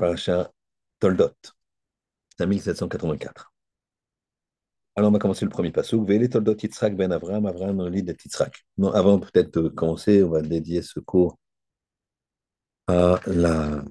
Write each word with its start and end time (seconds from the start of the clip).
Paracha 0.00 0.50
Toldot, 0.98 1.34
c'est 2.38 2.46
1784. 2.46 3.52
Alors, 4.96 5.10
on 5.10 5.12
va 5.12 5.18
commencer 5.18 5.44
le 5.44 5.50
premier 5.50 5.70
passage. 5.70 6.00
Vele 6.00 6.30
Toldot 6.30 6.56
Yitzhak 6.56 6.96
ben 6.96 7.12
Avram, 7.12 7.44
Avram 7.44 7.86
lit 7.88 8.02
de 8.02 8.12
Yitzhak. 8.12 8.64
Non, 8.78 8.92
avant 8.92 9.18
peut-être 9.18 9.60
de 9.60 9.68
commencer, 9.68 10.22
on 10.22 10.30
va 10.30 10.40
dédier 10.40 10.80
ce 10.80 11.00
cours 11.00 11.38
à 12.86 13.20
la 13.26 13.84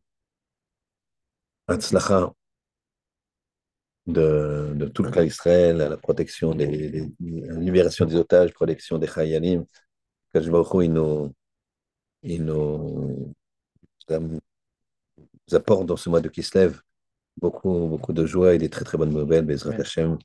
Hatzlacha 1.67 2.33
de, 4.07 4.73
de 4.75 4.85
tout 4.87 5.03
le 5.03 5.11
cas 5.11 5.23
Israël, 5.23 5.79
à 5.81 5.89
la 5.89 5.97
protection 5.97 6.55
des, 6.55 6.89
des, 6.89 7.11
la 7.19 7.59
libération 7.59 8.05
des 8.05 8.15
otages, 8.15 8.51
protection 8.51 8.97
des 8.97 9.05
Chayalim. 9.07 9.63
Kajbaruch 10.33 10.85
il 10.85 10.93
nous, 10.93 11.35
il 12.23 12.45
nous 12.45 13.35
apporte 15.55 15.85
dans 15.85 15.97
ce 15.97 16.09
mois 16.09 16.21
de 16.21 16.29
Kislev 16.29 16.81
beaucoup, 17.39 17.87
beaucoup 17.87 18.13
de 18.13 18.25
joie 18.25 18.53
et 18.53 18.57
des 18.57 18.69
très 18.69 18.85
très 18.85 18.97
bonnes 18.97 19.13
nouvelles. 19.13 19.45
Bezrat 19.45 19.75
Hashem. 19.75 20.17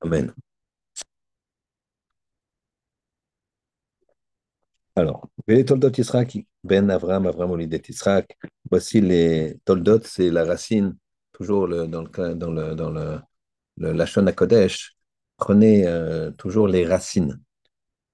Amen. 0.00 0.32
Alors, 4.96 5.28
les 5.46 5.64
Toldot 5.64 5.90
Yitzhak, 5.90 6.38
Ben 6.64 6.90
Avram, 6.90 7.26
Avram 7.26 7.50
Olidet 7.52 7.82
Yitzhak. 7.88 8.36
Voici 8.70 9.00
les 9.00 9.58
Toldot, 9.64 10.00
c'est 10.04 10.30
la 10.30 10.44
racine, 10.44 10.96
toujours 11.32 11.66
le, 11.66 11.86
dans 11.86 12.02
le 12.02 12.34
dans 12.34 12.50
le 12.50 12.74
dans 12.74 12.90
le, 12.90 13.20
le 13.76 13.92
Lachon 13.92 14.26
Kodesh. 14.34 14.96
Prenez 15.36 15.86
euh, 15.86 16.30
toujours 16.32 16.68
les 16.68 16.86
racines, 16.86 17.40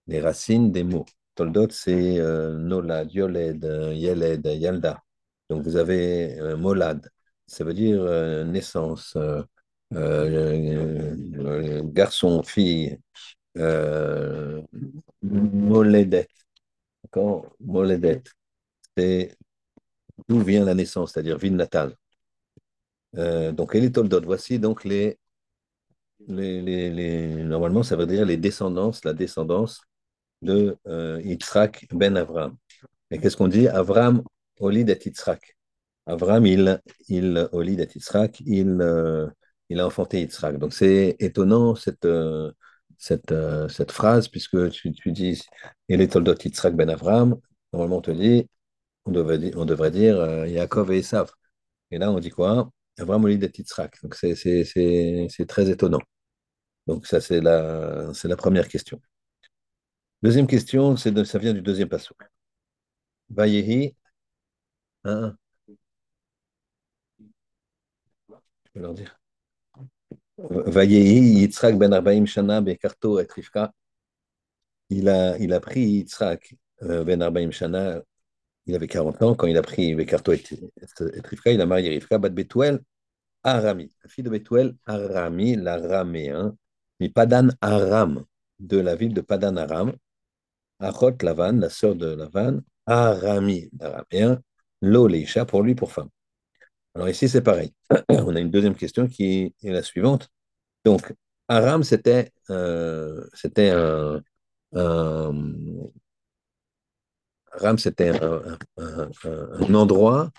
les 0.07 0.21
racines 0.21 0.71
des 0.71 0.85
mots. 0.85 1.07
Toldot, 1.35 1.71
c'est 1.71 2.21
euh, 2.21 2.57
Nolad, 2.57 3.13
Yoled, 3.13 3.65
Yeled, 3.95 4.47
Yalda. 4.47 5.03
Donc 5.49 5.63
vous 5.63 5.77
avez 5.77 6.39
euh, 6.41 6.57
Molad, 6.57 7.09
ça 7.47 7.65
veut 7.65 7.75
dire 7.75 8.01
euh, 8.03 8.45
naissance, 8.45 9.17
euh, 9.95 11.83
garçon, 11.85 12.43
fille, 12.43 12.99
Moledet. 15.23 16.29
D'accord? 17.05 17.57
Moledet. 17.61 18.23
C'est 18.97 19.37
d'où 20.29 20.41
vient 20.41 20.65
la 20.65 20.75
naissance, 20.75 21.13
c'est-à-dire 21.13 21.39
ville 21.39 21.57
natale. 21.57 21.95
donc, 23.15 23.75
les 23.75 23.91
Toldot, 23.93 24.21
voici 24.25 24.59
donc 24.59 24.85
les, 24.85 25.19
les, 26.29 26.61
les, 26.63 26.91
les, 26.91 27.45
Normalement, 27.45 27.83
ça 27.83 27.97
veut 27.97 28.07
dire 28.07 28.27
les 28.27 28.37
descendances, 28.37 29.05
la 29.05 29.15
descendance 29.15 29.81
de 30.43 30.77
Yitzhak 31.25 31.87
ben 31.93 32.17
Avram. 32.17 32.57
Et 33.11 33.19
qu'est-ce 33.19 33.37
qu'on 33.37 33.49
dit? 33.49 33.69
Avram 33.69 34.23
Olid 34.61 34.89
et. 34.91 34.99
Avram, 36.07 36.47
il, 36.47 36.81
il 37.09 37.49
Olid 37.53 37.81
et 37.81 37.89
il, 38.47 38.79
euh, 38.81 39.29
il 39.69 39.81
a 39.81 39.87
enfanté 39.87 40.21
Yitzhak. 40.21 40.59
Donc 40.59 40.73
c'est 40.73 41.17
étonnant 41.19 41.75
cette, 41.75 42.05
euh, 42.05 42.53
cette, 42.99 43.33
euh, 43.33 43.69
cette 43.69 43.93
phrase, 43.93 44.29
puisque 44.29 44.71
tu, 44.71 44.93
dis 45.13 45.43
Il 45.89 46.01
est 46.01 46.13
Toldot 46.13 46.35
Yitzhak 46.45 46.75
ben 46.77 46.89
Avram. 46.91 47.37
Normalement, 47.73 47.99
on 47.99 48.01
te 48.03 48.11
dit, 48.13 48.49
on 49.07 49.13
devrait 49.13 49.39
dire, 49.39 49.53
on 49.57 49.65
devrait 49.65 49.91
dire 49.91 50.47
Yaakov 50.47 50.93
et 50.93 50.99
Esav. 50.99 51.31
Et 51.91 51.99
là, 51.99 52.11
on 52.13 52.19
dit 52.21 52.31
quoi? 52.31 52.71
Avram 52.99 53.25
Olid 53.25 53.43
et. 53.45 53.53
Donc 54.03 54.15
c'est 54.15 55.47
très 55.49 55.71
étonnant. 55.71 56.01
Donc 56.87 57.07
ça, 57.07 57.21
c'est 57.21 57.41
la, 57.41 58.13
la 58.25 58.37
première 58.37 58.69
question. 58.69 59.01
Deuxième 60.23 60.47
question, 60.47 60.97
c'est 60.97 61.25
ça 61.25 61.39
vient 61.39 61.55
du 61.55 61.63
deuxième 61.63 61.89
passage. 61.89 62.17
Vayehi. 63.31 63.95
Hein, 65.07 65.37
je 68.65 68.71
vais 68.75 68.81
leur 68.81 68.93
dire. 68.95 69.19
Vayehi 70.39 71.41
Yitzhak 71.41 71.79
ben 71.79 71.93
Arbaim 71.93 72.27
Shana 72.27 72.61
Bekarto 72.61 73.21
et 73.21 73.29
Rivka. 73.31 73.73
Il 74.91 75.09
a, 75.09 75.39
il 75.39 75.53
a 75.53 75.61
pris 75.61 75.81
Yitzhak 75.81 76.57
ben 76.81 77.23
Arbaim 77.23 77.53
Shana, 77.53 78.03
il 78.67 78.75
avait 78.75 78.89
40 78.89 79.23
ans, 79.23 79.35
quand 79.37 79.47
il 79.47 79.57
a 79.57 79.63
pris 79.63 79.95
Bekarto 79.95 80.33
et 80.33 80.43
Rivka, 80.99 81.53
il 81.53 81.61
a 81.61 81.67
marié 81.67 81.89
Rivka, 81.91 82.19
Bat 82.19 82.31
Betuel 82.31 82.81
Arami, 83.45 83.93
la 84.03 84.09
fille 84.09 84.25
de 84.25 84.31
Betuel 84.31 84.75
Arami, 84.87 85.55
l'araméen, 85.55 86.57
mais 86.99 87.11
Padan 87.11 87.51
Aram, 87.61 88.25
de 88.59 88.79
la 88.79 88.97
ville 88.97 89.15
de 89.15 89.21
Padan 89.21 89.57
Aram, 89.57 89.95
Achot 90.81 91.17
Lavan, 91.23 91.61
la 91.61 91.71
sœur 91.71 91.95
de 91.95 92.07
Lavan, 92.07 92.61
Arami, 92.87 93.71
l'araméen, 93.79 94.43
Lo 94.83 95.07
Leisha, 95.07 95.45
pour 95.45 95.63
lui, 95.63 95.75
pour 95.75 95.93
femme. 95.93 96.09
Alors 96.95 97.09
ici, 97.09 97.29
c'est 97.29 97.43
pareil. 97.43 97.73
On 98.09 98.35
a 98.37 98.41
une 98.41 98.51
deuxième 98.51 98.75
question 98.75 99.07
qui 99.07 99.55
est 99.63 99.71
la 99.71 99.83
suivante. 99.83 100.29
Donc, 100.85 101.13
Aram, 101.49 101.83
c'était 101.85 102.33
euh, 102.51 103.27
c'était 103.35 103.71
un, 103.71 104.23
Aram, 107.53 107.79
c'était 107.79 108.11
un, 108.21 109.75
endroit, 109.75 110.31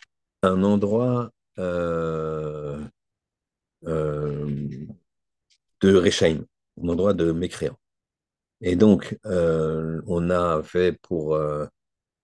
un 0.43 0.63
endroit 0.63 1.31
euh, 1.59 2.83
euh, 3.85 4.67
de 5.81 5.95
Rechaim, 5.95 6.45
un 6.81 6.89
endroit 6.89 7.13
de 7.13 7.31
mécréants. 7.31 7.77
Et 8.61 8.75
donc, 8.75 9.17
on 9.23 10.29
a 10.29 10.63
fait 10.63 10.93
pour, 11.01 11.37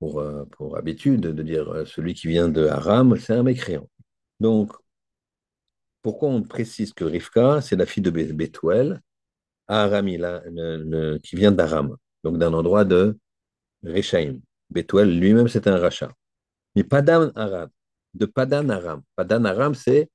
pour, 0.03 0.19
euh, 0.19 0.43
pour 0.51 0.77
habitude 0.77 1.21
de 1.21 1.43
dire 1.43 1.87
celui 1.87 2.13
qui 2.13 2.27
vient 2.27 2.49
de 2.49 2.67
Aram, 2.67 3.15
c'est 3.17 3.33
un 3.33 3.43
mécréant. 3.43 3.87
Donc, 4.41 4.73
pourquoi 6.01 6.27
on 6.27 6.43
précise 6.43 6.91
que 6.91 7.05
Rivka, 7.05 7.61
c'est 7.61 7.77
la 7.77 7.85
fille 7.85 8.03
de 8.03 8.09
Bethuel, 8.09 9.01
Arami, 9.67 10.17
là, 10.17 10.41
le, 10.51 10.83
le, 10.83 11.19
qui 11.19 11.37
vient 11.37 11.53
d'Aram, 11.53 11.95
donc 12.25 12.37
d'un 12.37 12.51
endroit 12.53 12.83
de 12.83 13.17
Rechaim. 13.85 14.39
Bethuel 14.69 15.17
lui-même, 15.17 15.47
c'est 15.47 15.67
un 15.67 15.77
rachat. 15.77 16.11
Mais 16.75 16.83
Padan 16.83 17.31
Aram, 17.35 17.69
de 18.13 18.25
Padan 18.25 18.67
Aram. 18.67 19.03
Padan 19.15 19.45
Aram, 19.45 19.73
c'est 19.73 20.09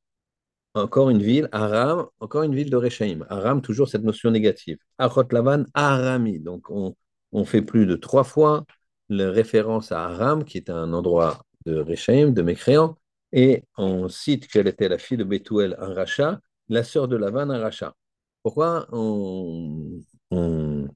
encore 0.75 1.09
une 1.09 1.23
ville, 1.23 1.49
Aram, 1.51 2.09
encore 2.21 2.43
une 2.43 2.55
ville 2.55 2.69
de 2.69 2.77
Rechaim. 2.77 3.25
Aram, 3.31 3.63
toujours 3.63 3.89
cette 3.89 4.05
notion 4.05 4.31
négative. 4.31 4.77
Achot 4.99 5.25
Lavan, 5.31 5.65
Arami. 5.73 6.41
Donc, 6.41 6.69
on, 6.69 6.95
on, 7.33 7.47
fait 7.47 7.63
plus 7.63 7.87
de 7.87 7.97
trois 7.97 8.25
fois 8.25 8.67
la 9.09 9.31
référence 9.31 9.93
à 9.93 10.05
Aram, 10.05 10.45
qui 10.45 10.59
est 10.59 10.71
un 10.71 10.93
endroit 10.93 11.43
de 11.67 11.81
Rechaim, 11.81 12.31
de 12.31 12.43
mécréants, 12.43 12.97
et 13.33 13.65
on 13.77 14.09
cite 14.09 14.49
qu'elle 14.49 14.69
était 14.69 14.89
la 14.89 14.99
fille 14.99 15.17
de 15.19 15.25
Bethuel, 15.25 15.77
un 15.79 15.95
rachat, 15.95 16.41
la 16.69 16.83
sœur 16.85 17.09
de 17.09 17.17
Lavan, 17.17 17.51
un 17.51 17.59
rachat. 17.59 17.95
Pourquoi 18.43 18.87
on, 18.93 20.01
on, 20.31 20.89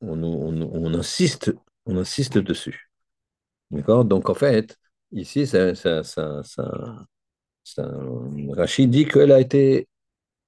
on, 0.00 0.94
insiste, 0.94 1.52
on 1.86 1.96
insiste 1.96 2.38
dessus? 2.38 2.90
D'accord? 3.70 4.04
Donc, 4.04 4.28
en 4.30 4.34
fait, 4.34 4.76
ici, 5.12 5.46
ça, 5.46 5.74
ça, 5.74 6.02
ça, 6.02 6.42
ça 6.42 7.90
Rachid 8.50 8.90
dit 8.90 9.06
qu'elle 9.06 9.32
a 9.32 9.40
été, 9.40 9.88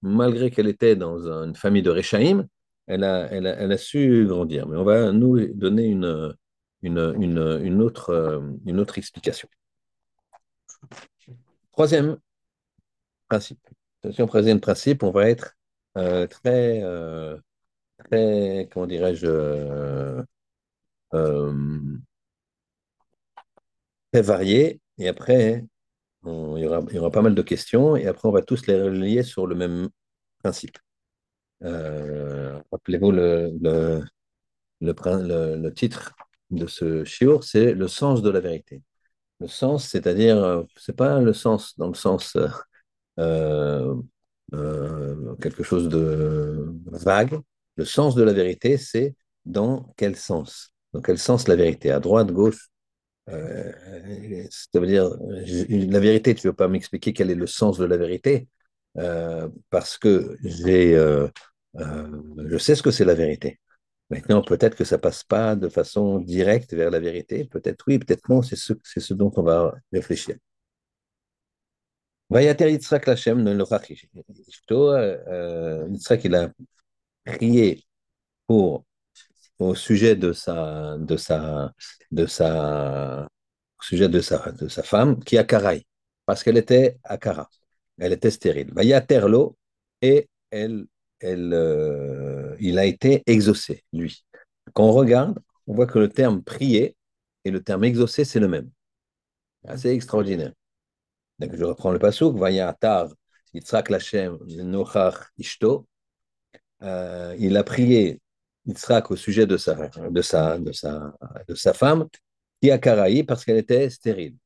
malgré 0.02 0.50
qu'elle 0.50 0.69
était 0.69 0.97
dans 0.97 1.28
une 1.28 1.54
famille 1.54 1.82
de 1.82 1.91
Rechaim, 1.91 2.47
elle 2.87 3.04
a, 3.04 3.31
elle, 3.31 3.47
a, 3.47 3.56
elle 3.56 3.72
a, 3.72 3.78
su 3.78 4.26
grandir. 4.26 4.66
Mais 4.66 4.76
on 4.76 4.84
va 4.84 5.12
nous 5.12 5.47
donner 5.54 5.87
une, 5.87 6.34
une, 6.82 7.14
une, 7.20 7.60
une, 7.62 7.82
autre, 7.82 8.42
une 8.66 8.80
autre 8.80 8.98
explication. 8.98 9.48
Troisième 11.72 12.18
principe. 13.28 13.60
Troisième 14.16 14.60
principe, 14.60 15.02
on 15.02 15.10
va 15.10 15.28
être 15.28 15.56
euh, 15.96 16.26
très, 16.26 16.82
euh, 16.82 17.36
très, 17.98 18.69
comment 18.72 18.86
dirais-je, 18.86 19.26
euh, 21.14 21.82
très 24.12 24.22
varié. 24.22 24.80
Et 24.98 25.08
après, 25.08 25.64
on, 26.22 26.56
il, 26.56 26.62
y 26.62 26.66
aura, 26.66 26.80
il, 26.88 26.94
y 26.94 26.98
aura, 26.98 27.10
pas 27.10 27.22
mal 27.22 27.34
de 27.34 27.43
questions 27.43 27.96
et 27.96 28.06
après 28.06 28.28
on 28.28 28.32
va 28.32 28.43
tous 28.43 28.66
les 28.66 28.81
relier 28.81 29.22
sur 29.22 29.46
le 29.46 29.55
même 29.55 29.88
principe. 30.43 30.78
Euh, 31.62 32.60
Rappelez-vous 32.72 33.12
le, 33.12 33.52
le, 33.60 34.02
le, 34.81 35.56
le, 35.56 35.70
titre 35.75 36.14
de 36.50 36.67
ce 36.67 37.05
shiur, 37.05 37.44
c'est 37.44 37.75
le 37.75 37.88
sens 37.88 38.23
de 38.23 38.31
la 38.31 38.41
vérité. 38.41 38.82
Le 39.41 39.49
sens, 39.49 39.88
c'est-à-dire, 39.88 40.64
c'est 40.76 40.97
pas 40.97 41.20
le 41.20 41.32
sens 41.32 41.76
dans 41.79 41.88
le 41.88 41.94
sens 41.94 42.37
euh, 43.19 43.94
euh, 44.55 45.35
quelque 45.37 45.62
chose 45.62 45.88
de 45.88 46.75
vague. 46.87 47.38
Le 47.76 47.85
sens 47.85 48.14
de 48.14 48.23
la 48.23 48.32
vérité, 48.32 48.76
c'est 48.79 49.14
dans 49.44 49.93
quel 49.97 50.17
sens? 50.17 50.73
Dans 50.93 51.00
quel 51.00 51.19
sens 51.19 51.49
la 51.49 51.56
vérité? 51.56 51.91
À 51.91 52.00
droite, 52.00 52.32
gauche, 52.32 52.69
euh, 53.29 53.73
ça 54.50 54.81
veut 54.81 54.87
dire, 54.87 55.11
la 55.20 56.00
vérité, 56.00 56.35
tu 56.35 56.46
ne 56.46 56.53
veux 56.53 56.56
pas 56.56 56.69
m'expliquer 56.69 57.12
quel 57.12 57.31
est 57.31 57.35
le 57.35 57.46
sens 57.46 57.79
de 57.79 57.85
la 57.85 57.96
vérité, 57.96 58.49
euh, 58.99 59.49
parce 59.70 59.99
que 59.99 60.37
j'ai, 60.43 60.96
euh, 60.96 61.29
euh, 61.76 62.08
je 62.46 62.58
sais 62.58 62.75
ce 62.75 62.82
que 62.82 62.91
c'est 62.91 63.05
la 63.05 63.14
vérité. 63.14 63.61
Maintenant, 64.10 64.42
peut-être 64.42 64.76
que 64.76 64.84
ça 64.84 64.98
passe 64.98 65.22
pas 65.22 65.54
de 65.56 65.68
façon 65.68 66.18
directe 66.18 66.74
vers 66.74 66.90
la 66.90 66.98
vérité, 67.00 67.44
peut-être 67.44 67.84
oui, 67.86 67.98
peut-être 67.98 68.28
non, 68.28 68.42
c'est 68.42 68.56
ce, 68.56 68.72
c'est 68.82 69.00
ce 69.00 69.14
dont 69.14 69.30
on 69.36 69.42
va 69.42 69.74
réfléchir. 69.92 70.36
Vayater 72.28 72.70
Yitzhak 72.70 73.06
Lachem 73.06 73.42
ne 73.42 73.54
ishto. 74.48 74.90
Euh, 74.92 75.88
Yitzhak, 75.90 76.24
il 76.24 76.34
a 76.34 76.50
prié 77.24 77.84
pour, 78.46 78.84
au 79.58 79.74
sujet 79.74 80.16
de 80.16 80.32
sa, 80.32 80.96
de 80.98 81.16
sa, 81.16 81.72
de 82.10 82.26
sa, 82.26 83.26
au 83.80 83.82
sujet 83.82 84.08
de 84.08 84.20
sa, 84.20 84.52
de 84.52 84.68
sa 84.68 84.82
femme, 84.82 85.22
qui 85.24 85.38
a 85.38 85.44
Karaï, 85.44 85.84
parce 86.26 86.42
qu'elle 86.44 86.56
était 86.58 86.98
à 87.04 87.18
Kara. 87.18 87.48
Elle 87.98 88.12
était 88.12 88.30
stérile. 88.30 88.72
Vayater 88.74 89.28
l'eau, 89.28 89.56
et 90.02 90.28
elle, 90.50 90.86
elle, 91.20 91.52
euh, 91.52 92.30
il 92.60 92.78
a 92.78 92.84
été 92.84 93.22
exaucé, 93.26 93.84
lui. 93.92 94.24
Quand 94.74 94.84
on 94.84 94.92
regarde, 94.92 95.38
on 95.66 95.74
voit 95.74 95.86
que 95.86 95.98
le 95.98 96.08
terme 96.08 96.42
prier 96.42 96.96
et 97.44 97.50
le 97.50 97.62
terme 97.62 97.84
exaucé, 97.84 98.24
c'est 98.24 98.40
le 98.40 98.48
même. 98.48 98.70
Assez 99.66 99.90
extraordinaire. 99.90 100.52
Donc, 101.38 101.54
je 101.56 101.64
reprends 101.64 101.92
le 101.92 101.98
pasouk, 101.98 102.36
Vayatar, 102.36 103.08
Yitzhak 103.54 103.90
Lachem, 103.90 104.38
Ishto. 105.38 105.86
Euh, 106.82 107.34
il 107.38 107.56
a 107.56 107.64
prié 107.64 108.20
au 109.08 109.16
sujet 109.16 109.46
de 109.46 109.56
sa, 109.56 109.76
femme, 111.74 112.08
qui 112.60 112.70
a 112.70 112.78
Karaï 112.78 113.24
parce 113.24 113.44
qu'elle 113.44 113.56
était 113.56 113.90
stérile. 113.90 114.36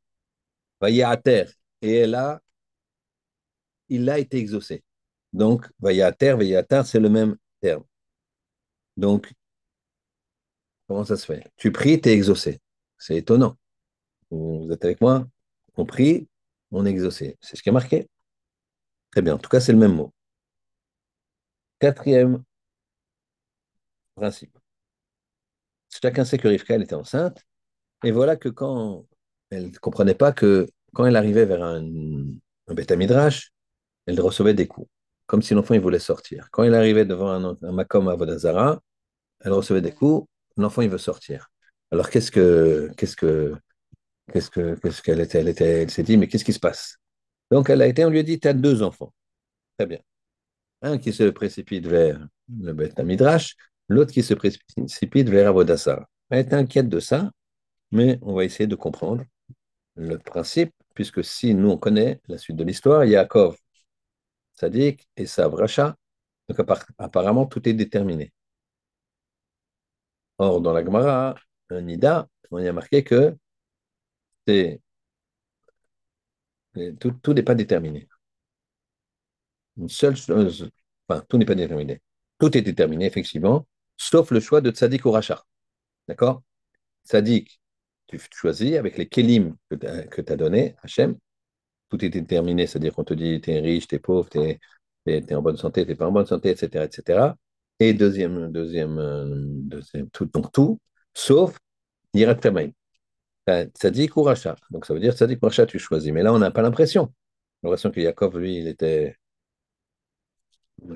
Vayater, 0.81 1.46
et 1.82 1.96
elle 1.96 2.14
a, 2.14 2.40
il 3.88 4.08
a 4.08 4.19
été 4.19 4.38
exaucé. 4.38 4.82
Donc, 5.32 5.66
Vayater, 5.81 6.37
Vayatar, 6.37 6.87
c'est 6.87 7.00
le 7.00 7.08
même 7.08 7.37
terme. 7.61 7.84
Donc, 8.96 9.32
comment 10.88 11.05
ça 11.05 11.17
se 11.17 11.26
fait? 11.26 11.44
Tu 11.56 11.73
pries, 11.73 12.00
tu 12.00 12.08
es 12.08 12.12
exaucé. 12.12 12.61
C'est 12.99 13.17
étonnant. 13.17 13.56
Vous 14.31 14.69
êtes 14.73 14.85
avec 14.85 15.00
moi 15.00 15.26
On 15.76 15.85
prie, 15.87 16.29
on 16.70 16.87
est 16.87 16.91
exaucé. 16.91 17.37
C'est 17.41 17.56
ce 17.56 17.62
qui 17.62 17.69
est 17.69 17.73
marqué. 17.73 18.08
Très 19.12 19.23
bien. 19.23 19.35
En 19.35 19.38
tout 19.38 19.49
cas, 19.49 19.61
c'est 19.61 19.73
le 19.73 19.79
même 19.79 19.94
mot. 19.94 20.12
Quatrième 21.79 22.43
principe. 24.17 24.58
Chacun 25.90 26.25
sait 26.25 26.38
que 26.38 26.49
Rivka, 26.49 26.75
elle 26.75 26.82
était 26.82 26.94
enceinte. 26.94 27.43
Et 28.05 28.11
voilà 28.11 28.37
que 28.37 28.49
quand 28.49 29.06
elle 29.50 29.70
ne 29.70 29.79
comprenait 29.79 30.14
pas 30.14 30.32
que 30.32 30.67
quand 30.94 31.06
elle 31.06 31.17
arrivait 31.17 31.47
vers 31.47 31.62
un, 31.62 31.82
un 32.69 32.75
elle 34.06 34.20
recevait 34.20 34.55
des 34.55 34.67
coups, 34.67 34.88
comme 35.35 35.43
si 35.43 35.53
l'enfant 35.53 35.75
il 35.75 35.81
voulait 35.81 35.99
sortir. 35.99 36.47
Quand 36.53 36.63
elle 36.63 36.77
arrivait 36.77 37.05
devant 37.05 37.29
un, 37.29 37.57
un 37.61 37.79
à 38.07 38.15
Vodazara, 38.15 38.81
elle 39.41 39.51
recevait 39.51 39.81
des 39.81 39.91
coups, 39.91 40.29
l'enfant 40.57 40.81
il 40.83 40.89
veut 40.89 40.97
sortir. 40.97 41.51
Alors 41.91 42.09
qu'est-ce 42.09 42.31
que 42.31 42.89
qu'est-ce 42.97 43.17
que 43.17 43.57
qu'est-ce 44.33 44.49
que 44.49 44.77
qu'est-ce 44.77 45.03
qu'elle 45.03 45.19
était 45.19 45.41
Elle 45.41 45.49
était, 45.49 45.83
elle 45.83 45.91
s'est 45.91 46.05
dit 46.05 46.17
mais 46.17 46.29
qu'est-ce 46.29 46.45
qui 46.45 46.53
se 46.53 46.61
passe? 46.61 46.99
Donc 47.51 47.69
elle 47.69 47.83
a 47.83 47.89
été, 47.89 48.05
on 48.05 48.11
lui 48.11 48.21
a 48.21 48.23
dit 48.23 48.39
tu 48.39 48.47
as 48.47 48.53
deux 48.53 48.85
enfants. 48.85 49.13
Très 49.77 49.87
bien. 49.87 49.99
Un 50.83 50.99
qui 50.99 51.13
se 51.13 51.25
précipite 51.25 51.89
vers 51.89 52.25
le 52.57 52.73
Beth 52.73 52.97
Midrash, 53.01 53.57
l'autre 53.89 54.13
qui 54.13 54.23
se 54.23 54.35
précipite 54.35 55.29
vers 55.29 55.49
Avodassar. 55.49 56.07
Elle 56.31 56.47
est 56.47 56.55
inquiète 56.55 56.89
de 56.89 57.01
ça, 57.01 57.33
mais 57.91 58.21
on 58.23 58.35
va 58.35 58.45
essayer 58.45 58.69
de 58.69 58.77
comprendre 58.77 59.25
le 59.97 60.17
principe, 60.17 60.73
puisque 60.95 61.25
si 61.25 61.57
nous 61.57 61.71
on 61.71 61.77
connaît 61.77 62.21
la 62.29 62.39
suite 62.39 62.55
de 62.55 62.63
l'histoire, 62.63 63.05
Yaakov, 63.05 63.57
Sadik 64.55 65.09
et 65.17 65.27
Savracha, 65.27 65.97
donc 66.49 66.59
apparemment 66.99 67.47
tout 67.47 67.69
est 67.69 67.73
déterminé. 67.75 68.33
Or, 70.39 70.61
dans 70.61 70.73
la 70.73 70.85
Gemara, 70.85 71.35
un 71.71 71.81
Nida, 71.83 72.29
on 72.51 72.59
y 72.59 72.69
a 72.69 72.73
marqué 72.73 73.05
que 73.05 73.37
c'est 74.47 74.81
tout, 77.01 77.33
n'est 77.33 77.43
pas 77.43 77.55
déterminé. 77.55 78.09
Une 79.77 79.89
seule 79.89 80.17
chose, 80.17 80.71
enfin, 81.09 81.25
tout 81.29 81.39
n'est 81.39 81.45
pas 81.45 81.55
déterminé. 81.55 82.00
Tout 82.39 82.57
est 82.57 82.62
déterminé, 82.62 83.07
effectivement, 83.07 83.67
sauf 83.97 84.31
le 84.31 84.41
choix 84.41 84.61
de 84.61 84.71
Tzadik 84.71 85.05
ou 85.05 85.11
Racha. 85.12 85.45
D'accord? 86.09 86.43
Tzadik, 87.05 87.61
tu 88.07 88.19
choisis 88.33 88.75
avec 88.75 88.99
les 88.99 89.09
kelim 89.09 89.57
que 89.71 90.21
tu 90.21 90.33
as 90.33 90.37
donné, 90.37 90.77
Hachem, 90.83 91.17
tout 91.96 92.05
est 92.05 92.11
déterminé, 92.11 92.67
c'est-à-dire 92.67 92.94
qu'on 92.94 93.05
te 93.05 93.14
dit 93.14 93.41
tu 93.41 93.50
es 93.50 93.61
riche, 93.61 93.88
tu 93.88 93.96
es 93.96 93.99
pauvre, 93.99 94.29
tu 94.31 94.41
es, 95.06 95.35
en 95.35 95.43
bonne 95.43 95.56
santé, 95.56 95.85
tu 95.85 95.91
n'es 95.91 95.96
pas 95.96 96.06
en 96.08 96.12
bonne 96.12 96.26
santé, 96.26 96.50
etc. 96.50 96.85
etc. 96.85 97.37
Et 97.81 97.93
deuxième, 97.94 98.50
deuxième, 98.52 99.69
deuxième 99.69 100.11
tout, 100.11 100.26
donc 100.26 100.52
tout, 100.52 100.81
sauf 101.14 101.58
Yirat 102.14 102.37
Kamaim. 102.37 102.70
Tzadik 103.46 104.17
ou 104.17 104.23
Racha. 104.23 104.56
Donc 104.70 104.87
ça 104.87 104.94
veut 104.94 105.00
dire 105.00 105.14
Tzadik 105.14 105.43
ou 105.43 105.46
Racha, 105.46 105.67
tu 105.67 105.79
choisis. 105.79 106.12
Mais 106.12 106.23
là, 106.23 106.32
on 106.32 106.38
n'a 106.38 106.50
pas 106.50 106.62
l'impression. 106.62 107.12
L'impression 107.62 107.91
que 107.91 108.00
Yaakov, 108.00 108.38
lui, 108.38 108.58
il 108.58 108.69
était. 108.69 109.17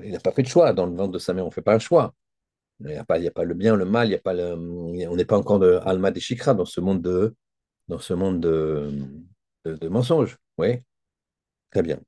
Il 0.03 0.11
n'a 0.11 0.19
pas 0.19 0.31
fait 0.31 0.43
de 0.43 0.47
choix. 0.47 0.73
Dans 0.73 0.85
le 0.85 0.95
ventre 0.95 1.11
de 1.11 1.19
sa 1.19 1.33
mère, 1.33 1.45
on 1.45 1.49
ne 1.49 1.53
fait 1.53 1.61
pas 1.61 1.75
un 1.75 1.79
choix. 1.79 2.13
Il 2.81 2.87
n'y 2.87 2.95
a, 2.95 3.03
pas, 3.03 3.19
a 3.19 3.31
pas 3.31 3.43
le 3.43 3.53
bien, 3.55 3.75
le 3.75 3.85
mal, 3.85 4.07
il 4.07 4.11
y 4.11 4.15
a 4.15 4.19
pas 4.19 4.33
le, 4.33 4.53
on 4.55 5.15
n'est 5.15 5.25
pas 5.25 5.37
encore 5.37 5.59
de 5.59 5.79
Alma 5.83 6.11
des 6.11 6.21
Shikra 6.21 6.53
dans 6.53 6.65
ce 6.65 6.79
monde 6.79 7.01
de, 7.01 7.35
dans 7.89 7.99
ce 7.99 8.13
monde 8.13 8.39
de, 8.39 8.89
de, 9.65 9.75
de 9.75 9.87
mensonges. 9.89 10.37
Oui, 10.57 10.81
très 11.71 11.81
bien. 11.83 11.99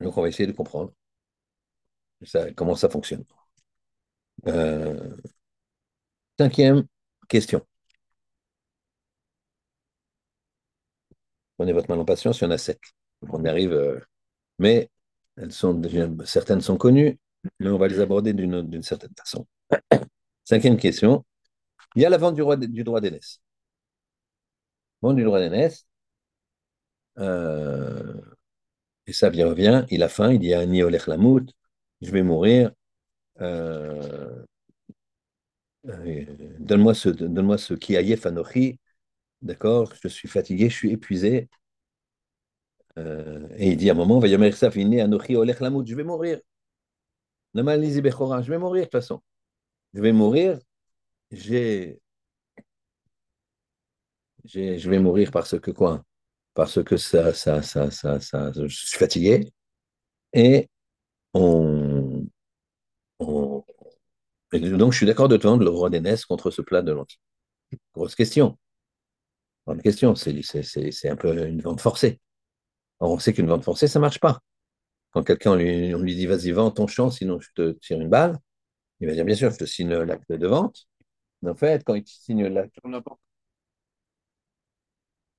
Donc 0.00 0.16
on 0.16 0.22
va 0.22 0.28
essayer 0.28 0.46
de 0.48 0.52
comprendre 0.52 0.92
comment 2.56 2.74
ça 2.76 2.88
fonctionne. 2.88 3.24
Euh, 4.46 5.16
cinquième 6.38 6.86
question. 7.28 7.64
Prenez 11.56 11.72
votre 11.72 11.88
mal 11.90 11.98
en 12.00 12.04
patience, 12.04 12.40
il 12.40 12.44
y 12.44 12.46
en 12.46 12.50
a 12.50 12.58
sept. 12.58 12.80
On 13.28 13.44
arrive, 13.44 13.72
euh, 13.72 14.00
mais 14.58 14.90
certaines 16.24 16.60
sont 16.60 16.76
connues, 16.76 17.18
mais 17.60 17.68
on 17.70 17.78
va 17.78 17.88
les 17.88 18.00
aborder 18.00 18.32
d'une 18.32 18.82
certaine 18.82 19.12
façon. 19.16 19.46
Cinquième 20.44 20.76
question. 20.78 21.24
Il 21.96 22.02
y 22.02 22.06
a 22.06 22.10
la 22.10 22.18
vente 22.18 22.36
du, 22.36 22.68
du 22.68 22.84
droit 22.84 23.00
d'aînesse. 23.02 23.40
Vente 25.02 25.16
du 25.16 25.24
droit 25.24 25.40
d'aînesse. 25.40 25.87
Euh, 27.18 28.14
et 29.06 29.12
ça 29.12 29.30
vient, 29.30 29.48
revient, 29.48 29.84
il 29.90 30.02
a 30.02 30.08
faim, 30.08 30.32
il 30.32 30.40
dit 30.40 30.54
Ani 30.54 30.82
Olech 30.82 31.06
Lamout, 31.08 31.46
je 32.02 32.10
vais 32.12 32.22
mourir. 32.22 32.72
Euh, 33.40 34.44
euh, 35.88 36.24
donne-moi 36.58 36.94
ce, 36.94 37.08
donne-moi 37.08 37.58
ce 37.58 37.74
qui 37.74 37.96
aïe 37.96 38.16
Fanochi, 38.16 38.78
d'accord, 39.42 39.92
je 40.02 40.08
suis 40.08 40.28
fatigué, 40.28 40.70
je 40.70 40.76
suis 40.76 40.92
épuisé. 40.92 41.48
et 43.56 43.68
il 43.70 43.76
dit 43.76 43.88
à 43.90 43.92
un 43.92 43.96
moment, 43.96 44.18
Anochi 45.00 45.36
je 45.86 45.94
vais 45.94 46.04
mourir. 46.04 46.40
Je 48.42 48.50
vais 48.50 48.58
mourir 48.58 48.82
de 48.82 48.86
toute 48.86 48.92
façon. 48.92 49.20
Je 49.94 50.00
vais 50.02 50.12
mourir. 50.12 50.58
J'ai, 51.32 52.00
je 54.78 54.90
vais 54.90 54.98
mourir 54.98 55.30
parce 55.30 55.58
que 55.60 55.70
quoi? 55.70 56.04
Parce 56.58 56.82
que 56.82 56.96
ça, 56.96 57.32
ça, 57.34 57.62
ça, 57.62 57.88
ça, 57.92 58.18
ça, 58.18 58.50
je 58.52 58.66
suis 58.66 58.98
fatigué. 58.98 59.52
Et 60.32 60.68
on, 61.32 62.26
donc, 63.20 64.92
je 64.92 64.96
suis 64.96 65.06
d'accord 65.06 65.28
de 65.28 65.36
te 65.36 65.46
vendre 65.46 65.62
le 65.62 65.70
roi 65.70 65.88
d'aînesse 65.88 66.26
contre 66.26 66.50
ce 66.50 66.60
plat 66.60 66.82
de 66.82 66.90
lentilles. 66.90 67.20
Grosse 67.94 68.16
question. 68.16 68.58
Grande 69.68 69.82
question. 69.82 70.16
C'est 70.16 71.08
un 71.08 71.14
peu 71.14 71.46
une 71.46 71.62
vente 71.62 71.80
forcée. 71.80 72.20
Or, 72.98 73.12
on 73.12 73.20
sait 73.20 73.32
qu'une 73.32 73.46
vente 73.46 73.62
forcée, 73.62 73.86
ça 73.86 74.00
ne 74.00 74.02
marche 74.02 74.18
pas. 74.18 74.40
Quand 75.12 75.22
quelqu'un 75.22 75.54
lui, 75.54 75.94
on 75.94 76.00
lui 76.00 76.16
dit 76.16 76.26
vas-y, 76.26 76.50
vends 76.50 76.72
ton 76.72 76.88
champ, 76.88 77.08
sinon 77.12 77.38
je 77.38 77.50
te 77.54 77.70
tire 77.78 78.00
une 78.00 78.08
balle, 78.08 78.36
il 78.98 79.06
va 79.06 79.14
dire 79.14 79.24
bien 79.24 79.36
sûr, 79.36 79.52
je 79.52 79.58
te 79.58 79.64
signe 79.64 79.94
l'acte 79.94 80.32
de 80.32 80.46
vente. 80.48 80.88
Mais 81.42 81.50
en 81.50 81.54
fait, 81.54 81.84
quand 81.84 81.94
il 81.94 82.04
signe 82.04 82.48
l'acte. 82.48 82.74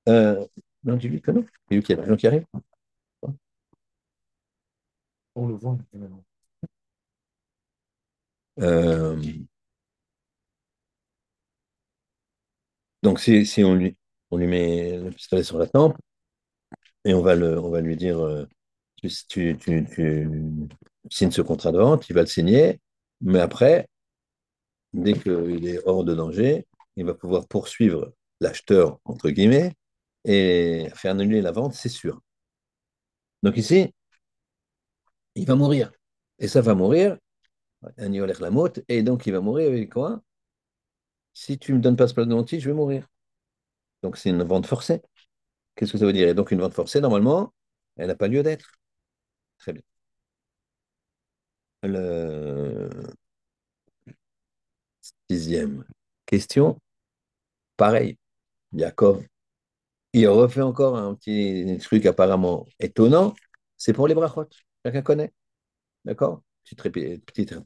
Euh, 0.08 0.48
non, 0.90 0.98
dis-lui 0.98 1.22
que 1.22 1.32
non. 1.32 1.46
Il 1.72 1.82
y 1.88 1.94
a 1.94 1.96
des 1.96 2.08
gens 2.08 2.16
qui 2.16 2.28
arrivent. 2.28 2.46
On 5.36 5.48
le 5.48 5.56
voit. 5.56 5.78
Euh, 8.60 9.16
donc, 13.04 13.20
si, 13.20 13.46
si 13.46 13.64
on, 13.64 13.76
lui, 13.76 13.96
on 14.32 14.38
lui 14.38 14.48
met 14.48 14.98
le 14.98 15.12
pistolet 15.12 15.44
sur 15.44 15.58
la 15.58 15.68
tempe, 15.68 15.98
et 17.06 17.14
on 17.14 17.22
va, 17.22 17.36
le, 17.36 17.60
on 17.60 17.70
va 17.70 17.82
lui 17.82 17.96
dire 17.96 18.20
euh, 18.20 18.46
tu, 18.98 19.10
tu, 19.28 19.58
tu, 19.58 19.86
tu, 19.94 20.30
signes 21.10 21.32
ce 21.32 21.42
contrat 21.42 21.72
de 21.72 21.80
vente, 21.80 22.10
il 22.10 22.14
va 22.14 22.22
le 22.22 22.28
signer, 22.28 22.80
mais 23.22 23.40
après, 23.40 23.88
dès 24.94 25.14
qu'il 25.14 25.68
est 25.68 25.80
hors 25.86 26.04
de 26.04 26.14
danger, 26.14 26.68
il 26.96 27.06
va 27.06 27.14
pouvoir 27.14 27.48
poursuivre 27.48 28.14
l'acheteur, 28.42 29.00
entre 29.06 29.30
guillemets, 29.30 29.74
et 30.26 30.90
faire 30.96 31.12
annuler 31.14 31.42
la 31.42 31.52
vente, 31.52 31.74
c'est 31.74 31.90
sûr. 31.90 32.22
Donc 33.44 33.58
ici, 33.58 33.94
il 35.36 35.46
va 35.48 35.56
mourir. 35.56 35.92
Et 36.40 36.48
ça 36.48 36.62
va 36.62 36.76
mourir, 36.76 37.18
et 38.88 39.04
donc 39.04 39.26
il 39.28 39.34
va 39.34 39.42
mourir 39.42 39.68
avec 39.70 39.92
quoi? 39.92 40.22
Si 41.34 41.58
tu 41.58 41.72
ne 41.72 41.78
me 41.78 41.82
donnes 41.82 41.96
pas 41.96 42.08
ce 42.08 42.14
plat 42.14 42.26
de 42.26 42.30
lentilles, 42.30 42.60
je 42.60 42.70
vais 42.70 42.76
mourir. 42.76 43.08
Donc 44.04 44.18
c'est 44.18 44.30
une 44.30 44.44
vente 44.44 44.68
forcée. 44.68 45.02
Qu'est-ce 45.76 45.94
que 45.94 45.98
ça 46.00 46.06
veut 46.06 46.14
dire? 46.14 46.28
Et 46.30 46.34
donc, 46.36 46.52
une 46.52 46.62
vente 46.62 46.74
forcée, 46.74 47.02
normalement, 47.02 47.54
elle 47.98 48.08
n'a 48.08 48.16
pas 48.16 48.28
lieu 48.28 48.44
d'être. 48.44 48.74
Très 49.60 49.74
bien. 49.74 49.84
Sixième 55.30 55.86
question, 56.26 56.78
pareil, 57.78 58.18
Yaakov, 58.74 59.24
il 60.14 60.28
refait 60.28 60.62
encore 60.62 60.98
un 60.98 61.16
petit 61.16 61.78
truc 61.82 62.06
apparemment 62.06 62.68
étonnant, 62.80 63.34
c'est 63.78 63.94
pour 63.94 64.08
les 64.08 64.16
brachot. 64.16 64.48
Chacun 64.86 65.02
connaît. 65.02 65.34
D'accord? 66.06 66.44
Petit, 66.66 67.18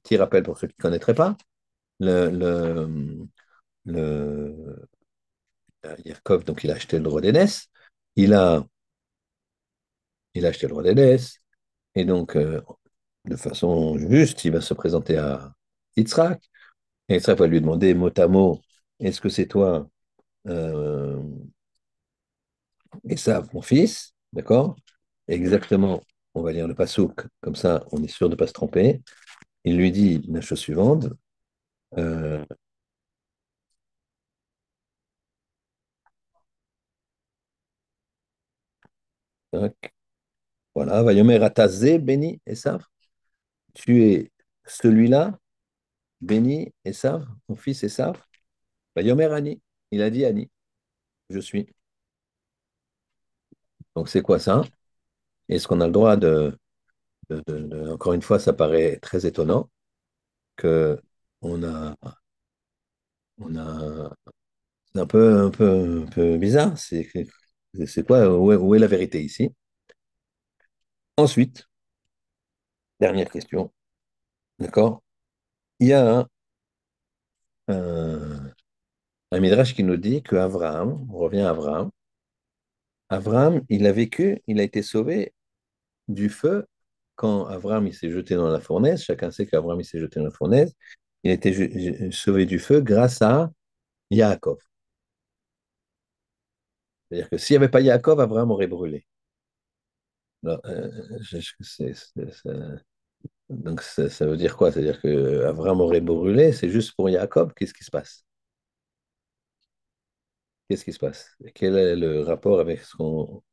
petit, 0.04 0.18
rappel 0.18 0.44
pour 0.44 0.58
ceux 0.58 0.68
qui 0.68 0.76
ne 0.80 0.84
connaîtraient 0.84 1.16
pas. 1.16 1.38
Le, 2.00 2.30
le, 2.30 3.28
le 3.86 4.88
Yaakov, 6.06 6.44
donc 6.44 6.64
il 6.64 6.72
a 6.72 6.76
acheté 6.76 6.98
le 6.98 7.04
droit 7.04 7.22
d'aînesse. 7.22 7.70
Il 8.16 8.34
a, 8.34 8.66
il 10.34 10.46
a 10.46 10.50
acheté 10.50 10.66
le 10.68 10.72
droit 10.72 10.84
d'aînesse. 10.84 11.40
Et 11.96 12.06
donc, 12.06 12.36
euh, 12.36 12.62
de 13.26 13.36
façon 13.36 13.98
juste, 13.98 14.46
il 14.46 14.52
va 14.52 14.62
se 14.62 14.74
présenter 14.74 15.18
à 15.18 15.54
Yitzhak. 15.98 16.42
Et 17.10 17.16
Yitzhak 17.16 17.40
va 17.40 17.48
lui 17.48 17.62
demander 17.62 17.94
mot 17.94 18.12
à 18.18 18.28
mot 18.28 18.62
est-ce 19.00 19.22
que 19.22 19.30
c'est 19.30 19.48
toi 19.48 19.90
euh, 20.48 21.22
Esav, 23.10 23.50
mon 23.54 23.62
fils 23.62 24.14
D'accord? 24.34 24.76
Exactement, 25.28 26.02
on 26.34 26.42
va 26.44 26.52
lire 26.52 26.68
le 26.68 26.76
pasouk, 26.76 27.26
comme 27.42 27.56
ça 27.56 27.86
on 27.92 28.04
est 28.04 28.08
sûr 28.08 28.30
de 28.30 28.34
ne 28.36 28.38
pas 28.40 28.48
se 28.48 28.54
tromper. 28.54 29.02
Il 29.66 29.78
lui 29.78 29.92
dit 29.92 30.22
la 30.30 30.42
chose 30.42 30.60
suivante 30.60 31.08
euh, 31.98 32.46
Voilà, 40.76 41.04
Vayomer 41.04 41.44
Atazé, 41.44 42.00
béni, 42.00 42.42
Esav. 42.46 42.84
Tu 43.74 44.04
es 44.06 44.32
celui-là, 44.66 45.40
béni, 46.22 46.74
Esav, 46.86 47.28
mon 47.50 47.56
fils 47.58 47.84
Esav. 47.84 48.22
Vayomer 48.96 49.26
Ani, 49.34 49.62
il 49.92 50.02
a 50.04 50.10
dit 50.10 50.26
Ani, 50.26 50.52
je 51.30 51.40
suis. 51.40 51.68
Donc 53.96 54.10
c'est 54.10 54.22
quoi 54.22 54.40
ça? 54.40 54.64
Est-ce 55.50 55.68
qu'on 55.68 55.82
a 55.82 55.88
le 55.88 55.94
droit 55.94 56.18
de, 56.18 56.58
Encore 57.92 58.14
une 58.14 58.22
fois, 58.22 58.40
ça 58.40 58.54
paraît 58.54 58.98
très 59.00 59.26
étonnant 59.26 59.70
que 60.58 61.00
on 61.42 61.64
a. 61.64 61.96
On 63.40 63.56
a. 63.56 64.10
Un 64.96 65.06
peu, 65.08 65.40
un 65.40 65.50
peu, 65.50 66.38
bizarre. 66.38 66.78
C'est 66.78 67.08
quoi? 68.06 68.30
Où 68.38 68.76
est 68.76 68.80
la 68.80 68.88
vérité 68.88 69.24
ici? 69.24 69.50
Ensuite, 71.18 71.68
dernière 73.00 73.30
question. 73.30 73.72
D'accord? 74.60 75.04
Il 75.80 75.90
y 75.90 75.94
a 75.94 76.28
un, 77.68 78.54
un, 79.32 79.40
Midrash 79.40 79.76
qui 79.76 79.84
nous 79.84 79.98
dit 79.98 80.24
que 80.24 80.36
Abraham, 80.36 81.08
on 81.12 81.18
revient 81.18 81.42
à 81.42 81.50
Abraham, 81.52 81.92
Abraham, 83.14 83.62
il 83.70 83.86
a 83.88 83.92
vécu, 83.92 84.42
il 84.48 84.60
a 84.60 84.64
été 84.64 84.82
sauvé 84.82 85.34
du 86.08 86.30
feu 86.30 86.66
quand 87.16 87.48
il 87.86 87.94
s'est 87.94 88.10
jeté 88.12 88.36
dans 88.36 88.50
la 88.50 88.60
fournaise. 88.60 89.04
Chacun 89.04 89.32
sait 89.32 89.46
qu'Abraham 89.46 89.80
il 89.82 89.86
s'est 89.86 90.00
jeté 90.00 90.20
dans 90.20 90.26
la 90.26 90.32
fournaise. 90.32 90.74
Il 91.24 91.32
a 91.32 91.34
été 91.36 92.12
sauvé 92.12 92.46
du 92.46 92.60
feu 92.60 92.82
grâce 92.82 93.22
à 93.22 93.52
Yaakov. 94.12 94.58
C'est-à-dire 97.10 97.30
que 97.30 97.38
s'il 97.38 97.54
n'y 97.54 97.58
avait 97.58 97.70
pas 97.72 97.82
Yaakov, 97.82 98.20
Abraham 98.20 98.52
aurait 98.52 98.68
brûlé. 98.68 99.06
Euh, 100.46 100.90
donc 103.50 103.82
ça, 103.82 104.26
veut 104.26 104.38
dire 104.38 104.58
quoi? 104.58 104.72
C'est-à-dire 104.72 105.00
que 105.02 105.44
Avram 105.46 105.82
aurait 105.82 106.02
brûlé, 106.02 106.52
c'est 106.52 106.70
juste 106.70 106.94
pour 106.96 107.10
Jacob, 107.10 107.54
qu'est-ce 107.54 107.74
qui 107.74 107.84
se 107.84 107.92
passe? 107.92 108.26
Qu'est-ce 110.74 110.86
qui 110.86 110.94
se 110.94 110.98
passe? 110.98 111.38
Quel 111.54 111.78
est 111.78 111.96
le 111.96 112.22
rapport 112.22 112.60
avec 112.60 112.82
ce 112.82 112.96
qu'on 112.96 113.44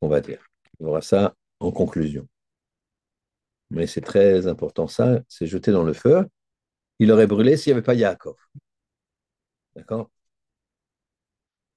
qu'on 0.00 0.08
va 0.08 0.20
dire? 0.20 0.44
On 0.80 0.86
verra 0.86 1.00
ça 1.00 1.36
en 1.60 1.70
conclusion. 1.70 2.26
Mais 3.70 3.86
c'est 3.86 4.00
très 4.00 4.48
important 4.48 4.88
ça, 4.88 5.20
c'est 5.28 5.46
jeté 5.46 5.70
dans 5.70 5.84
le 5.84 5.92
feu. 5.92 6.28
Il 6.98 7.12
aurait 7.12 7.28
brûlé 7.28 7.56
s'il 7.56 7.72
n'y 7.72 7.74
avait 7.78 7.84
pas 7.84 7.94
Yaakov. 7.94 8.36
D'accord? 9.76 10.10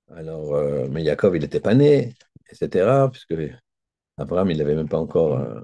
Alors, 0.09 0.55
euh, 0.55 0.87
mais 0.89 1.03
Yaakov, 1.03 1.35
il 1.35 1.41
n'était 1.43 1.59
pas 1.59 1.75
né, 1.75 2.15
etc., 2.49 3.07
puisque 3.11 3.35
Abraham, 4.17 4.49
il 4.51 4.57
n'avait 4.57 4.75
même 4.75 4.89
pas 4.89 4.99
encore. 4.99 5.37
Euh, 5.39 5.61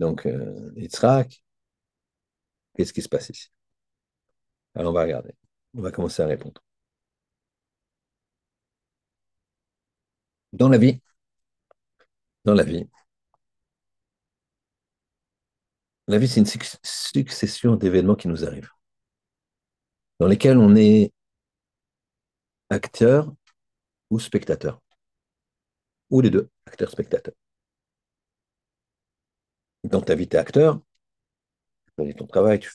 donc, 0.00 0.26
euh, 0.26 0.72
Yitzhak, 0.76 1.42
qu'est-ce 2.76 2.92
qui 2.92 3.02
se 3.02 3.08
passe 3.08 3.30
ici? 3.30 3.50
Alors, 4.74 4.90
on 4.92 4.94
va 4.94 5.02
regarder. 5.02 5.32
On 5.74 5.82
va 5.82 5.90
commencer 5.90 6.22
à 6.22 6.26
répondre. 6.26 6.62
Dans 10.52 10.68
la 10.68 10.78
vie, 10.78 11.00
dans 12.44 12.54
la 12.54 12.62
vie, 12.64 12.88
la 16.08 16.18
vie, 16.18 16.26
c'est 16.28 16.40
une 16.40 16.46
succession 16.82 17.76
d'événements 17.76 18.14
qui 18.16 18.26
nous 18.28 18.44
arrivent, 18.44 18.70
dans 20.20 20.26
lesquels 20.26 20.58
on 20.58 20.74
est 20.76 21.12
acteur 22.70 23.34
ou 24.10 24.20
spectateur, 24.20 24.80
ou 26.10 26.20
les 26.20 26.30
deux, 26.30 26.50
acteur-spectateur 26.66 27.34
dans 29.88 30.00
ta 30.00 30.14
vie, 30.14 30.28
tu 30.28 30.36
es 30.36 30.38
acteur. 30.38 30.80
Tu 31.86 31.92
choisis 31.96 32.16
ton 32.16 32.26
travail, 32.26 32.58
tu 32.60 32.70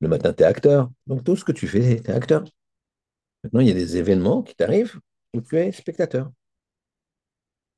le 0.00 0.08
matin, 0.08 0.32
tu 0.32 0.42
es 0.42 0.46
acteur. 0.46 0.90
Donc 1.06 1.24
tout 1.24 1.36
ce 1.36 1.44
que 1.44 1.52
tu 1.52 1.68
fais, 1.68 2.00
tu 2.00 2.10
es 2.10 2.14
acteur. 2.14 2.44
Maintenant, 3.44 3.60
il 3.60 3.68
y 3.68 3.70
a 3.70 3.74
des 3.74 3.96
événements 3.96 4.42
qui 4.42 4.54
t'arrivent 4.54 5.00
où 5.34 5.40
tu 5.40 5.56
es 5.58 5.72
spectateur. 5.72 6.30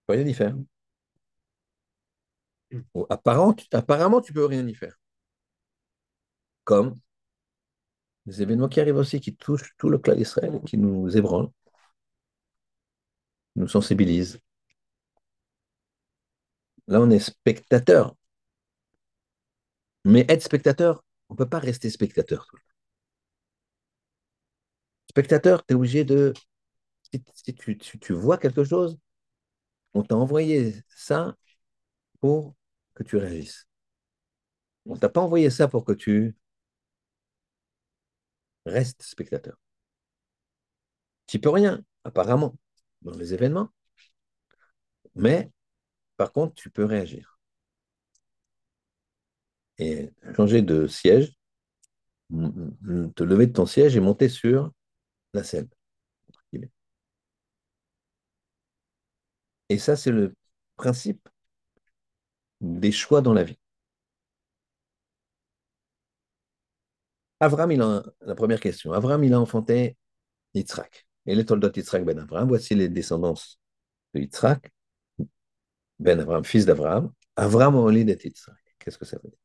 Tu 0.04 0.12
peux 0.12 0.14
rien 0.14 0.26
y 0.26 0.34
faire. 0.34 0.54
apparemment, 3.10 3.54
tu, 3.54 3.66
apparemment, 3.72 4.20
tu 4.20 4.32
peux 4.32 4.44
rien 4.46 4.66
y 4.66 4.74
faire. 4.74 4.98
Comme 6.64 6.94
des 8.26 8.42
événements 8.42 8.68
qui 8.68 8.80
arrivent 8.80 8.96
aussi, 8.96 9.20
qui 9.20 9.34
touchent 9.36 9.74
tout 9.78 9.88
le 9.88 9.98
clan 9.98 10.14
d'Israël, 10.14 10.60
qui 10.66 10.76
nous 10.78 11.16
ébranlent, 11.16 11.50
nous 13.56 13.68
sensibilisent. 13.68 14.40
Là, 16.86 17.00
on 17.00 17.10
est 17.10 17.18
spectateur. 17.18 18.14
Mais 20.04 20.24
être 20.28 20.42
spectateur, 20.42 21.04
on 21.28 21.34
ne 21.34 21.38
peut 21.38 21.48
pas 21.48 21.58
rester 21.58 21.90
spectateur. 21.90 22.46
Spectateur, 25.08 25.64
tu 25.64 25.72
es 25.72 25.76
obligé 25.76 26.04
de... 26.04 26.32
Si, 27.34 27.54
tu, 27.54 28.12
vois 28.12 28.38
quelque 28.38 28.64
chose, 28.64 28.98
on 29.94 30.02
t'a 30.02 30.16
envoyé 30.16 30.74
ça 30.88 31.36
pour 32.20 32.56
que 32.94 33.02
tu 33.04 33.16
réagisses. 33.18 33.68
On 34.86 34.96
t'a 34.96 35.10
pas 35.10 35.20
envoyé 35.20 35.50
ça 35.50 35.68
pour 35.68 35.84
que 35.84 35.92
tu 35.92 36.34
restes 38.66 39.02
spectateur. 39.02 39.56
Tu 41.26 41.38
peux 41.38 41.50
rien, 41.50 41.82
apparemment, 42.04 42.54
dans 43.02 43.12
les 43.16 43.34
événements. 43.34 43.68
Mais 45.16 45.50
par 46.16 46.32
contre, 46.32 46.54
tu 46.54 46.70
peux 46.70 46.84
réagir. 46.84 47.38
Et 49.78 50.10
changer 50.36 50.62
de 50.62 50.86
siège, 50.88 51.32
te 52.30 53.22
lever 53.24 53.46
de 53.46 53.52
ton 53.52 53.66
siège 53.66 53.96
et 53.96 54.00
monter 54.00 54.28
sur 54.28 54.70
la 55.34 55.44
scène. 55.44 55.68
Et 59.68 59.78
ça, 59.78 59.96
c'est 59.96 60.10
le 60.10 60.34
principe 60.76 61.28
des 62.60 62.92
choix 62.92 63.20
dans 63.20 63.32
la 63.32 63.44
vie. 63.44 63.58
Avram, 67.40 67.70
il 67.72 67.82
a 67.82 68.02
la 68.22 68.34
première 68.34 68.60
question. 68.60 68.92
Avram, 68.92 69.22
il 69.24 69.34
a 69.34 69.40
enfanté 69.40 69.96
Yitzhak. 70.54 71.06
Et 71.26 71.34
les 71.34 71.44
Toldot 71.44 71.72
Yitzhak 71.74 72.04
ben 72.04 72.18
Avram, 72.18 72.48
voici 72.48 72.74
les 72.74 72.88
descendances 72.88 73.60
de 74.14 74.20
Yitzhak. 74.20 74.72
Ben 75.98 76.20
Abraham, 76.20 76.44
fils 76.44 76.66
d'Abraham, 76.66 77.12
Avram 77.36 77.76
Oli 77.76 78.04
de 78.04 78.14
Qu'est-ce 78.14 78.98
que 78.98 79.04
ça 79.04 79.16
veut 79.22 79.30
dire? 79.30 79.38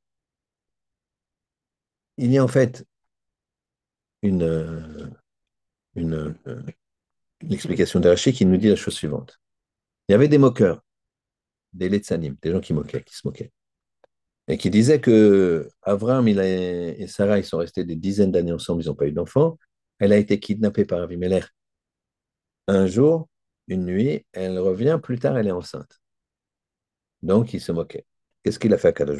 Il 2.18 2.32
y 2.32 2.38
a 2.38 2.44
en 2.44 2.48
fait 2.48 2.86
une, 4.22 5.14
une, 5.96 6.36
une 7.42 7.54
explication 7.54 8.00
d'Araché 8.00 8.34
qui 8.34 8.46
nous 8.46 8.58
dit 8.58 8.70
la 8.70 8.76
chose 8.76 8.96
suivante. 8.96 9.40
Il 10.10 10.14
y 10.14 10.16
avait 10.16 10.28
des 10.28 10.40
moqueurs, 10.40 10.84
des 11.72 11.88
Letzanim, 11.88 12.36
des 12.42 12.52
gens 12.52 12.60
qui 12.60 12.74
moquaient, 12.74 13.04
qui 13.04 13.16
se 13.16 13.22
moquaient, 13.28 13.52
et 14.48 14.58
qui 14.58 14.72
disaient 14.72 15.00
que 15.00 15.70
Avram 15.84 16.28
il 16.28 16.40
et 16.40 17.06
Sarah 17.08 17.38
ils 17.38 17.46
sont 17.46 17.60
restés 17.60 17.86
des 17.86 17.96
dizaines 17.96 18.32
d'années 18.32 18.52
ensemble, 18.52 18.82
ils 18.82 18.88
n'ont 18.88 18.96
pas 18.96 19.06
eu 19.06 19.12
d'enfant. 19.12 19.60
Elle 20.00 20.12
a 20.12 20.18
été 20.18 20.40
kidnappée 20.40 20.86
par 20.86 21.02
Avimelech 21.04 21.46
un 22.68 22.88
jour, 22.88 23.30
une 23.68 23.86
nuit, 23.86 24.26
elle 24.32 24.58
revient, 24.60 25.00
plus 25.02 25.20
tard, 25.20 25.38
elle 25.38 25.48
est 25.48 25.52
enceinte. 25.52 26.00
Donc, 27.22 27.54
il 27.54 27.62
se 27.62 27.72
moquait. 27.72 28.06
Qu'est-ce 28.44 28.60
qu'il 28.60 28.74
a 28.74 28.78
fait 28.78 28.90
à 28.90 28.94
Kadosh 28.94 29.20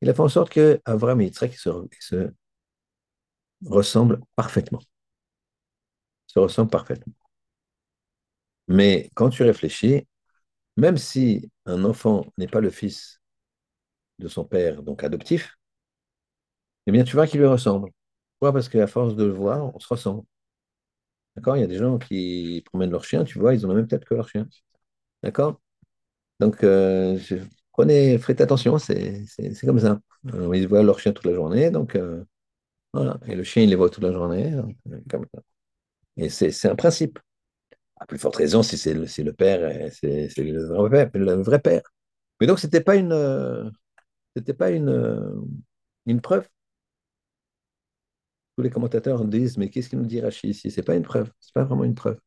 Il 0.00 0.10
a 0.10 0.14
fait 0.14 0.20
en 0.20 0.28
sorte 0.28 0.50
que 0.50 0.80
Avram 0.84 1.20
et 1.20 1.26
Yitzhak 1.26 1.54
se, 1.54 1.70
se 2.00 2.32
ressemblent 3.64 4.20
parfaitement. 4.36 4.80
Se 6.26 6.38
ressemblent 6.40 6.70
parfaitement. 6.70 7.14
Mais 8.72 9.10
quand 9.14 9.30
tu 9.30 9.44
réfléchis, 9.44 10.06
même 10.76 10.98
si 10.98 11.50
un 11.66 11.84
enfant 11.84 12.26
n'est 12.38 12.48
pas 12.48 12.60
le 12.60 12.70
fils 12.70 13.20
de 14.18 14.28
son 14.28 14.44
père, 14.46 14.82
donc 14.82 15.04
adoptif, 15.04 15.56
eh 16.86 16.92
bien, 16.92 17.04
tu 17.04 17.14
vois 17.16 17.26
qu'il 17.26 17.40
lui 17.40 17.46
ressemble. 17.46 17.90
Pourquoi? 18.38 18.52
Parce 18.52 18.68
qu'à 18.68 18.86
force 18.86 19.16
de 19.16 19.24
le 19.24 19.32
voir, 19.32 19.74
on 19.74 19.78
se 19.80 19.88
ressemble. 19.88 20.24
D'accord? 21.36 21.56
Il 21.56 21.60
y 21.60 21.62
a 21.64 21.66
des 21.66 21.78
gens 21.78 21.98
qui 21.98 22.62
promènent 22.66 22.90
leur 22.90 23.04
chien, 23.04 23.24
tu 23.24 23.38
vois, 23.38 23.54
ils 23.54 23.64
ont 23.66 23.68
la 23.70 23.74
même 23.76 23.88
tête 23.88 24.04
que 24.04 24.14
leur 24.14 24.28
chien. 24.28 24.46
D'accord? 25.22 25.60
Donc, 26.40 26.64
euh, 26.64 27.18
prenez, 27.72 28.18
faites 28.18 28.40
attention, 28.40 28.78
c'est 28.78 29.24
comme 29.64 29.80
ça. 29.80 30.00
Euh, 30.34 30.56
ils 30.56 30.68
voient 30.68 30.82
leur 30.82 31.00
chien 31.00 31.12
toute 31.12 31.26
la 31.26 31.34
journée, 31.34 31.70
donc 31.70 31.96
euh, 31.96 32.24
voilà. 32.94 33.18
Et 33.26 33.36
le 33.36 33.44
chien, 33.44 33.62
il 33.64 33.70
les 33.70 33.76
voit 33.76 33.90
toute 33.90 34.04
la 34.04 34.12
journée. 34.12 34.52
Et 36.16 36.28
c'est 36.30 36.68
un 36.68 36.74
principe. 36.76 37.18
À 38.02 38.06
plus 38.06 38.18
forte 38.18 38.34
raison 38.34 38.64
si 38.64 38.76
c'est 38.76 38.94
le, 38.94 39.32
père, 39.32 39.92
c'est 39.92 40.36
le, 40.38 41.42
vrai 41.42 41.60
père. 41.60 41.82
Mais 42.40 42.48
donc, 42.48 42.58
c'était 42.58 42.80
pas 42.80 42.96
une, 42.96 43.72
c'était 44.34 44.54
pas 44.54 44.70
une, 44.72 45.46
une 46.06 46.20
preuve? 46.20 46.48
Tous 48.56 48.62
les 48.62 48.70
commentateurs 48.70 49.24
disent, 49.24 49.56
mais 49.56 49.70
qu'est-ce 49.70 49.88
qu'il 49.88 50.00
nous 50.00 50.06
dit 50.06 50.20
Rachid 50.20 50.50
ici? 50.50 50.72
C'est 50.72 50.82
pas 50.82 50.96
une 50.96 51.04
preuve, 51.04 51.30
c'est 51.38 51.54
pas 51.54 51.62
vraiment 51.62 51.84
une 51.84 51.94
preuve. 51.94 52.18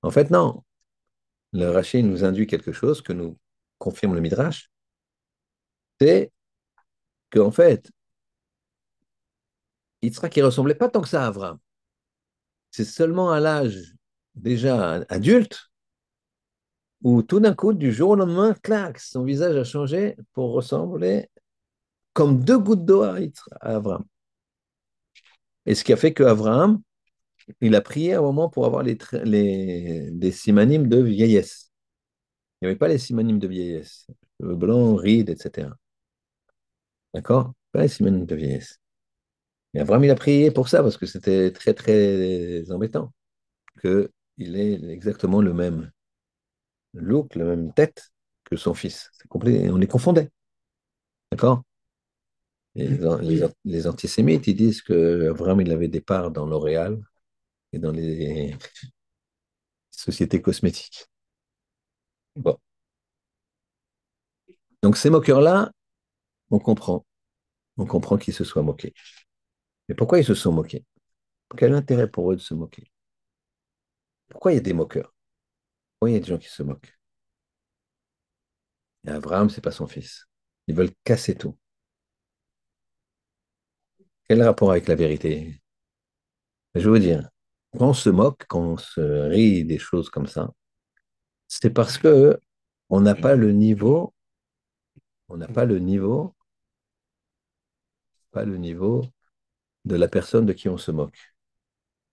En 0.00 0.10
fait, 0.10 0.30
non. 0.30 0.64
Le 1.52 1.68
Rachid 1.68 2.06
nous 2.06 2.24
induit 2.24 2.46
quelque 2.46 2.72
chose 2.72 3.02
que 3.02 3.12
nous 3.12 3.36
confirme 3.76 4.14
le 4.14 4.22
Midrash, 4.22 4.70
c'est 6.00 6.32
qu'en 7.30 7.50
fait, 7.50 7.90
Yitzhak 10.00 10.34
ne 10.38 10.44
ressemblait 10.44 10.74
pas 10.74 10.88
tant 10.88 11.02
que 11.02 11.08
ça 11.08 11.24
à 11.24 11.26
Avram. 11.26 11.58
C'est 12.70 12.86
seulement 12.86 13.30
à 13.30 13.40
l'âge 13.40 13.94
déjà 14.36 15.04
adulte 15.08 15.70
où 17.02 17.22
tout 17.22 17.40
d'un 17.40 17.54
coup, 17.54 17.72
du 17.72 17.92
jour 17.92 18.10
au 18.10 18.16
lendemain, 18.16 18.54
clac, 18.62 18.98
son 18.98 19.24
visage 19.24 19.56
a 19.56 19.64
changé 19.64 20.16
pour 20.32 20.52
ressembler 20.52 21.28
comme 22.12 22.42
deux 22.42 22.58
gouttes 22.58 22.84
d'eau 22.84 23.02
à 23.02 23.18
Avram. 23.60 24.04
Et 25.66 25.74
ce 25.74 25.84
qui 25.84 25.92
a 25.92 25.96
fait 25.96 26.14
qu'Abraham, 26.14 26.80
il 27.60 27.74
a 27.74 27.80
prié 27.80 28.14
un 28.14 28.22
moment 28.22 28.48
pour 28.48 28.66
avoir 28.66 28.82
les, 28.82 28.98
les, 29.24 30.10
de 30.10 30.98
vieillesse. 31.02 31.70
Il 32.60 32.66
n'y 32.66 32.70
avait 32.70 32.78
pas 32.78 32.88
les 32.88 32.98
simanimes 32.98 33.38
de 33.38 33.48
vieillesse. 33.48 34.06
Le 34.40 34.56
blanc, 34.56 34.96
ride, 34.96 35.30
etc. 35.30 35.68
D'accord? 37.14 37.52
Pas 37.72 37.82
les 37.82 37.88
simanimes 37.88 38.26
de 38.26 38.34
vieillesse. 38.34 38.80
Et 39.74 39.80
Abraham, 39.80 40.04
il 40.04 40.10
a 40.10 40.14
prié 40.14 40.50
pour 40.50 40.68
ça, 40.68 40.82
parce 40.82 40.96
que 40.96 41.06
c'était 41.06 41.52
très, 41.52 41.74
très 41.74 42.70
embêtant 42.70 43.12
qu'il 44.36 44.56
ait 44.56 44.80
exactement 44.90 45.40
le 45.40 45.52
même 45.52 45.90
look, 46.94 47.34
la 47.34 47.44
même 47.44 47.72
tête 47.72 48.10
que 48.44 48.56
son 48.56 48.74
fils. 48.74 49.10
C'est 49.12 49.28
complet, 49.28 49.68
on 49.70 49.76
les 49.76 49.86
confondait. 49.86 50.30
D'accord? 51.30 51.62
Les, 52.74 53.86
antisémites, 53.86 54.46
ils 54.46 54.54
disent 54.54 54.82
que 54.82 55.30
vraiment 55.30 55.60
il 55.60 55.72
avait 55.72 55.88
des 55.88 56.02
parts 56.02 56.30
dans 56.30 56.44
L'Oréal 56.46 57.00
et 57.72 57.78
dans 57.78 57.90
les 57.90 58.54
sociétés 59.90 60.42
cosmétiques. 60.42 61.06
Bon. 62.36 62.58
Donc 64.82 64.96
ces 64.96 65.10
moqueurs-là, 65.10 65.72
on 66.50 66.58
comprend. 66.58 67.06
On 67.78 67.86
comprend 67.86 68.18
qu'ils 68.18 68.34
se 68.34 68.44
soient 68.44 68.62
moqués. 68.62 68.94
Mais 69.88 69.94
pourquoi 69.94 70.18
ils 70.18 70.24
se 70.24 70.34
sont 70.34 70.52
moqués? 70.52 70.84
Quel 71.56 71.74
intérêt 71.74 72.10
pour 72.10 72.32
eux 72.32 72.36
de 72.36 72.40
se 72.40 72.54
moquer? 72.54 72.90
Pourquoi 74.36 74.52
il 74.52 74.56
y 74.56 74.58
a 74.58 74.60
des 74.60 74.74
moqueurs? 74.74 75.14
Pourquoi 75.94 76.10
il 76.10 76.12
y 76.12 76.16
a 76.18 76.20
des 76.20 76.26
gens 76.26 76.36
qui 76.36 76.50
se 76.50 76.62
moquent? 76.62 76.92
Abraham, 79.06 79.48
c'est 79.48 79.62
pas 79.62 79.70
son 79.70 79.86
fils. 79.86 80.28
Ils 80.66 80.74
veulent 80.74 80.92
casser 81.04 81.34
tout. 81.34 81.56
Quel 84.28 84.42
rapport 84.42 84.72
avec 84.72 84.88
la 84.88 84.94
vérité? 84.94 85.58
Je 86.74 86.90
veux 86.90 87.00
dire, 87.00 87.30
quand 87.72 87.88
on 87.88 87.94
se 87.94 88.10
moque, 88.10 88.44
quand 88.46 88.60
on 88.60 88.76
se 88.76 89.00
rit 89.00 89.64
des 89.64 89.78
choses 89.78 90.10
comme 90.10 90.26
ça, 90.26 90.52
c'est 91.48 91.70
parce 91.70 91.96
que 91.96 92.38
on 92.90 93.00
n'a 93.00 93.14
pas 93.14 93.36
le 93.36 93.52
niveau, 93.52 94.12
on 95.30 95.38
n'a 95.38 95.48
pas 95.48 95.64
le 95.64 95.78
niveau, 95.78 96.36
pas 98.32 98.44
le 98.44 98.58
niveau 98.58 99.02
de 99.86 99.96
la 99.96 100.08
personne 100.08 100.44
de 100.44 100.52
qui 100.52 100.68
on 100.68 100.76
se 100.76 100.90
moque. 100.90 101.34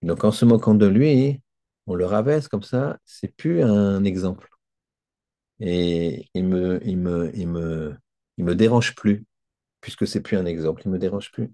Donc 0.00 0.24
en 0.24 0.32
se 0.32 0.46
moquant 0.46 0.74
de 0.74 0.86
lui, 0.86 1.42
on 1.86 1.94
le 1.94 2.06
rabaisse 2.06 2.48
comme 2.48 2.62
ça, 2.62 2.98
c'est 3.04 3.28
plus 3.28 3.62
un 3.62 4.04
exemple. 4.04 4.48
Et 5.60 6.28
il 6.34 6.44
me, 6.44 6.80
me, 8.38 8.54
dérange 8.54 8.94
plus, 8.94 9.24
puisque 9.80 10.06
c'est 10.06 10.20
plus 10.20 10.36
un 10.36 10.46
exemple, 10.46 10.82
il 10.84 10.90
me 10.90 10.98
dérange 10.98 11.30
plus. 11.32 11.52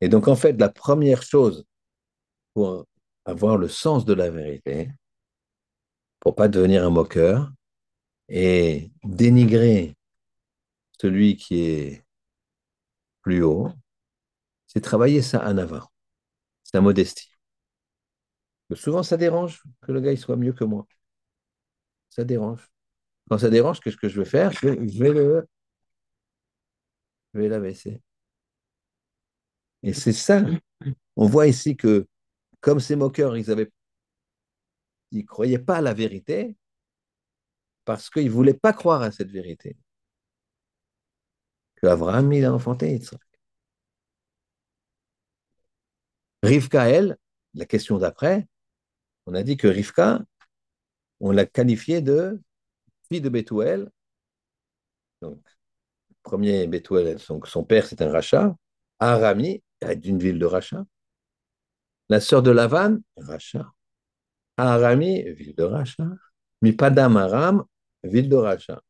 Et 0.00 0.08
donc, 0.08 0.28
en 0.28 0.36
fait, 0.36 0.52
la 0.60 0.68
première 0.68 1.22
chose 1.22 1.64
pour 2.54 2.86
avoir 3.24 3.58
le 3.58 3.68
sens 3.68 4.04
de 4.04 4.14
la 4.14 4.30
vérité, 4.30 4.90
pour 6.20 6.34
pas 6.34 6.48
devenir 6.48 6.84
un 6.84 6.90
moqueur 6.90 7.52
et 8.28 8.90
dénigrer 9.04 9.96
celui 11.00 11.36
qui 11.36 11.60
est 11.62 12.04
plus 13.22 13.42
haut, 13.42 13.70
c'est 14.66 14.80
travailler 14.80 15.22
sa 15.22 15.38
anava, 15.40 15.88
sa 16.64 16.80
modestie. 16.80 17.33
Souvent, 18.72 19.02
ça 19.02 19.16
dérange 19.16 19.62
que 19.82 19.92
le 19.92 20.00
gars 20.00 20.12
il 20.12 20.18
soit 20.18 20.36
mieux 20.36 20.52
que 20.52 20.64
moi. 20.64 20.86
Ça 22.10 22.24
dérange. 22.24 22.70
Quand 23.28 23.38
ça 23.38 23.50
dérange, 23.50 23.80
qu'est-ce 23.80 23.96
que 23.96 24.08
je 24.08 24.20
vais 24.20 24.28
faire? 24.28 24.52
Je 24.52 24.68
vais, 24.68 25.12
le, 25.12 25.46
je 27.34 27.40
l'abaisser. 27.40 28.00
Et 29.82 29.92
c'est 29.92 30.12
ça. 30.12 30.42
On 31.16 31.26
voit 31.26 31.46
ici 31.46 31.76
que, 31.76 32.06
comme 32.60 32.80
ces 32.80 32.96
moqueurs, 32.96 33.36
ils 33.36 33.50
avaient, 33.50 33.70
ils 35.10 35.24
croyaient 35.24 35.58
pas 35.58 35.76
à 35.76 35.80
la 35.80 35.94
vérité 35.94 36.56
parce 37.84 38.10
qu'ils 38.10 38.26
ne 38.26 38.30
voulaient 38.30 38.54
pas 38.54 38.72
croire 38.72 39.02
à 39.02 39.10
cette 39.10 39.30
vérité. 39.30 39.76
Que 41.76 41.86
Abraham, 41.86 42.32
il 42.32 42.44
a 42.44 42.52
enfanté 42.52 42.92
Yitzhak. 42.92 43.20
Rivka, 46.42 46.86
la 47.54 47.66
question 47.66 47.98
d'après, 47.98 48.46
on 49.26 49.34
a 49.34 49.42
dit 49.42 49.56
que 49.56 49.68
Rivka, 49.68 50.20
on 51.20 51.30
l'a 51.30 51.46
qualifiée 51.46 52.00
de 52.00 52.40
fille 53.08 53.20
de 53.20 53.28
Bethuel. 53.28 53.90
Donc, 55.22 55.40
premier 56.22 56.66
Bethuel, 56.66 57.18
son, 57.18 57.64
père, 57.64 57.86
c'est 57.86 58.02
un 58.02 58.10
rachat. 58.10 58.56
Arami, 58.98 59.62
d'une 59.96 60.18
ville 60.18 60.38
de 60.38 60.46
Racha. 60.46 60.84
La 62.08 62.20
sœur 62.20 62.42
de 62.42 62.50
Lavan, 62.50 62.98
Racha. 63.16 63.72
Arami, 64.56 65.22
ville 65.32 65.54
de 65.54 65.62
Racha. 65.64 66.04
Mipadam 66.62 67.16
Aram, 67.16 67.64
ville 68.02 68.28
de 68.28 68.36
Racha. 68.36 68.80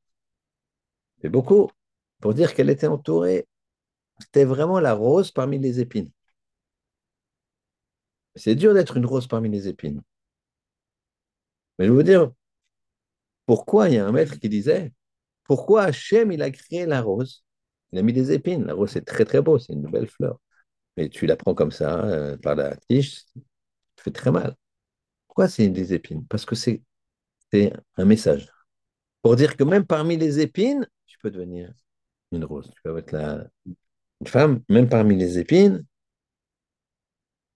C'est 1.21 1.29
beaucoup 1.29 1.71
pour 2.21 2.35
dire 2.35 2.55
qu'elle 2.55 2.71
était 2.71 2.87
entourée. 2.87 3.47
C'était 4.21 4.45
vraiment 4.45 4.81
la 4.81 4.95
rose 4.95 5.31
parmi 5.31 5.59
les 5.59 5.81
épines. 5.81 6.11
C'est 8.37 8.55
dur 8.55 8.75
d'être 8.75 8.97
une 8.97 9.07
rose 9.07 9.27
parmi 9.27 9.49
les 9.49 9.69
épines. 9.69 10.03
Mais 11.79 11.87
je 11.87 11.93
veux 11.93 12.05
dire, 12.05 12.31
pourquoi 13.47 13.89
il 13.89 13.95
y 13.97 13.99
a 13.99 14.07
un 14.07 14.13
maître 14.13 14.39
qui 14.39 14.49
disait, 14.49 14.93
pourquoi 15.45 15.85
Hachem, 15.85 16.33
il 16.33 16.43
a 16.43 16.51
créé 16.51 16.87
la 16.87 17.03
rose? 17.03 17.45
Il 17.93 17.99
a 17.99 18.03
mis 18.03 18.13
des 18.13 18.33
épines. 18.33 18.65
La 18.67 18.75
rose, 18.75 18.91
c'est 18.93 19.05
très 19.05 19.25
très 19.25 19.43
beau, 19.43 19.59
c'est 19.59 19.73
une 19.75 19.91
belle 19.91 20.09
fleur 20.09 20.39
mais 20.97 21.09
tu 21.09 21.27
la 21.27 21.37
prends 21.37 21.55
comme 21.55 21.73
ça, 21.73 22.05
euh, 22.07 22.37
par 22.39 22.57
la 22.57 22.77
tige, 22.77 23.17
ça 23.17 24.05
fait 24.05 24.11
très 24.13 24.31
mal. 24.33 24.57
Pourquoi 25.27 25.49
c'est 25.49 25.69
des 25.69 25.95
épines? 25.95 26.27
Parce 26.29 26.45
que 26.45 26.55
c'est 26.55 26.83
un 27.97 28.05
message. 28.05 28.49
Pour 29.23 29.37
dire 29.37 29.57
que 29.57 29.65
même 29.65 29.87
parmi 29.87 30.17
les 30.17 30.41
épines, 30.41 30.87
tu 31.07 31.19
peux 31.19 31.31
devenir 31.31 31.73
une 32.33 32.45
rose. 32.45 32.71
Tu 32.75 32.83
peux 32.83 32.99
être 32.99 33.13
la, 33.13 33.47
une 33.67 34.27
femme, 34.27 34.63
même 34.69 34.89
parmi 34.89 35.17
les 35.17 35.39
épines, 35.39 35.85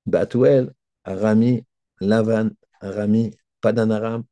Batuel, 0.07 0.72
Arami, 1.04 1.64
Lavan, 2.00 2.50
Arami, 2.81 3.37
Padanaram, 3.61 4.25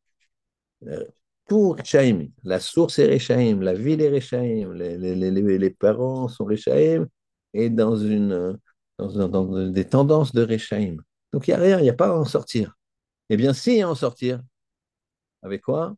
euh, 0.87 1.05
tout 1.49 1.71
Rechaim. 1.73 2.29
La 2.45 2.61
source 2.61 2.99
est 2.99 3.12
Rechaim, 3.12 3.61
la 3.61 3.75
ville 3.75 4.03
est 4.03 4.11
Rechaim, 4.11 4.73
les, 4.75 5.71
parents 5.71 6.29
sont 6.29 6.45
Rechaim, 6.45 7.07
et 7.55 7.71
dans 7.71 7.97
une 7.97 8.59
des 9.73 9.85
tendances 9.85 10.33
de 10.33 10.43
Rechaim. 10.43 10.97
Donc 11.33 11.49
il 11.49 11.51
n'y 11.51 11.55
a 11.55 11.61
rien, 11.61 11.79
il 11.79 11.83
n'y 11.83 11.91
a 11.91 11.95
pas 11.95 12.09
à 12.09 12.19
en 12.19 12.25
sortir. 12.25 12.75
Eh 13.29 13.37
bien, 13.37 13.53
si, 13.53 13.83
à 13.83 13.89
en 13.89 13.95
sortir. 13.95 14.43
avec 15.43 15.62
quoi? 15.62 15.97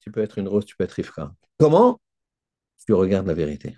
Tu 0.00 0.10
peux 0.10 0.22
être 0.22 0.38
une 0.38 0.48
rose, 0.48 0.64
tu 0.64 0.76
peux 0.76 0.84
être 0.84 0.92
Rivka. 0.92 1.34
Comment? 1.58 2.00
Tu 2.86 2.92
regardes 2.92 3.26
la 3.26 3.34
vérité. 3.34 3.76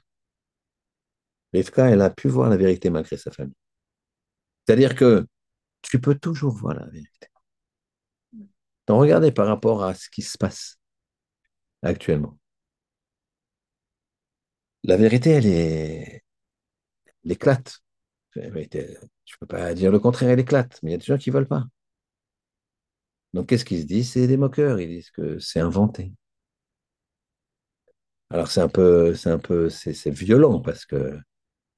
Rivka, 1.53 1.89
elle 1.91 2.03
a 2.03 2.11
pu 2.11 2.29
voir 2.29 2.51
la 2.51 2.57
vérité 2.57 2.91
malgré 2.91 3.17
sa 3.17 3.31
famille. 3.31 3.55
C'est-à-dire 4.67 4.95
que 4.95 5.27
tu 5.83 6.01
peux 6.01 6.15
toujours 6.17 6.53
voir 6.53 6.75
la 6.75 6.87
vérité. 6.87 7.28
Regardez 8.97 9.33
par 9.33 9.47
rapport 9.47 9.85
à 9.85 9.95
ce 9.95 10.09
qui 10.09 10.23
se 10.23 10.39
passe 10.39 10.79
actuellement. 11.83 12.39
La 14.85 14.97
vérité, 14.97 15.31
elle 15.31 17.31
éclate. 17.31 17.81
Je 18.35 18.41
ne 18.41 19.37
peux 19.41 19.47
pas 19.47 19.75
dire 19.75 19.91
le 19.93 19.99
contraire, 19.99 20.31
elle 20.31 20.41
éclate, 20.41 20.79
mais 20.83 20.91
il 20.91 20.93
y 20.93 20.95
a 20.95 20.99
des 20.99 21.05
gens 21.05 21.19
qui 21.19 21.31
ne 21.31 21.35
veulent 21.35 21.49
pas. 21.49 21.65
Donc 23.35 23.49
qu'est-ce 23.49 23.65
qu'ils 23.65 23.83
se 23.83 23.87
disent? 23.87 24.13
C'est 24.13 24.27
des 24.27 24.37
moqueurs, 24.37 24.81
ils 24.81 24.89
disent 24.89 25.11
que 25.11 25.39
c'est 25.39 25.61
inventé. 25.61 26.13
Alors 28.31 28.51
c'est 28.51 28.61
un 28.61 28.69
peu, 28.69 29.15
c'est 29.15 29.31
un 29.31 29.39
peu, 29.39 29.71
c'est 29.71 30.11
violent 30.11 30.61
parce 30.61 30.85
que 30.87 31.19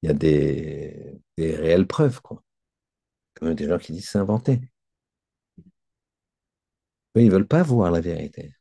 il 0.01 0.07
y 0.07 0.09
a 0.11 0.13
des, 0.13 1.19
réelles 1.37 1.87
preuves, 1.87 2.21
quoi. 2.21 2.43
Comme 3.35 3.55
des 3.55 3.67
gens 3.67 3.79
qui 3.79 3.93
disent 3.93 4.09
c'est 4.09 4.19
inventé. 4.19 4.61
Mais 7.15 7.23
ils 7.23 7.27
ne 7.27 7.31
veulent 7.31 7.47
pas 7.47 7.63
voir 7.63 7.89
la 7.91 8.01
vérité. 8.01 8.53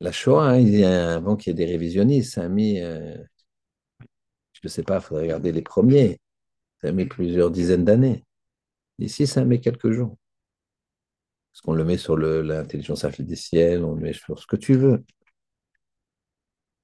La 0.00 0.12
Shoah, 0.12 0.50
hein, 0.50 0.58
il 0.58 0.76
y 0.78 0.84
a, 0.84 1.14
avant 1.14 1.36
qu'il 1.36 1.50
y 1.50 1.52
ait 1.52 1.66
des 1.66 1.72
révisionnistes, 1.72 2.34
ça 2.34 2.42
a 2.42 2.48
mis, 2.48 2.78
je 2.78 4.60
ne 4.64 4.68
sais 4.68 4.82
pas, 4.82 4.96
il 4.96 5.02
faudrait 5.02 5.22
regarder 5.24 5.52
les 5.52 5.62
premiers, 5.62 6.20
ça 6.82 6.88
a 6.88 6.92
mis 6.92 7.06
plusieurs 7.06 7.50
dizaines 7.50 7.84
d'années. 7.84 8.24
Ici, 8.98 9.26
ça 9.26 9.44
met 9.44 9.60
quelques 9.60 9.90
jours. 9.92 10.16
Parce 11.52 11.60
qu'on 11.62 11.74
le 11.74 11.84
met 11.84 11.98
sur 11.98 12.16
l'intelligence 12.16 13.04
artificielle, 13.04 13.84
on 13.84 13.94
le 13.94 14.00
met 14.00 14.12
sur 14.12 14.38
ce 14.38 14.46
que 14.46 14.56
tu 14.56 14.74
veux. 14.74 15.04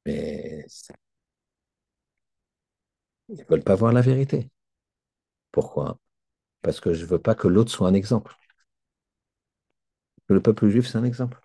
Mais 0.06 0.66
ils 3.28 3.38
ne 3.38 3.44
veulent 3.48 3.64
pas 3.64 3.74
voir 3.74 3.92
la 3.92 4.02
vérité. 4.02 4.50
Pourquoi? 5.52 5.98
Parce 6.62 6.80
que 6.80 6.94
je 6.94 7.04
ne 7.04 7.10
veux 7.10 7.20
pas 7.20 7.34
que 7.34 7.48
l'autre 7.48 7.70
soit 7.72 7.88
un 7.88 7.94
exemple. 7.94 8.34
Le 10.28 10.40
peuple 10.42 10.68
juif, 10.68 10.86
c'est 10.86 10.98
un 10.98 11.04
exemple. 11.04 11.40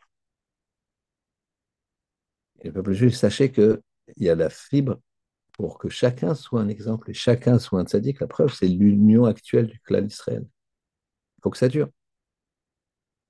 Et 2.61 2.67
le 2.67 2.73
peuple 2.73 2.93
juif, 2.93 3.15
sachez 3.15 3.51
qu'il 3.51 3.81
y 4.17 4.29
a 4.29 4.35
la 4.35 4.49
fibre 4.49 4.99
pour 5.53 5.77
que 5.77 5.89
chacun 5.89 6.35
soit 6.35 6.61
un 6.61 6.67
exemple 6.67 7.11
et 7.11 7.13
chacun 7.13 7.59
soit 7.59 7.79
un 7.79 7.85
tzaddik. 7.85 8.19
La 8.19 8.27
preuve, 8.27 8.53
c'est 8.53 8.67
l'union 8.67 9.25
actuelle 9.25 9.67
du 9.67 9.79
clan 9.79 10.01
d'Israël. 10.01 10.45
Il 11.37 11.41
faut 11.43 11.49
que 11.49 11.57
ça 11.57 11.69
dure. 11.69 11.87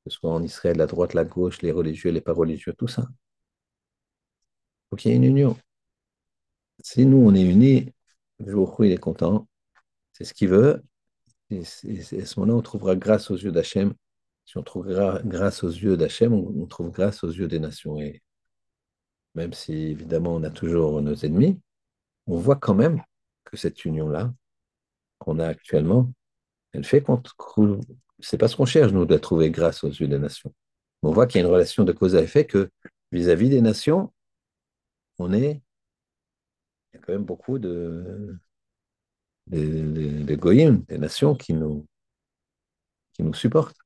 Que 0.05 0.11
ce 0.11 0.19
soit 0.19 0.31
en 0.31 0.43
Israël, 0.43 0.77
la 0.77 0.87
droite, 0.87 1.13
la 1.13 1.25
gauche, 1.25 1.61
les 1.61 1.71
religieux, 1.71 2.11
les 2.11 2.21
pas 2.21 2.33
religieux, 2.33 2.73
tout 2.73 2.87
ça. 2.87 3.07
Il 3.09 4.89
faut 4.89 4.95
qu'il 4.95 5.11
y 5.11 5.13
ait 5.13 5.17
une 5.17 5.23
union. 5.23 5.57
Si 6.83 7.05
nous, 7.05 7.17
on 7.17 7.33
est 7.35 7.43
unis, 7.43 7.93
où 8.39 8.83
il 8.83 8.91
est 8.91 8.97
content, 8.97 9.47
c'est 10.13 10.23
ce 10.25 10.33
qu'il 10.33 10.49
veut. 10.49 10.83
Et, 11.49 11.61
à 11.61 11.63
ce 12.25 12.39
moment-là, 12.39 12.57
on 12.57 12.61
trouvera 12.61 12.95
grâce 12.95 13.31
aux 13.31 13.37
yeux 13.37 13.51
d'Hachem. 13.51 13.93
Si 14.45 14.57
on 14.57 14.63
trouve 14.63 14.87
grâce 15.25 15.63
aux 15.63 15.69
yeux 15.69 15.97
d'Hachem, 15.97 16.33
on, 16.33 16.65
trouve 16.65 16.91
grâce 16.91 17.23
aux 17.23 17.31
yeux 17.31 17.47
des 17.47 17.59
nations. 17.59 17.97
Et 17.99 18.21
même 19.35 19.53
si 19.53 19.73
évidemment 19.73 20.35
on 20.35 20.43
a 20.43 20.49
toujours 20.49 21.01
nos 21.01 21.15
ennemis, 21.15 21.59
on 22.27 22.37
voit 22.37 22.57
quand 22.57 22.75
même 22.75 23.01
que 23.45 23.57
cette 23.57 23.85
union-là 23.85 24.33
qu'on 25.19 25.39
a 25.39 25.47
actuellement, 25.47 26.11
elle 26.73 26.83
fait 26.83 27.01
qu'on 27.01 27.21
c'est 28.19 28.37
pas 28.37 28.47
ce 28.47 28.55
qu'on 28.55 28.65
cherche, 28.65 28.91
nous, 28.91 29.05
de 29.05 29.17
trouver 29.17 29.49
grâce 29.51 29.83
aux 29.83 29.89
yeux 29.89 30.07
des 30.07 30.19
nations. 30.19 30.53
On 31.01 31.11
voit 31.11 31.27
qu'il 31.27 31.39
y 31.39 31.43
a 31.43 31.47
une 31.47 31.53
relation 31.53 31.83
de 31.83 31.91
cause 31.91 32.15
à 32.15 32.21
effet 32.21 32.45
que 32.45 32.69
vis-à-vis 33.11 33.49
des 33.49 33.61
nations, 33.61 34.13
on 35.19 35.33
est. 35.33 35.61
Il 36.93 36.97
y 36.97 36.97
a 36.97 37.01
quand 37.01 37.13
même 37.13 37.25
beaucoup 37.25 37.59
de, 37.59 38.37
des 39.47 40.37
goyim, 40.37 40.83
des 40.87 40.97
nations 40.97 41.35
qui 41.35 41.53
nous, 41.53 41.85
qui 43.13 43.23
nous 43.23 43.33
supportent, 43.33 43.82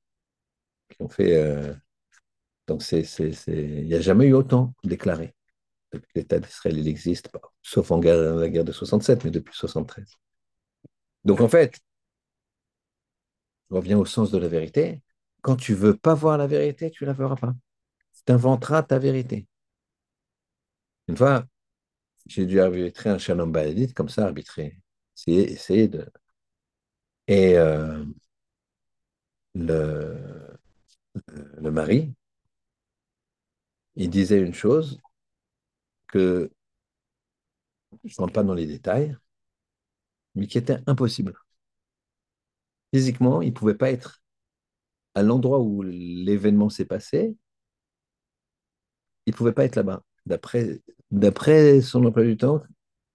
qui 0.90 1.02
ont 1.02 1.10
fait. 1.10 1.36
Euh, 1.36 1.74
donc, 2.68 2.84
il 2.92 3.86
n'y 3.86 3.94
a 3.94 4.02
jamais 4.02 4.28
eu 4.28 4.34
autant 4.34 4.74
déclaré 4.84 5.34
depuis 5.94 6.14
que 6.14 6.20
l'État 6.20 6.40
d'Israël 6.40 6.78
il 6.78 6.88
existe, 6.88 7.30
sauf 7.64 7.92
en 7.92 8.00
guerre, 8.00 8.36
la 8.36 8.50
guerre 8.50 8.66
de 8.66 8.72
67, 8.74 9.24
mais 9.24 9.32
depuis 9.32 9.56
73. 9.56 10.06
Donc, 11.24 11.42
en 11.42 11.48
fait, 11.48 11.80
on 13.70 13.78
revient 13.78 13.96
au 13.96 14.06
sens 14.06 14.32
de 14.32 14.38
la 14.38 14.48
vérité. 14.48 15.02
Quand 15.42 15.56
tu 15.56 15.74
veux 15.74 15.96
pas 15.96 16.14
voir 16.14 16.38
la 16.38 16.48
vérité, 16.48 16.92
tu 16.92 17.06
la 17.06 17.14
verras 17.14 17.36
pas. 17.36 17.54
Tu 18.26 18.32
inventeras 18.34 18.84
ta 18.84 19.00
vérité. 19.00 19.48
Une 21.08 21.18
fois, 21.18 21.46
j'ai 22.28 22.46
dû 22.46 22.60
arbitrer 22.62 23.10
un 23.10 23.18
shalom 23.18 23.52
baladite 23.52 23.94
comme 23.94 24.10
ça, 24.10 24.26
arbitrer 24.26 24.80
essayer, 25.28 25.88
de. 25.88 26.10
Et 27.28 27.58
euh, 27.58 28.04
le, 29.56 30.57
le 31.58 31.72
mari, 31.72 32.14
il 33.98 34.10
disait 34.10 34.40
une 34.40 34.54
chose 34.54 34.98
que 36.08 36.50
je 38.06 38.14
ne 38.16 38.22
rentre 38.22 38.34
pas 38.34 38.44
dans 38.44 38.54
les 38.56 38.66
détails, 38.66 39.16
mais 40.36 40.48
qui 40.48 40.58
était 40.58 40.80
impossible. 40.88 41.34
Physiquement, 42.94 43.42
il 43.42 43.48
ne 43.50 43.54
pouvait 43.54 43.76
pas 43.76 43.92
être 43.92 44.22
à 45.16 45.24
l'endroit 45.24 45.60
où 45.62 45.84
l'événement 45.84 46.70
s'est 46.70 46.86
passé, 46.86 47.36
il 49.26 49.32
ne 49.34 49.38
pouvait 49.38 49.54
pas 49.54 49.66
être 49.66 49.76
là-bas. 49.76 50.04
D'après, 50.26 50.82
d'après 51.12 51.82
son 51.82 52.06
emploi 52.06 52.24
du 52.24 52.38
temps, 52.38 52.62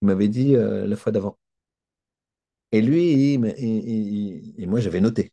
il 0.03 0.07
m'avait 0.07 0.29
dit 0.29 0.57
euh, 0.57 0.87
la 0.87 0.97
fois 0.97 1.13
d'avant. 1.13 1.39
Et 2.73 2.81
lui, 2.83 3.35
et 4.59 4.67
moi, 4.67 4.81
j'avais 4.81 5.01
noté. 5.01 5.33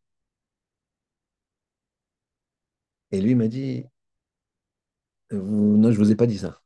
Et 3.11 3.21
lui 3.21 3.35
m'a 3.35 3.47
dit, 3.47 3.85
non, 5.31 5.91
je 5.91 5.99
ne 5.99 6.03
vous 6.03 6.11
ai 6.11 6.15
pas 6.15 6.27
dit 6.27 6.37
ça. 6.37 6.61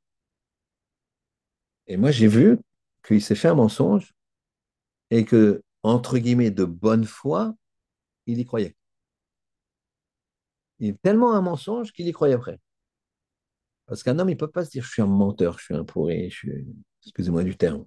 Et 1.88 1.98
moi, 1.98 2.12
j'ai 2.12 2.28
vu 2.28 2.58
qu'il 3.06 3.22
s'est 3.22 3.36
fait 3.36 3.50
un 3.50 3.56
mensonge 3.56 4.14
et 5.10 5.26
que, 5.26 5.64
entre 5.84 6.18
guillemets, 6.18 6.52
de 6.52 6.66
bonne 6.66 7.06
foi, 7.06 7.56
il 8.26 8.40
y 8.40 8.46
croyait. 8.46 8.76
Il 10.80 10.90
est 10.90 11.02
tellement 11.02 11.34
un 11.34 11.42
mensonge 11.42 11.92
qu'il 11.92 12.08
y 12.08 12.12
croyait 12.12 12.36
après. 12.36 12.60
Parce 13.86 14.04
qu'un 14.04 14.18
homme, 14.20 14.30
il 14.30 14.34
ne 14.34 14.40
peut 14.40 14.50
pas 14.50 14.66
se 14.66 14.72
dire 14.72 14.84
je 14.84 14.92
suis 14.92 15.02
un 15.02 15.08
menteur, 15.08 15.60
je 15.60 15.66
suis 15.66 15.76
un 15.76 15.84
pourri, 15.84 16.30
je 16.30 16.36
suis... 16.36 16.66
excusez-moi 17.04 17.44
du 17.44 17.56
terme. 17.58 17.86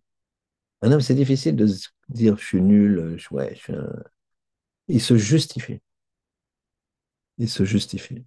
Un 0.83 0.93
homme, 0.93 1.01
c'est 1.01 1.15
difficile 1.15 1.57
de 1.57 1.67
se 1.67 1.89
dire 2.09 2.37
je 2.39 2.45
suis 2.45 2.61
nul, 2.61 3.17
je, 3.19 3.29
ouais, 3.35 3.55
je 3.55 3.61
suis 3.61 3.73
un... 3.75 3.93
Il 4.89 5.01
se 5.01 5.17
justifie. 5.17 5.81
Il 7.39 7.49
se 7.49 7.65
justifie. 7.65 8.27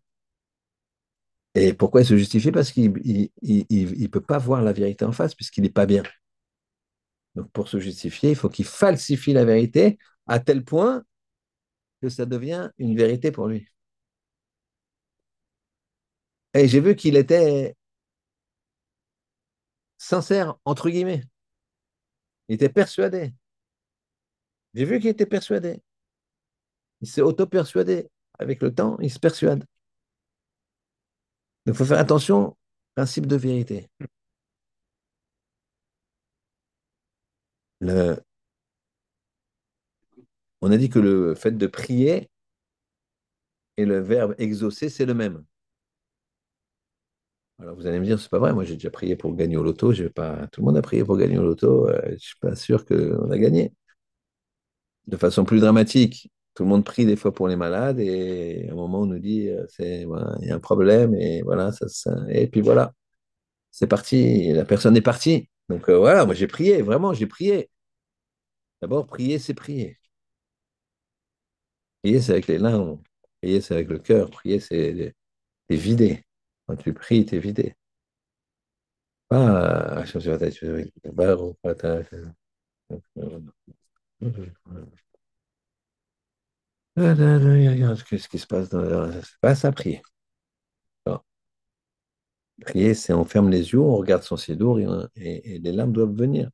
Et 1.56 1.74
pourquoi 1.74 2.02
il 2.02 2.06
se 2.06 2.18
justifie? 2.18 2.52
Parce 2.52 2.72
qu'il 2.72 2.92
ne 2.92 4.08
peut 4.08 4.22
pas 4.22 4.38
voir 4.38 4.62
la 4.62 4.74
vérité 4.74 5.06
en 5.06 5.12
face 5.12 5.36
puisqu'il 5.36 5.64
n'est 5.64 5.70
pas 5.70 5.86
bien. 5.86 6.04
Donc 7.36 7.52
pour 7.52 7.68
se 7.68 7.80
justifier, 7.80 8.32
il 8.32 8.36
faut 8.36 8.50
qu'il 8.50 8.66
falsifie 8.66 9.34
la 9.34 9.46
vérité 9.46 9.98
à 10.28 10.40
tel 10.40 10.64
point 10.64 11.04
que 12.02 12.10
ça 12.10 12.26
devient 12.26 12.70
une 12.78 12.96
vérité 12.96 13.32
pour 13.32 13.48
lui. 13.48 13.68
Et 16.54 16.68
j'ai 16.68 16.80
vu 16.80 16.96
qu'il 16.96 17.16
était 17.18 17.76
sincère, 19.98 20.56
entre 20.66 20.90
guillemets. 20.90 21.24
Il 22.50 22.56
était 22.56 22.68
persuadé. 22.70 23.34
J'ai 24.74 24.86
vu 24.86 25.00
qu'il 25.00 25.10
était 25.12 25.28
persuadé. 25.28 25.80
Il 27.02 27.08
s'est 27.10 27.22
auto-persuadé. 27.22 28.10
Avec 28.40 28.62
le 28.62 28.74
temps, 28.74 28.98
il 29.02 29.12
se 29.12 29.20
persuade. 29.20 29.66
Il 31.66 31.74
faut 31.74 31.86
faire 31.86 32.00
attention, 32.00 32.58
principe 32.96 33.26
de 33.28 33.36
vérité. 33.38 33.88
On 40.62 40.72
a 40.72 40.78
dit 40.78 40.90
que 40.90 41.00
le 41.00 41.36
fait 41.36 41.58
de 41.58 41.68
prier 41.68 42.30
et 43.78 43.86
le 43.86 44.00
verbe 44.00 44.36
exaucer, 44.38 44.90
c'est 44.90 45.06
le 45.08 45.16
même. 45.16 45.44
Alors 47.60 47.76
vous 47.76 47.88
allez 47.88 48.00
me 48.00 48.06
dire, 48.06 48.20
c'est 48.20 48.30
pas 48.30 48.40
vrai, 48.40 48.54
moi 48.54 48.64
j'ai 48.64 48.76
déjà 48.76 48.90
prié 48.90 49.16
pour 49.16 49.36
gagner 49.36 49.58
au 49.58 49.64
loto, 49.64 49.92
je 49.94 50.06
pas... 50.06 50.48
tout 50.48 50.62
le 50.62 50.66
monde 50.66 50.78
a 50.78 50.82
prié 50.82 51.04
pour 51.04 51.18
gagner 51.18 51.38
au 51.38 51.44
loto, 51.44 51.88
euh, 51.90 52.02
je 52.08 52.12
ne 52.14 52.18
suis 52.18 52.40
pas 52.40 52.56
sûr 52.56 52.86
qu'on 52.86 53.32
a 53.32 53.38
gagné. 53.38 53.74
De 55.08 55.18
façon 55.18 55.44
plus 55.44 55.60
dramatique, 55.60 56.32
tout 56.60 56.66
le 56.66 56.70
monde 56.72 56.84
prie 56.84 57.06
des 57.06 57.16
fois 57.16 57.34
pour 57.34 57.48
les 57.48 57.56
malades 57.56 58.00
et 58.02 58.68
à 58.68 58.74
un 58.74 58.76
moment 58.76 59.00
on 59.04 59.06
nous 59.06 59.20
dit, 59.20 59.48
euh, 59.48 59.66
c'est, 59.70 60.02
il 60.42 60.48
y 60.48 60.52
a 60.52 60.56
un 60.56 60.60
problème 60.60 61.16
et 61.16 61.42
voilà, 61.42 61.72
ça, 61.72 62.12
et 62.28 62.48
puis 62.48 62.60
voilà, 62.60 62.94
c'est 63.72 63.88
parti, 63.88 64.52
la 64.54 64.66
personne 64.66 64.98
est 64.98 65.02
partie. 65.02 65.50
Donc 65.70 65.90
euh, 65.90 65.98
voilà, 65.98 66.26
moi 66.26 66.36
j'ai 66.36 66.48
prié, 66.48 66.82
vraiment 66.82 67.14
j'ai 67.14 67.28
prié. 67.28 67.70
D'abord, 68.82 69.08
prier, 69.08 69.40
c'est 69.40 69.54
prier. 69.54 69.98
Prier, 72.04 72.20
c'est 72.22 72.34
avec 72.34 72.48
les 72.48 72.58
larmes. 72.58 73.02
Prier, 73.42 73.62
c'est 73.62 73.74
avec 73.74 73.90
le 73.90 74.00
cœur. 74.00 74.30
Prier, 74.30 74.60
c'est 74.60 75.16
t'es 75.70 75.76
vidé. 75.78 76.24
Quand 76.68 76.76
tu 76.78 76.94
pries, 76.94 77.26
t'es 77.26 77.40
vidé. 77.40 77.76
Pas. 79.30 80.04
Qu'est-ce 87.00 88.28
qui 88.28 88.40
se 88.40 88.48
passe 88.48 88.70
dans 88.70 89.12
C'est 89.12 89.40
pas 89.42 89.56
ça, 89.56 89.72
prier. 89.72 90.02
Prier, 92.62 92.94
c'est 92.94 93.12
on 93.14 93.26
ferme 93.26 93.50
les 93.50 93.72
yeux, 93.74 93.80
on 93.82 93.96
regarde 93.98 94.24
son 94.24 94.38
et, 95.16 95.56
et 95.56 95.60
les 95.60 95.72
larmes 95.74 95.92
doivent 95.94 96.16
venir. 96.16 96.50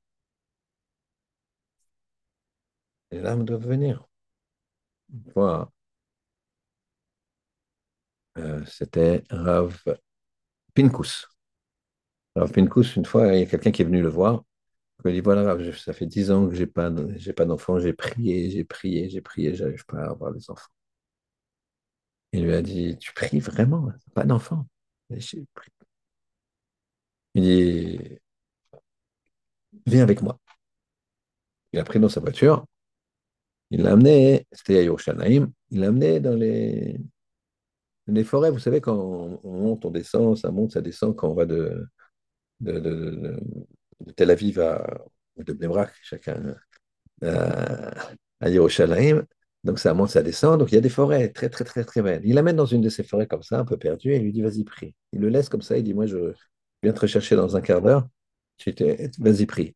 Les 3.10 3.19
larmes 3.19 3.45
doivent 3.45 3.65
venir. 3.67 4.08
Voilà. 5.34 5.71
Euh, 8.38 8.63
c'était 8.65 9.23
Rav 9.29 9.81
Pinkus. 10.75 11.27
Rav 12.38 12.51
Pinkus, 12.53 12.95
une 12.95 13.03
fois, 13.05 13.34
il 13.34 13.39
y 13.39 13.43
a 13.43 13.45
quelqu'un 13.45 13.71
qui 13.71 13.81
est 13.81 13.86
venu 13.86 14.01
le 14.01 14.08
voir. 14.10 14.43
Il 15.05 15.13
dit 15.13 15.21
Voilà, 15.21 15.57
ça 15.73 15.93
fait 15.93 16.05
dix 16.05 16.31
ans 16.31 16.47
que 16.47 16.55
je 16.55 16.61
n'ai 16.61 16.67
pas, 16.67 16.91
j'ai 17.17 17.33
pas 17.33 17.45
d'enfants, 17.45 17.79
j'ai 17.79 17.93
prié, 17.93 18.49
j'ai 18.49 18.63
prié, 18.63 19.09
j'ai 19.09 19.21
prié, 19.21 19.53
j'arrive 19.55 19.85
pas 19.85 19.99
à 19.99 20.09
avoir 20.11 20.33
des 20.33 20.49
enfants. 20.49 20.69
Il 22.33 22.43
lui 22.43 22.53
a 22.53 22.61
dit 22.61 22.97
Tu 22.99 23.13
pries 23.13 23.39
vraiment? 23.39 23.91
Pas 24.13 24.25
d'enfants 24.25 24.67
Il 25.09 25.19
dit 27.43 28.19
Viens 29.85 30.03
avec 30.03 30.21
moi. 30.21 30.37
Il 31.73 31.79
a 31.79 31.83
pris 31.83 31.99
dans 31.99 32.09
sa 32.09 32.21
voiture, 32.21 32.65
il 33.71 33.81
l'a 33.83 33.91
amené, 33.93 34.45
c'était 34.51 34.77
à 34.79 34.81
Yerushalayim, 34.83 35.51
il 35.71 35.79
l'a 35.81 35.87
amené 35.87 36.19
dans 36.19 36.35
les, 36.35 36.97
les 38.07 38.23
forêts. 38.23 38.51
Vous 38.51 38.59
savez, 38.59 38.81
quand 38.81 38.95
on 39.43 39.51
monte, 39.51 39.85
on 39.85 39.91
descend, 39.91 40.37
ça 40.37 40.51
monte, 40.51 40.71
ça 40.73 40.81
descend, 40.81 41.15
quand 41.15 41.29
on 41.29 41.35
va 41.35 41.45
de, 41.45 41.87
de 42.61 43.39
Tel 44.15 44.31
Aviv 44.31 44.60
à 44.60 44.86
de 45.38 45.53
Bnebrak, 45.53 45.93
chacun 46.01 46.55
à, 47.21 47.91
à 48.41 48.49
Yerushalayim. 48.49 49.25
Donc 49.63 49.79
ça 49.79 49.93
monte, 49.93 50.10
ça 50.12 50.23
descend. 50.23 50.60
Donc 50.60 50.71
il 50.71 50.75
y 50.75 50.77
a 50.77 50.81
des 50.81 50.89
forêts 50.89 51.29
très, 51.29 51.49
très, 51.49 51.63
très, 51.65 51.84
très 51.84 52.01
belles. 52.01 52.21
Il 52.25 52.36
l'amène 52.36 52.55
dans 52.55 52.65
une 52.65 52.81
de 52.81 52.89
ces 52.89 53.03
forêts 53.03 53.27
comme 53.27 53.43
ça, 53.43 53.60
un 53.60 53.65
peu 53.65 53.77
perdue, 53.77 54.12
et 54.12 54.17
il 54.17 54.23
lui 54.23 54.31
dit 54.34 54.41
Vas-y, 54.41 54.63
prie. 54.63 54.95
Il 55.12 55.21
le 55.21 55.29
laisse 55.29 55.49
comme 55.49 55.62
ça, 55.63 55.77
il 55.77 55.84
dit 55.84 55.93
Moi, 55.93 56.05
je 56.05 56.34
viens 56.84 56.93
te 56.93 56.99
rechercher 56.99 57.36
dans 57.36 57.55
un 57.58 57.62
quart 57.62 57.81
d'heure. 57.81 58.08
Vas-y, 59.19 59.45
prie. 59.45 59.75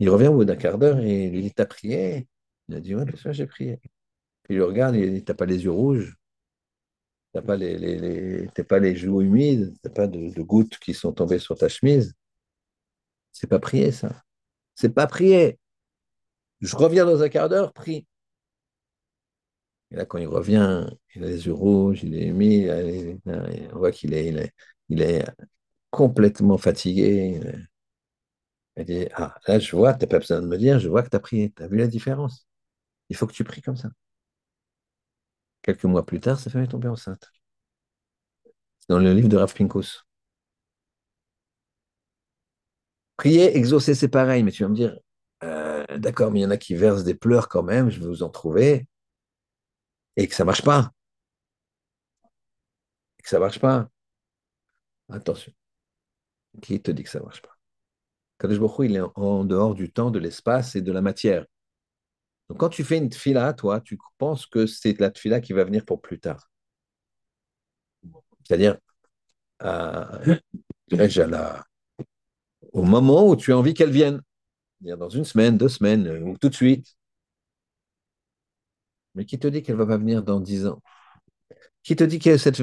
Il 0.00 0.10
revient 0.10 0.28
au 0.28 0.34
bout 0.34 0.44
d'un 0.44 0.56
quart 0.56 0.78
d'heure 0.78 0.98
et 0.98 1.26
il 1.26 1.32
lui 1.32 1.42
dit 1.42 1.52
T'as 1.52 1.66
prié? 1.66 2.26
Il 2.68 2.74
a 2.76 2.80
dit 2.80 2.94
Oui, 2.94 3.04
bien 3.04 3.32
j'ai 3.32 3.46
prié. 3.46 3.78
Puis 4.44 4.54
il 4.54 4.58
le 4.58 4.64
regarde, 4.66 4.96
il 4.96 5.14
dit 5.14 5.24
T'as 5.24 5.34
pas 5.34 5.46
les 5.46 5.64
yeux 5.64 5.72
rouges? 5.72 6.16
T'as 7.32 7.42
pas 7.42 7.56
les, 7.56 8.48
pas 8.68 8.78
les 8.80 8.96
joues 8.96 9.20
humides, 9.22 9.74
t'as 9.82 9.90
pas 9.90 10.06
de, 10.08 10.34
de, 10.34 10.42
gouttes 10.42 10.78
qui 10.78 10.94
sont 10.94 11.12
tombées 11.12 11.38
sur 11.38 11.56
ta 11.56 11.68
chemise? 11.68 12.12
C'est 13.32 13.46
pas 13.46 13.58
prier, 13.58 13.92
ça. 13.92 14.22
C'est 14.74 14.94
pas 14.94 15.06
prier. 15.06 15.58
Je 16.60 16.76
reviens 16.76 17.04
dans 17.06 17.22
un 17.22 17.28
quart 17.28 17.48
d'heure, 17.48 17.72
prie. 17.72 18.06
Et 19.90 19.96
là, 19.96 20.04
quand 20.04 20.18
il 20.18 20.28
revient, 20.28 20.86
il 21.14 21.24
a 21.24 21.26
les 21.26 21.46
yeux 21.46 21.52
rouges, 21.52 22.04
il 22.04 22.14
est 22.14 22.26
humide, 22.26 23.20
on 23.26 23.78
voit 23.78 23.90
qu'il 23.90 24.14
est, 24.14 24.52
complètement 25.90 26.58
fatigué. 26.58 27.40
Il 28.76 28.84
dit, 28.84 29.08
ah, 29.14 29.36
là, 29.46 29.58
je 29.58 29.76
vois, 29.76 29.94
tu 29.94 30.04
n'as 30.04 30.08
pas 30.08 30.18
besoin 30.18 30.40
de 30.40 30.46
me 30.46 30.56
dire, 30.58 30.78
je 30.78 30.88
vois 30.88 31.02
que 31.02 31.10
tu 31.10 31.16
as 31.16 31.20
prié, 31.20 31.52
tu 31.52 31.62
as 31.62 31.68
vu 31.68 31.76
la 31.76 31.86
différence? 31.86 32.46
Il 33.10 33.16
faut 33.16 33.26
que 33.26 33.32
tu 33.32 33.44
pries 33.44 33.62
comme 33.62 33.76
ça. 33.76 33.90
Quelques 35.62 35.84
mois 35.84 36.04
plus 36.06 36.20
tard, 36.20 36.38
sa 36.38 36.50
femme 36.50 36.62
est 36.62 36.68
tombée 36.68 36.88
enceinte. 36.88 37.30
C'est 38.80 38.88
dans 38.88 38.98
le 38.98 39.12
livre 39.14 39.28
de 39.28 39.36
Rav 39.36 39.54
Pinkus. 39.54 40.04
Prier, 43.20 43.54
exaucer, 43.54 43.94
c'est 43.94 44.08
pareil, 44.08 44.42
mais 44.42 44.50
tu 44.50 44.62
vas 44.62 44.70
me 44.70 44.74
dire, 44.74 44.98
euh, 45.44 45.84
d'accord, 45.98 46.30
mais 46.30 46.40
il 46.40 46.42
y 46.42 46.46
en 46.46 46.50
a 46.50 46.56
qui 46.56 46.74
versent 46.74 47.04
des 47.04 47.14
pleurs 47.14 47.50
quand 47.50 47.62
même, 47.62 47.90
je 47.90 48.00
vais 48.00 48.06
vous 48.06 48.22
en 48.22 48.30
trouver, 48.30 48.86
et 50.16 50.26
que 50.26 50.34
ça 50.34 50.42
ne 50.42 50.46
marche 50.46 50.62
pas. 50.62 50.90
Et 53.18 53.22
que 53.22 53.28
ça 53.28 53.36
ne 53.36 53.42
marche 53.42 53.58
pas. 53.60 53.90
Attention. 55.10 55.52
Qui 56.62 56.80
te 56.80 56.90
dit 56.90 57.02
que 57.02 57.10
ça 57.10 57.18
ne 57.18 57.24
marche 57.24 57.42
pas? 57.42 57.58
Kadosh 58.38 58.58
Baruch 58.58 58.88
il 58.88 58.96
est 58.96 59.02
en 59.16 59.44
dehors 59.44 59.74
du 59.74 59.92
temps, 59.92 60.10
de 60.10 60.18
l'espace 60.18 60.74
et 60.74 60.80
de 60.80 60.90
la 60.90 61.02
matière. 61.02 61.44
Donc, 62.48 62.56
quand 62.56 62.70
tu 62.70 62.84
fais 62.84 62.96
une 62.96 63.10
tfila, 63.10 63.52
toi, 63.52 63.82
tu 63.82 63.98
penses 64.16 64.46
que 64.46 64.64
c'est 64.64 64.98
la 64.98 65.10
tfila 65.10 65.42
qui 65.42 65.52
va 65.52 65.64
venir 65.64 65.84
pour 65.84 66.00
plus 66.00 66.20
tard. 66.20 66.48
C'est-à-dire, 68.46 68.78
euh, 69.62 70.38
au 72.72 72.82
moment 72.82 73.28
où 73.28 73.36
tu 73.36 73.52
as 73.52 73.58
envie 73.58 73.74
qu'elle 73.74 73.90
vienne. 73.90 74.20
C'est-à-dire 74.80 74.98
dans 74.98 75.08
une 75.10 75.24
semaine, 75.24 75.58
deux 75.58 75.68
semaines, 75.68 76.08
ou 76.24 76.36
tout 76.38 76.48
de 76.48 76.54
suite. 76.54 76.96
Mais 79.14 79.24
qui 79.24 79.38
te 79.38 79.46
dit 79.48 79.62
qu'elle 79.62 79.76
va 79.76 79.86
pas 79.86 79.96
venir 79.98 80.22
dans 80.22 80.40
dix 80.40 80.66
ans? 80.66 80.80
Qui 81.82 81.96
te 81.96 82.04
dit 82.04 82.18
que 82.18 82.36
cette 82.36 82.62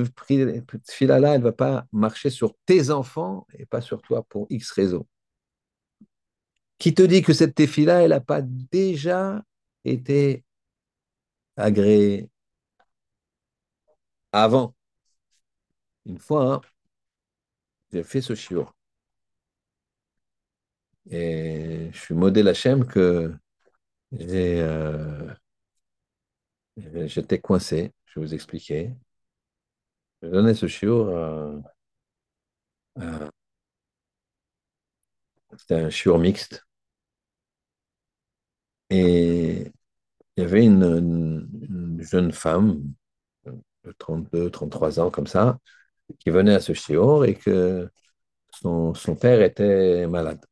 fila-là, 0.90 1.34
elle 1.34 1.40
ne 1.40 1.44
va 1.46 1.52
pas 1.52 1.86
marcher 1.92 2.30
sur 2.30 2.54
tes 2.66 2.92
enfants 2.92 3.48
et 3.58 3.66
pas 3.66 3.82
sur 3.82 4.02
toi 4.02 4.24
pour 4.30 4.46
X 4.50 4.72
raison 4.72 5.08
Qui 6.80 6.94
te 6.94 7.02
dit 7.02 7.22
que 7.22 7.34
cette 7.34 7.56
tefila, 7.56 8.04
elle 8.04 8.12
n'a 8.12 8.20
pas 8.20 8.42
déjà 8.42 9.44
été 9.86 10.44
agréée 11.56 12.30
avant? 14.32 14.74
Une 16.08 16.18
fois, 16.18 16.54
hein, 16.56 16.62
j'ai 17.92 18.04
fait 18.04 18.22
ce 18.22 18.34
chiot. 18.34 18.70
Et 21.10 21.90
je 21.94 21.98
suis 22.00 22.14
modèle 22.16 22.48
Hachem 22.48 22.86
que 22.86 23.34
euh, 24.22 25.34
j'étais 27.08 27.40
coincé, 27.40 27.94
je 28.06 28.20
vais 28.20 28.26
vous 28.26 28.34
expliquer. 28.34 28.96
Je 30.22 30.28
donnais 30.28 30.54
ce 30.54 30.68
chiour 30.68 31.10
à, 31.10 31.60
à, 32.96 33.30
c'était 35.58 35.76
un 35.76 35.90
chiour 35.90 36.18
mixte. 36.20 36.66
Et 38.90 39.72
il 40.38 40.42
y 40.44 40.46
avait 40.46 40.66
une, 40.66 40.84
une, 40.84 42.02
jeune 42.04 42.32
femme 42.34 42.94
de 43.86 43.92
32, 44.00 44.52
33 44.52 45.00
ans, 45.00 45.12
comme 45.12 45.28
ça, 45.28 45.60
qui 46.20 46.30
venait 46.32 46.56
à 46.56 46.62
ce 46.62 46.74
chiour 46.74 47.26
et 47.26 47.36
que 47.36 47.90
son, 48.54 48.94
son 48.96 49.16
père 49.16 49.42
était 49.42 50.08
malade. 50.08 50.46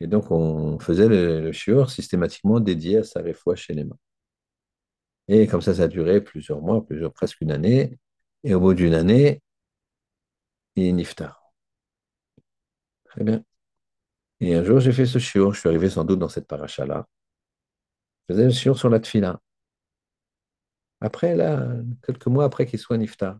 Et 0.00 0.06
donc, 0.06 0.30
on 0.30 0.78
faisait 0.78 1.08
le, 1.08 1.40
le 1.42 1.52
shiur 1.52 1.90
systématiquement 1.90 2.60
dédié 2.60 2.98
à 2.98 3.04
sa 3.04 3.20
réfoua 3.22 3.56
chez 3.56 3.74
les 3.74 3.84
mains. 3.84 3.98
Et 5.28 5.46
comme 5.46 5.60
ça, 5.62 5.74
ça 5.74 5.84
a 5.84 5.88
duré 5.88 6.20
plusieurs 6.20 6.60
mois, 6.60 6.84
plusieurs, 6.84 7.12
presque 7.12 7.40
une 7.40 7.50
année. 7.52 7.98
Et 8.44 8.54
au 8.54 8.60
bout 8.60 8.74
d'une 8.74 8.94
année, 8.94 9.42
il 10.76 10.84
est 10.86 10.92
niftar. 10.92 11.52
Très 13.04 13.24
bien. 13.24 13.42
Et 14.40 14.54
un 14.54 14.64
jour, 14.64 14.80
j'ai 14.80 14.92
fait 14.92 15.06
ce 15.06 15.18
shiur. 15.18 15.52
Je 15.54 15.60
suis 15.60 15.68
arrivé 15.68 15.90
sans 15.90 16.04
doute 16.04 16.18
dans 16.20 16.28
cette 16.30 16.46
paracha-là. 16.46 17.06
Je 18.28 18.34
faisais 18.34 18.44
le 18.44 18.52
shiur 18.52 18.78
sur 18.78 18.88
la 18.88 19.00
tfila. 19.00 19.40
Après, 21.00 21.34
là, 21.36 21.68
quelques 22.02 22.26
mois 22.26 22.44
après 22.44 22.66
qu'il 22.66 22.78
soit 22.78 22.98
niftar, 22.98 23.38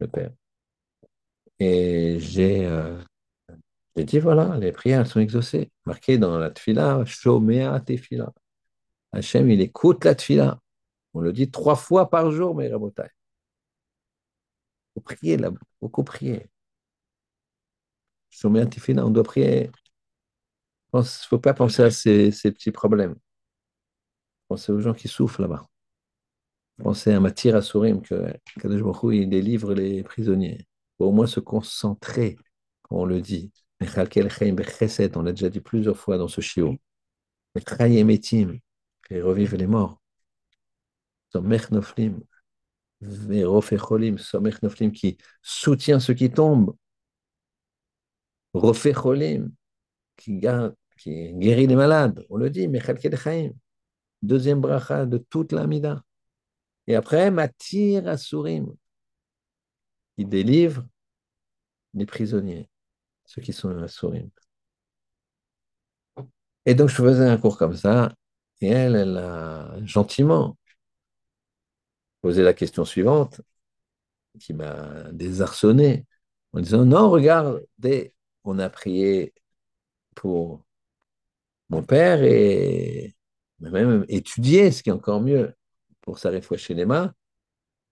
le 0.00 0.06
père. 0.08 0.32
Et 1.58 2.18
j'ai 2.20 2.66
euh, 2.66 2.98
j'ai 3.96 4.04
dit, 4.04 4.18
voilà, 4.18 4.56
les 4.58 4.72
prières 4.72 5.06
sont 5.06 5.20
exaucées. 5.20 5.70
Marqué 5.84 6.18
dans 6.18 6.38
la 6.38 6.50
tfila, 6.50 7.04
Shomea 7.04 7.80
tefila. 7.80 8.32
Hachem, 9.12 9.50
il 9.50 9.60
écoute 9.60 10.04
la 10.04 10.14
tfila. 10.14 10.60
On 11.14 11.20
le 11.20 11.32
dit 11.32 11.50
trois 11.50 11.76
fois 11.76 12.08
par 12.10 12.30
jour, 12.30 12.54
mais 12.54 12.68
Rabotai. 12.68 13.04
Il 14.96 15.00
faut 15.00 15.00
prier, 15.02 15.36
là, 15.36 15.50
beaucoup 15.80 16.04
prier. 16.04 16.46
Shomea 18.30 18.66
tefila, 18.66 19.04
on 19.06 19.10
doit 19.10 19.24
prier. 19.24 19.70
Il 20.94 20.98
ne 20.98 21.02
faut 21.02 21.38
pas 21.38 21.54
penser 21.54 21.82
à 21.82 21.90
ces, 21.90 22.30
petits 22.30 22.70
problèmes. 22.70 23.16
Pensez 24.48 24.72
aux 24.72 24.80
gens 24.80 24.94
qui 24.94 25.08
souffrent 25.08 25.40
là-bas. 25.42 25.66
Pensez 26.82 27.12
à 27.12 27.20
Matir 27.20 27.56
Asurim, 27.56 28.02
que 28.02 28.32
Kadosh 28.60 28.82
il 29.12 29.28
délivre 29.28 29.74
les 29.74 30.02
prisonniers. 30.02 30.58
Il 30.60 30.66
faut 30.98 31.06
au 31.06 31.12
moins 31.12 31.26
se 31.26 31.40
concentrer, 31.40 32.36
on 32.90 33.04
le 33.04 33.20
dit. 33.20 33.52
On 35.16 35.22
l'a 35.22 35.32
déjà 35.32 35.48
dit 35.50 35.60
plusieurs 35.60 35.96
fois 35.96 36.18
dans 36.18 36.28
ce 36.28 36.40
chiot. 36.40 36.76
Et 39.10 39.20
revive 39.20 39.54
les 39.56 39.66
morts. 39.66 40.00
Qui 44.92 45.18
soutient 45.42 46.00
ceux 46.00 46.14
qui 46.14 46.30
tombent. 46.30 46.74
Rofecholim 48.54 49.50
qui, 50.16 50.40
qui 50.98 51.32
guérit 51.34 51.66
les 51.66 51.76
malades. 51.76 52.24
On 52.30 52.36
le 52.36 52.50
dit, 52.50 52.68
Deuxième 54.22 54.60
bracha 54.60 55.04
de 55.04 55.18
toute 55.18 55.52
la 55.52 55.66
mida. 55.66 56.04
Et 56.86 56.94
après, 56.94 57.30
Matir 57.30 58.06
Asurim, 58.06 58.74
il 60.16 60.28
délivre 60.28 60.84
les 61.94 62.06
prisonniers, 62.06 62.68
ceux 63.32 63.40
qui 63.40 63.52
sont 63.54 63.70
Asurim. 63.82 64.30
Et 66.66 66.74
donc, 66.74 66.88
je 66.90 66.96
faisais 66.96 67.26
un 67.26 67.38
cours 67.38 67.56
comme 67.56 67.74
ça, 67.74 68.14
et 68.60 68.68
elle, 68.68 68.94
elle 68.94 69.16
a 69.16 69.74
gentiment 69.84 70.56
posé 72.20 72.42
la 72.42 72.52
question 72.54 72.84
suivante, 72.84 73.40
qui 74.38 74.52
m'a 74.54 75.10
désarçonné, 75.12 76.06
en 76.52 76.60
disant, 76.60 76.84
non, 76.84 77.10
regardez, 77.10 78.14
on 78.44 78.58
a 78.58 78.68
prié 78.68 79.32
pour 80.14 80.62
mon 81.70 81.82
père 81.82 82.22
et 82.22 83.16
même 83.60 84.04
étudié, 84.08 84.70
ce 84.72 84.82
qui 84.82 84.90
est 84.90 84.92
encore 84.92 85.22
mieux, 85.22 85.54
pour 86.02 86.18
sa 86.18 86.30
chez 86.56 86.74
les 86.74 86.84
mains, 86.84 87.14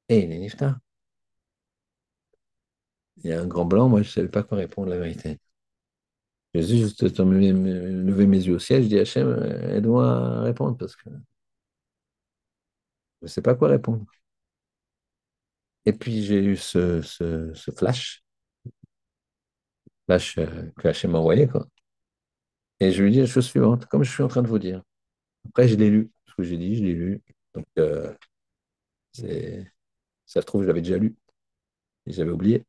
et 0.08 0.20
il 0.20 0.32
est 0.32 0.38
nifta. 0.38 0.78
Il 3.24 3.30
y 3.30 3.32
a 3.32 3.40
un 3.40 3.46
grand 3.46 3.64
blanc, 3.64 3.88
moi 3.88 4.02
je 4.02 4.08
ne 4.08 4.12
savais 4.12 4.28
pas 4.28 4.42
quoi 4.42 4.58
répondre 4.58 4.90
la 4.90 4.98
vérité. 4.98 5.38
J'ai 6.54 6.62
juste 6.78 7.02
levé 7.02 8.26
mes 8.26 8.38
yeux 8.38 8.54
au 8.54 8.58
ciel, 8.58 8.82
je 8.84 8.88
dis 8.88 8.98
Hachem, 8.98 9.28
aide-moi 9.70 10.06
à 10.06 10.42
répondre 10.42 10.76
parce 10.76 10.96
que 10.96 11.08
je 11.08 11.14
ne 13.22 13.28
sais 13.28 13.42
pas 13.42 13.54
quoi 13.54 13.68
répondre. 13.68 14.04
Et 15.86 15.92
puis 15.92 16.22
j'ai 16.24 16.42
eu 16.42 16.56
ce, 16.56 17.02
flash, 17.76 18.24
flash 20.06 20.36
euh, 20.38 20.70
que 20.78 20.88
Hachem 20.88 21.12
m'a 21.12 21.18
envoyé, 21.18 21.46
quoi. 21.48 21.66
Et 22.80 22.92
je 22.92 23.02
lui 23.02 23.10
dis 23.12 23.20
la 23.20 23.26
chose 23.26 23.46
suivante, 23.46 23.86
comme 23.86 24.02
je 24.04 24.10
suis 24.10 24.22
en 24.22 24.28
train 24.28 24.42
de 24.42 24.48
vous 24.48 24.58
dire. 24.58 24.82
Après, 25.48 25.68
je 25.68 25.76
l'ai 25.76 25.90
lu, 25.90 26.10
ce 26.28 26.34
que 26.36 26.44
j'ai 26.44 26.58
dit, 26.58 26.76
je 26.76 26.84
l'ai 26.84 26.94
lu. 26.94 27.22
Donc, 27.54 27.66
euh, 27.78 28.14
ça 29.12 30.40
se 30.40 30.46
trouve, 30.46 30.62
je 30.62 30.68
l'avais 30.68 30.82
déjà 30.82 30.98
lu 30.98 31.16
et 32.06 32.12
j'avais 32.12 32.30
oublié. 32.32 32.64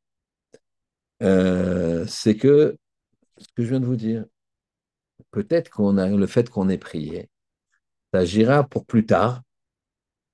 Euh, 1.22 2.06
c'est 2.08 2.36
que 2.36 2.78
ce 3.38 3.48
que 3.56 3.64
je 3.64 3.70
viens 3.70 3.80
de 3.80 3.86
vous 3.86 3.96
dire, 3.96 4.26
peut-être 5.32 5.70
qu'on 5.70 5.98
a 5.98 6.08
le 6.10 6.28
fait 6.28 6.50
qu'on 6.50 6.70
ait 6.70 6.78
prié, 6.78 7.30
ça 8.14 8.22
agira 8.22 8.64
pour 8.64 8.86
plus 8.86 9.06
tard, 9.06 9.42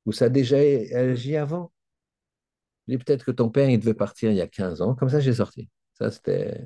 ou 0.05 0.11
ça 0.11 0.25
a 0.25 0.29
déjà 0.29 0.57
agi 0.57 1.35
avant. 1.35 1.71
Peut-être 2.87 3.25
que 3.25 3.31
ton 3.31 3.49
père, 3.49 3.69
il 3.69 3.79
devait 3.79 3.93
partir 3.93 4.31
il 4.31 4.37
y 4.37 4.41
a 4.41 4.47
15 4.47 4.81
ans, 4.81 4.95
comme 4.95 5.09
ça 5.09 5.19
j'ai 5.19 5.33
sorti. 5.33 5.69
Ça, 5.93 6.09
c'était. 6.09 6.65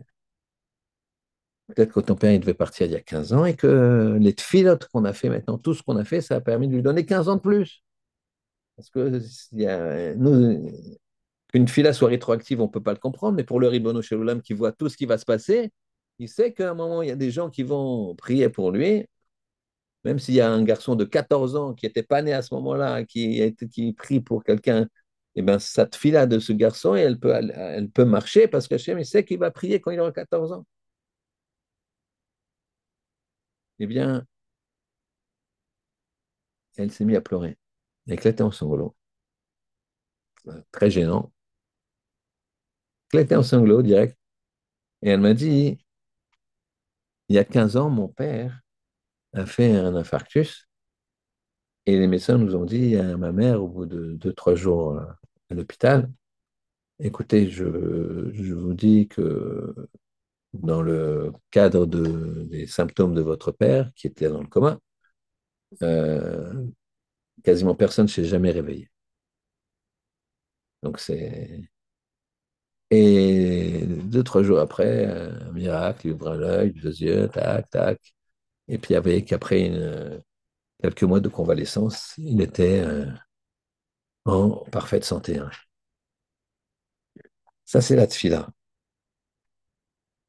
Peut-être 1.68 1.94
que 1.94 2.00
ton 2.02 2.16
père, 2.16 2.34
il 2.34 2.40
devait 2.40 2.54
partir 2.54 2.86
il 2.86 2.94
y 2.94 2.96
a 2.96 3.02
15 3.02 3.34
ans 3.34 3.46
et 3.46 3.56
que 3.56 4.18
les 4.20 4.34
tfilotes 4.34 4.88
qu'on 4.88 5.06
a 5.06 5.14
fait 5.14 5.30
maintenant, 5.30 5.58
tout 5.58 5.74
ce 5.74 5.82
qu'on 5.82 5.96
a 5.96 6.04
fait, 6.04 6.22
ça 6.22 6.36
a 6.36 6.42
permis 6.42 6.68
de 6.68 6.74
lui 6.76 6.82
donner 6.84 7.06
15 7.06 7.30
ans 7.30 7.36
de 7.36 7.42
plus. 7.42 7.84
Parce 8.76 8.90
que 8.90 9.20
qu'une 11.52 11.68
fila 11.68 11.94
soit 11.94 12.10
rétroactive, 12.10 12.62
on 12.62 12.66
ne 12.66 12.72
peut 12.72 12.84
pas 12.84 12.94
le 12.94 13.00
comprendre, 13.00 13.36
mais 13.36 13.44
pour 13.44 13.60
le 13.60 13.68
Ribono 13.68 14.02
Shelulam 14.02 14.42
qui 14.42 14.54
voit 14.54 14.72
tout 14.72 14.90
ce 14.90 14.98
qui 14.98 15.06
va 15.06 15.18
se 15.18 15.26
passer, 15.26 15.72
il 16.20 16.30
sait 16.30 16.54
qu'à 16.54 16.72
un 16.72 16.74
moment, 16.76 17.02
il 17.02 17.10
y 17.10 17.12
a 17.12 17.16
des 17.16 17.32
gens 17.32 17.50
qui 17.50 17.64
vont 17.64 18.16
prier 18.16 18.50
pour 18.50 18.72
lui, 18.72 19.06
même 20.04 20.20
s'il 20.20 20.36
y 20.36 20.42
a 20.42 20.52
un 20.52 20.64
garçon 20.64 20.96
de 20.96 21.06
14 21.06 21.56
ans 21.56 21.74
qui 21.74 21.86
n'était 21.86 22.04
pas 22.04 22.22
né 22.22 22.34
à 22.34 22.42
ce 22.42 22.54
moment-là, 22.56 23.04
qui, 23.06 23.56
qui 23.72 23.94
prie 23.94 24.20
pour 24.22 24.44
quelqu'un, 24.44 24.88
eh 25.36 25.42
bien, 25.42 25.60
cette 25.60 25.96
fila 25.96 26.26
de 26.28 26.40
ce 26.40 26.54
garçon, 26.54 26.96
elle 26.96 27.20
peut, 27.20 28.06
marcher 28.06 28.48
parce 28.48 28.68
que 28.68 28.76
il 29.00 29.06
sait 29.06 29.24
qu'il 29.26 29.40
va 29.40 29.52
prier 29.52 29.80
quand 29.82 29.92
il 29.92 30.00
aura 30.00 30.12
14 30.12 30.52
ans. 30.54 30.66
Eh 33.80 33.88
bien, 33.88 34.26
elle 36.78 36.92
s'est 36.92 37.06
mise 37.06 37.16
à 37.16 37.22
pleurer, 37.22 37.58
éclater 38.08 38.44
en 38.44 38.52
sanglots. 38.52 38.96
Très 40.72 40.90
gênant. 40.92 41.32
Éclater 43.13 43.36
en 43.36 43.43
sanglots 43.43 43.82
direct. 43.82 44.17
Et 45.02 45.10
elle 45.10 45.21
m'a 45.21 45.34
dit, 45.34 45.78
il 47.30 47.36
y 47.36 47.39
a 47.39 47.43
15 47.43 47.78
ans, 47.78 47.89
mon 47.89 48.08
père 48.08 48.62
a 49.34 49.45
fait 49.45 49.76
un 49.76 49.95
infarctus 49.95 50.67
et 51.86 51.97
les 51.97 52.08
médecins 52.08 52.38
nous 52.38 52.56
ont 52.56 52.65
dit 52.65 52.95
à 52.95 53.17
ma 53.17 53.32
mère, 53.32 53.63
au 53.63 53.67
bout 53.67 53.86
de 53.86 54.13
2-3 54.15 54.56
jours 54.56 54.97
euh, 54.97 55.06
à 55.50 55.54
l'hôpital, 55.56 56.12
écoutez, 57.00 57.50
je, 57.50 57.65
vous 58.54 58.74
dis 58.74 59.08
que 59.08 59.76
dans 60.54 60.82
le 60.82 61.34
cadre 61.52 61.86
des 61.88 62.67
symptômes 62.67 63.15
de 63.15 63.21
votre 63.21 63.52
père, 63.52 63.91
qui 63.95 64.08
était 64.08 64.30
dans 64.30 64.41
le 64.41 64.47
coma, 64.47 64.80
euh, 65.84 66.65
quasiment 67.43 67.76
personne 67.76 68.06
ne 68.06 68.10
s'est 68.12 68.26
jamais 68.26 68.52
réveillé. 68.52 68.89
Donc 70.84 71.00
c'est 71.00 71.71
et 72.91 73.86
deux, 73.86 74.23
trois 74.23 74.43
jours 74.43 74.60
après, 74.60 75.06
un 75.06 75.51
miracle, 75.54 76.08
il 76.08 76.13
ouvre 76.13 76.36
l'œil, 76.36 76.73
deux 76.73 76.89
yeux, 77.01 77.30
tac, 77.30 77.69
tac. 77.69 77.99
Et 78.67 78.77
puis 78.77 78.95
avec, 78.95 79.32
après 79.34 79.71
quelques 80.82 81.04
mois 81.04 81.19
de 81.19 81.30
convalescence, 81.30 82.13
il 82.17 82.41
était 82.41 82.82
euh, 82.82 83.06
en 84.25 84.49
parfaite 84.71 85.06
santé. 85.06 85.38
Hein. 85.38 85.49
Ça, 87.65 87.82
c'est 87.82 87.95
la 87.95 88.08
tfila. 88.08 88.49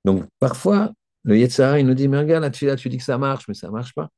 Donc, 0.04 0.28
parfois, 0.38 0.92
le 1.24 1.38
Yetzara, 1.38 1.80
il 1.80 1.86
nous 1.86 1.94
dit, 1.94 2.08
mais 2.08 2.18
regarde, 2.18 2.42
la 2.42 2.50
tfila, 2.50 2.76
tu 2.76 2.88
dis 2.88 2.98
que 2.98 3.04
ça 3.04 3.18
marche, 3.18 3.46
mais 3.48 3.54
ça 3.54 3.68
ne 3.68 3.72
marche 3.72 3.94
pas. 3.94 4.08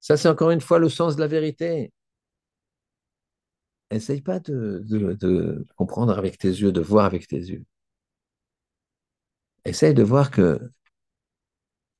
Ça, 0.00 0.16
c'est 0.16 0.28
encore 0.28 0.50
une 0.50 0.60
fois 0.60 0.78
le 0.78 0.88
sens 0.88 1.16
de 1.16 1.20
la 1.20 1.28
vérité. 1.28 1.92
Essaye 3.92 4.22
pas 4.22 4.40
de, 4.40 5.66
comprendre 5.76 6.16
avec 6.16 6.38
tes 6.38 6.48
yeux, 6.48 6.72
de 6.72 6.80
voir 6.80 7.04
avec 7.04 7.28
tes 7.28 7.36
yeux. 7.36 7.64
Essaye 9.64 9.94
de 9.94 10.02
voir 10.02 10.30
que 10.30 10.58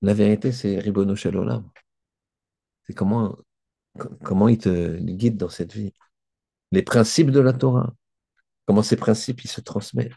la 0.01 0.15
vérité, 0.15 0.53
c'est 0.53 0.79
Ribono 0.79 1.15
Shalolam. 1.15 1.71
C'est 2.85 2.95
comment, 2.95 3.37
comment 4.25 4.49
il 4.49 4.59
te 4.59 4.97
guide 4.99 5.37
dans 5.37 5.51
cette 5.51 5.73
vie. 5.75 5.93
Les 6.73 6.83
principes 6.83 7.31
de 7.31 7.41
la 7.41 7.53
Torah. 7.53 7.95
Comment 8.67 8.83
ces 8.83 8.97
principes, 8.97 9.45
ils 9.45 9.49
se 9.49 9.61
transmettent. 9.61 10.13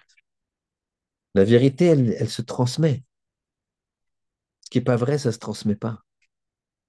La 1.34 1.44
vérité, 1.44 1.86
elle, 1.88 2.16
elle 2.18 2.30
se 2.30 2.42
transmet. 2.42 3.04
Ce 4.62 4.70
qui 4.70 4.78
n'est 4.78 4.84
pas 4.84 4.96
vrai, 4.96 5.18
ça 5.18 5.30
ne 5.30 5.34
se 5.34 5.40
transmet 5.40 5.76
pas. 5.76 6.04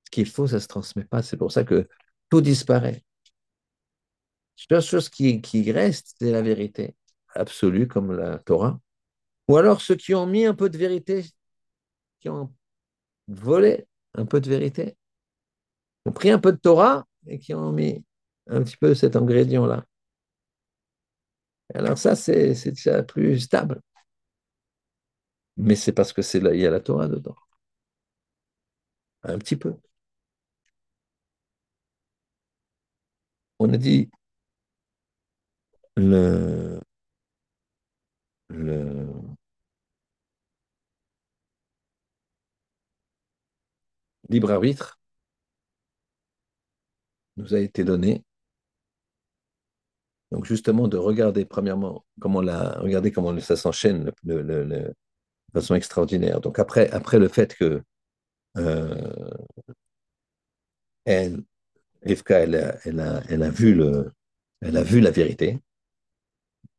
Ce 0.05 0.11
qui 0.11 0.21
est 0.21 0.25
faux, 0.25 0.47
ça 0.47 0.57
ne 0.57 0.61
se 0.61 0.69
transmet 0.69 1.05
pas. 1.05 1.23
C'est 1.23 1.37
pour 1.37 1.51
ça 1.51 1.65
que 1.65 1.89
tout 2.31 2.41
disparaît. 2.41 3.05
La 4.71 4.81
chose 4.81 5.09
qui, 5.09 5.41
qui 5.41 5.71
reste, 5.71 6.17
c'est 6.19 6.31
la 6.31 6.43
vérité 6.43 6.97
absolue, 7.35 7.87
comme 7.87 8.17
la 8.17 8.39
Torah. 8.39 8.81
Ou 9.49 9.57
alors 9.57 9.81
ceux 9.81 9.97
qui 9.97 10.15
ont 10.15 10.27
mis 10.27 10.45
un 10.45 10.55
peu 10.55 10.69
de 10.71 10.79
vérité, 10.79 11.25
qui 12.21 12.29
ont 12.29 12.53
volé 13.29 13.87
un 14.15 14.27
peu 14.27 14.41
de 14.41 14.49
vérité, 14.49 14.97
ont 16.05 16.13
pris 16.13 16.31
un 16.31 16.39
peu 16.39 16.53
de 16.53 16.59
Torah 16.59 17.07
et 17.27 17.39
qui 17.39 17.55
ont 17.55 17.73
mis 17.73 18.05
un 18.49 18.63
petit 18.63 18.77
peu 18.77 18.95
cet 18.95 19.17
ingrédient-là. 19.17 19.85
Alors 21.75 21.99
ça, 21.99 22.17
c'est 22.17 22.55
déjà 22.71 23.03
plus 23.03 23.41
stable. 23.41 23.81
Mais 25.59 25.77
c'est 25.77 25.93
parce 25.93 26.13
que 26.15 26.23
c'est 26.23 26.39
il 26.39 26.61
y 26.61 26.67
a 26.67 26.71
la 26.71 26.81
Torah 26.81 27.09
dedans. 27.09 27.37
Un 29.25 29.39
petit 29.39 29.57
peu. 29.57 29.75
On 33.59 33.73
a 33.73 33.77
dit 33.77 34.11
le, 35.97 36.81
le, 38.49 39.07
libre 44.29 44.51
arbitre 44.51 44.99
nous 47.37 47.55
a 47.55 47.61
été 47.61 47.85
donné. 47.85 48.25
Donc 50.33 50.45
justement 50.45 50.89
de 50.89 50.97
regarder 50.97 51.45
premièrement 51.45 52.05
comment 52.21 52.41
la, 52.43 52.79
regarder 52.81 53.13
comment 53.13 53.39
ça 53.41 53.57
s'enchaîne 53.57 54.11
de 54.25 54.95
façon 55.53 55.75
extraordinaire. 55.75 56.41
Donc 56.41 56.59
après, 56.59 56.91
après 56.91 57.19
le 57.19 57.29
fait 57.29 57.55
que 57.55 57.83
euh, 58.59 59.31
elle, 61.05 61.43
Rivka, 62.03 62.41
elle 62.41 62.55
a, 62.55 63.51
vu 63.51 63.75
le, 63.75 64.13
elle 64.61 64.77
a 64.77 64.83
vu 64.83 65.01
la 65.01 65.11
vérité 65.11 65.61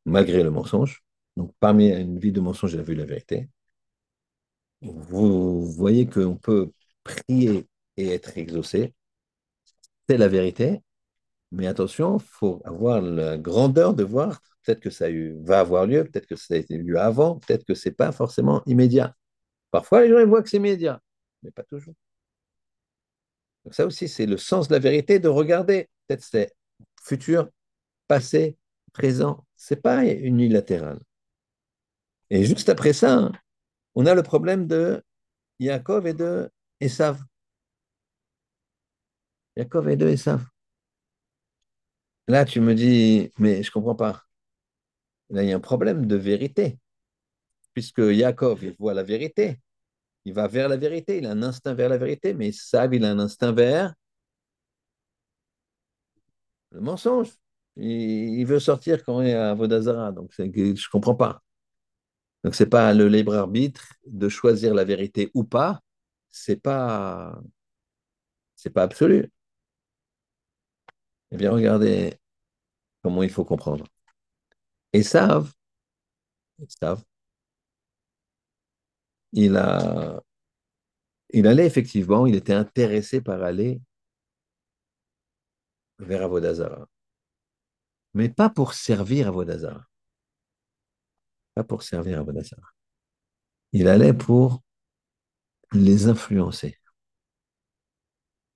malgré 0.08 0.42
le 0.42 0.50
mensonge. 0.50 1.02
Donc, 1.36 1.52
parmi 1.60 1.90
une 1.90 2.18
vie 2.18 2.32
de 2.32 2.40
mensonge, 2.40 2.74
elle 2.74 2.80
a 2.80 2.82
vu 2.82 2.94
la 2.94 3.04
vérité. 3.04 3.48
Vous 4.82 5.66
voyez 5.66 6.06
qu'on 6.08 6.36
peut 6.36 6.72
prier 7.04 7.66
et 7.96 8.08
être 8.10 8.36
exaucé. 8.38 8.94
C'est 10.08 10.18
la 10.18 10.28
vérité. 10.28 10.80
Mais 11.52 11.66
attention, 11.66 12.18
il 12.18 12.24
faut 12.24 12.60
avoir 12.64 13.00
la 13.00 13.38
grandeur 13.38 13.94
de 13.94 14.04
voir, 14.04 14.40
peut-être 14.62 14.80
que 14.80 14.90
ça 14.90 15.06
va 15.40 15.60
avoir 15.60 15.86
lieu, 15.86 16.04
peut-être 16.04 16.26
que 16.26 16.36
ça 16.36 16.54
a 16.54 16.56
été 16.58 16.76
lieu 16.76 16.98
avant, 16.98 17.38
peut-être 17.38 17.64
que 17.64 17.74
ce 17.74 17.88
n'est 17.88 17.94
pas 17.94 18.12
forcément 18.12 18.62
immédiat. 18.66 19.16
Parfois, 19.70 20.02
les 20.02 20.10
gens 20.10 20.26
voient 20.26 20.42
que 20.42 20.50
c'est 20.50 20.58
immédiat, 20.58 21.00
mais 21.42 21.50
pas 21.50 21.62
toujours. 21.64 21.94
Donc 23.64 23.74
ça 23.74 23.86
aussi, 23.86 24.08
c'est 24.08 24.26
le 24.26 24.36
sens 24.36 24.68
de 24.68 24.74
la 24.74 24.78
vérité 24.78 25.18
de 25.18 25.28
regarder. 25.28 25.88
Peut-être 26.06 26.22
c'est 26.24 26.54
futur, 27.02 27.50
passé, 28.08 28.56
présent. 28.92 29.44
C'est 29.58 29.82
pas 29.82 30.06
unilatéral. 30.06 31.00
Et 32.30 32.44
juste 32.44 32.68
après 32.68 32.92
ça, 32.92 33.32
on 33.96 34.06
a 34.06 34.14
le 34.14 34.22
problème 34.22 34.66
de 34.68 35.02
Yaakov 35.58 36.06
et 36.06 36.14
de 36.14 36.50
Esav. 36.80 37.20
Yaakov 39.56 39.88
et 39.88 39.96
de 39.96 40.08
Esav. 40.08 40.44
Là, 42.28 42.44
tu 42.44 42.60
me 42.60 42.74
dis, 42.74 43.32
mais 43.38 43.62
je 43.62 43.70
ne 43.70 43.72
comprends 43.72 43.96
pas. 43.96 44.22
Là, 45.30 45.42
il 45.42 45.48
y 45.48 45.52
a 45.52 45.56
un 45.56 45.60
problème 45.60 46.06
de 46.06 46.16
vérité, 46.16 46.78
puisque 47.74 47.98
Yaakov, 47.98 48.62
il 48.62 48.76
voit 48.78 48.94
la 48.94 49.02
vérité, 49.02 49.60
il 50.24 50.34
va 50.34 50.46
vers 50.46 50.68
la 50.68 50.76
vérité, 50.76 51.18
il 51.18 51.26
a 51.26 51.32
un 51.32 51.42
instinct 51.42 51.74
vers 51.74 51.88
la 51.88 51.98
vérité, 51.98 52.32
mais 52.34 52.48
Esav, 52.48 52.94
il 52.94 53.04
a 53.04 53.10
un 53.10 53.18
instinct 53.18 53.52
vers 53.52 53.94
le 56.70 56.80
mensonge. 56.80 57.32
Il, 57.78 58.44
veut 58.46 58.60
sortir 58.60 59.04
quand 59.04 59.20
il 59.22 59.28
est 59.28 59.34
à 59.34 59.54
Vodazara, 59.54 60.12
donc 60.12 60.32
je 60.36 60.42
ne 60.42 60.90
comprends 60.90 61.14
pas. 61.14 61.42
Donc, 62.44 62.54
ce 62.54 62.64
n'est 62.64 62.70
pas 62.70 62.94
le 62.94 63.08
libre 63.08 63.34
arbitre 63.34 63.84
de 64.06 64.28
choisir 64.28 64.74
la 64.74 64.84
vérité 64.84 65.30
ou 65.34 65.44
pas, 65.44 65.80
ce 66.30 66.52
n'est 66.52 66.58
pas, 66.58 67.40
c'est 68.56 68.70
pas 68.70 68.82
absolu. 68.82 69.30
Eh 71.30 71.36
bien, 71.36 71.50
regardez 71.52 72.18
comment 73.02 73.22
il 73.22 73.30
faut 73.30 73.44
comprendre. 73.44 73.86
Et 74.92 75.02
savent, 75.02 75.52
savent, 76.68 77.04
il 79.32 79.56
a, 79.56 80.20
il 81.30 81.46
allait 81.46 81.66
effectivement, 81.66 82.26
il 82.26 82.34
était 82.36 82.52
intéressé 82.52 83.20
par 83.22 83.42
aller 83.42 83.80
vers 85.98 86.22
Avodazara. 86.24 86.88
Mais 88.14 88.28
pas 88.28 88.50
pour 88.50 88.74
servir 88.74 89.28
Avodazara. 89.28 89.86
Pas 91.54 91.64
pour 91.64 91.82
servir 91.82 92.18
Avodazara. 92.18 92.72
Il 93.72 93.88
allait 93.88 94.14
pour 94.14 94.62
les 95.72 96.08
influencer. 96.08 96.78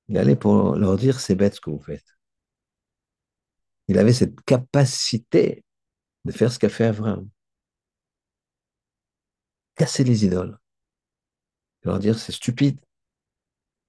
Il 0.08 0.18
allait 0.18 0.36
pour 0.36 0.76
leur 0.76 0.96
dire 0.96 1.20
c'est 1.20 1.34
bête 1.34 1.54
ce 1.54 1.60
que 1.60 1.70
vous 1.70 1.80
faites. 1.80 2.16
Il 3.88 3.98
avait 3.98 4.12
cette 4.12 4.40
capacité 4.42 5.64
de 6.24 6.32
faire 6.32 6.52
ce 6.52 6.58
qu'a 6.58 6.68
fait 6.68 6.84
Abraham. 6.84 7.28
Casser 9.74 10.04
les 10.04 10.24
idoles. 10.24 10.58
Leur 11.82 11.98
dire 11.98 12.18
c'est 12.18 12.32
stupide. 12.32 12.80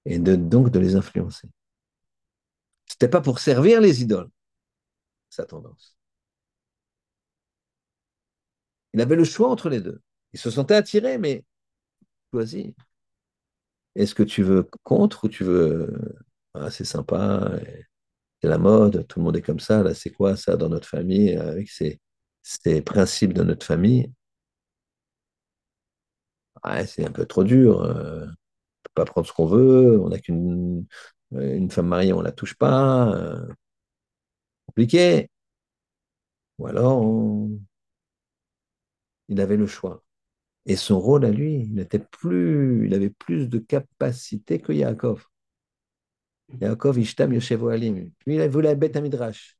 Et 0.04 0.18
donc 0.18 0.70
de 0.70 0.78
les 0.78 0.96
influencer. 0.96 1.48
C'était 2.86 3.08
pas 3.08 3.20
pour 3.20 3.38
servir 3.38 3.80
les 3.80 4.02
idoles, 4.02 4.28
sa 5.34 5.44
tendance. 5.44 5.96
Il 8.92 9.00
avait 9.00 9.16
le 9.16 9.24
choix 9.24 9.48
entre 9.48 9.68
les 9.68 9.80
deux. 9.80 10.00
Il 10.32 10.38
se 10.38 10.50
sentait 10.50 10.74
attiré, 10.74 11.18
mais 11.18 11.44
choisi. 12.32 12.74
Est-ce 13.94 14.14
que 14.14 14.22
tu 14.22 14.42
veux 14.42 14.68
contre 14.82 15.24
ou 15.24 15.28
tu 15.28 15.44
veux. 15.44 15.92
Ah, 16.54 16.70
c'est 16.70 16.84
sympa, 16.84 17.50
c'est 18.42 18.48
la 18.48 18.58
mode, 18.58 19.06
tout 19.08 19.18
le 19.20 19.24
monde 19.24 19.36
est 19.36 19.42
comme 19.42 19.60
ça, 19.60 19.82
là, 19.82 19.94
c'est 19.94 20.10
quoi 20.10 20.36
ça 20.36 20.56
dans 20.56 20.68
notre 20.68 20.88
famille, 20.88 21.34
avec 21.36 21.68
ces, 21.70 22.00
principes 22.82 23.32
de 23.32 23.42
notre 23.42 23.66
famille 23.66 24.12
C'est 26.86 27.06
un 27.06 27.12
peu 27.12 27.26
trop 27.26 27.44
dur, 27.44 27.82
euh, 27.82 28.24
on 28.24 28.26
ne 28.26 28.26
peut 28.26 28.90
pas 28.94 29.04
prendre 29.04 29.26
ce 29.26 29.32
qu'on 29.32 29.46
veut, 29.46 30.00
on 30.00 30.08
n'a 30.08 30.18
qu'une 30.18 30.86
une 31.32 31.70
femme 31.70 31.88
mariée, 31.88 32.12
on 32.12 32.20
ne 32.20 32.24
la 32.24 32.32
touche 32.32 32.54
pas, 32.54 33.12
euh, 33.14 33.46
compliqué. 34.74 35.28
Ou 36.58 36.66
alors, 36.66 37.00
il 39.28 39.40
avait 39.40 39.56
le 39.58 39.66
choix. 39.66 40.02
Et 40.66 40.76
son 40.76 41.00
rôle 41.00 41.24
à 41.26 41.30
lui, 41.30 41.68
il 41.72 41.78
était 41.80 41.98
plus, 42.00 42.86
il 42.86 42.94
avait 42.94 43.10
plus 43.10 43.48
de 43.48 43.58
capacité 43.58 44.60
que 44.60 44.72
Yaakov. 44.72 45.26
Yaakov 46.60 46.98
Ishtam 46.98 47.32
Yoshevo 47.34 47.68
Alim. 47.68 48.10
Lui, 48.26 48.36
il 48.36 48.48
voulu 48.48 48.74
bête 48.76 48.96
à 48.96 49.00
Midrash. 49.00 49.58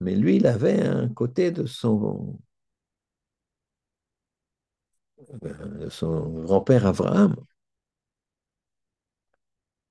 Mais 0.00 0.14
lui, 0.14 0.36
il 0.36 0.46
avait 0.46 0.82
un 0.86 1.08
côté 1.08 1.50
de 1.50 1.66
son, 1.66 2.38
de 5.80 5.88
son 5.90 6.42
grand-père 6.44 6.86
Abraham. 6.86 7.36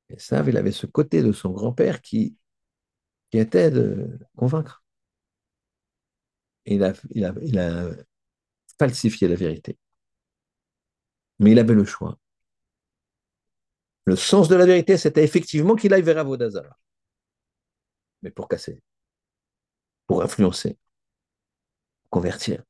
Et 0.09 0.17
ça, 0.19 0.43
il 0.47 0.55
avait 0.57 0.71
ce 0.71 0.85
côté 0.85 1.21
de 1.23 1.31
son 1.33 1.49
grand-père 1.51 2.01
qui, 2.01 2.37
qui 3.33 3.39
était 3.39 3.71
de 3.71 4.19
convaincre. 4.37 4.83
il 6.67 6.83
a, 6.83 6.93
falsifier 8.77 9.27
la 9.27 9.33
vérité. 9.33 9.75
Mais 11.39 11.53
il 11.53 11.57
avait 11.57 11.73
le 11.73 11.83
choix. 11.83 12.19
Le 14.05 14.15
sens 14.15 14.49
de 14.49 14.55
la 14.55 14.67
vérité, 14.67 14.97
c'était 14.97 15.23
effectivement 15.23 15.75
qu'il 15.75 15.95
aille 15.95 16.03
vers 16.03 16.19
Avodazara. 16.19 16.77
Mais 18.21 18.29
pour 18.29 18.47
casser, 18.47 18.79
pour 20.05 20.21
influencer, 20.21 20.77
convertir. 22.11 22.63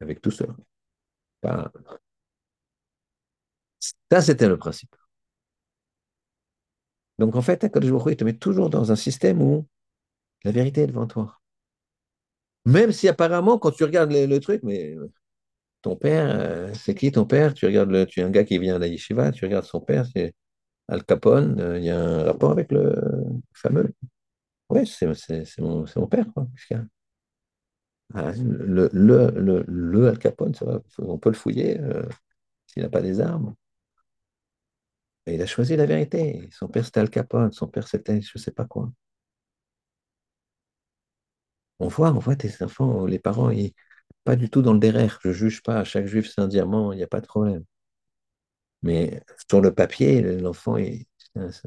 Avec 0.00 0.20
tout 0.20 0.30
cela. 0.30 0.54
Ça, 4.10 4.20
c'était 4.20 4.48
le 4.48 4.58
principe. 4.58 4.94
Donc 7.20 7.36
en 7.36 7.42
fait, 7.42 7.62
Akadosh 7.64 8.02
il 8.06 8.16
te 8.16 8.24
met 8.24 8.32
toujours 8.32 8.70
dans 8.70 8.92
un 8.92 8.96
système 8.96 9.42
où 9.42 9.66
la 10.42 10.52
vérité 10.52 10.82
est 10.82 10.86
devant 10.86 11.06
toi. 11.06 11.38
Même 12.64 12.92
si 12.92 13.08
apparemment, 13.08 13.58
quand 13.58 13.72
tu 13.72 13.84
regardes 13.84 14.10
le, 14.10 14.38
truc, 14.38 14.62
mais 14.62 14.96
ton 15.82 15.96
père, 15.96 16.28
euh, 16.30 16.72
c'est 16.72 16.94
qui 16.94 17.12
ton 17.12 17.26
père? 17.26 17.52
Tu 17.52 17.66
regardes, 17.66 17.90
le, 17.90 18.06
tu 18.06 18.20
es 18.20 18.22
un 18.22 18.30
gars 18.30 18.44
qui 18.44 18.58
vient 18.58 18.76
à 18.76 18.78
la 18.78 18.86
yeshiva, 18.86 19.32
tu 19.32 19.44
regardes 19.44 19.66
son 19.66 19.80
père, 19.80 20.06
c'est 20.14 20.34
Al 20.88 21.04
Capone, 21.04 21.60
euh, 21.60 21.78
il 21.78 21.84
y 21.84 21.90
a 21.90 22.00
un 22.00 22.24
rapport 22.24 22.52
avec 22.52 22.72
le 22.72 22.94
fameux. 23.52 23.92
Oui, 24.70 24.86
c'est 24.86 25.06
mon, 25.58 25.84
mon, 25.96 26.06
père, 26.06 26.26
quoi. 26.32 26.46
Ah, 28.14 28.32
le, 28.32 28.88
le, 28.92 29.64
le, 29.66 30.08
Al 30.08 30.18
Capone, 30.18 30.54
ça 30.54 30.80
on 30.98 31.18
peut 31.18 31.30
le 31.30 31.36
fouiller 31.36 31.78
euh, 31.80 32.08
s'il 32.66 32.82
n'a 32.82 32.88
pas 32.88 33.02
des 33.02 33.20
armes. 33.20 33.54
Il 35.26 35.40
a 35.40 35.46
choisi 35.46 35.76
la 35.76 35.86
vérité. 35.86 36.48
Son 36.52 36.68
père, 36.68 36.84
c'était 36.84 37.00
Al 37.00 37.08
Capone, 37.10 37.52
son 37.52 37.68
père, 37.68 37.88
c'était 37.88 38.20
je 38.20 38.32
ne 38.36 38.40
sais 38.40 38.50
pas 38.52 38.66
quoi. 38.66 38.92
On 41.80 41.88
voit, 41.88 42.12
on 42.12 42.18
voit 42.20 42.36
tes 42.36 42.62
enfants, 42.62 43.06
les 43.06 43.18
parents, 43.18 43.50
ils, 43.50 43.72
pas 44.24 44.36
du 44.36 44.50
tout 44.50 44.62
dans 44.62 44.72
le 44.74 44.78
derrière. 44.80 45.18
Je 45.22 45.28
ne 45.28 45.32
juge 45.34 45.62
pas. 45.62 45.84
Chaque 45.84 46.06
juif, 46.06 46.30
c'est 46.32 46.40
un 46.40 46.48
diamant, 46.48 46.92
il 46.92 46.96
n'y 46.98 47.02
a 47.02 47.08
pas 47.08 47.20
de 47.20 47.26
problème. 47.26 47.64
Mais 48.82 49.22
sur 49.48 49.60
le 49.60 49.74
papier, 49.74 50.22
l'enfant, 50.38 50.76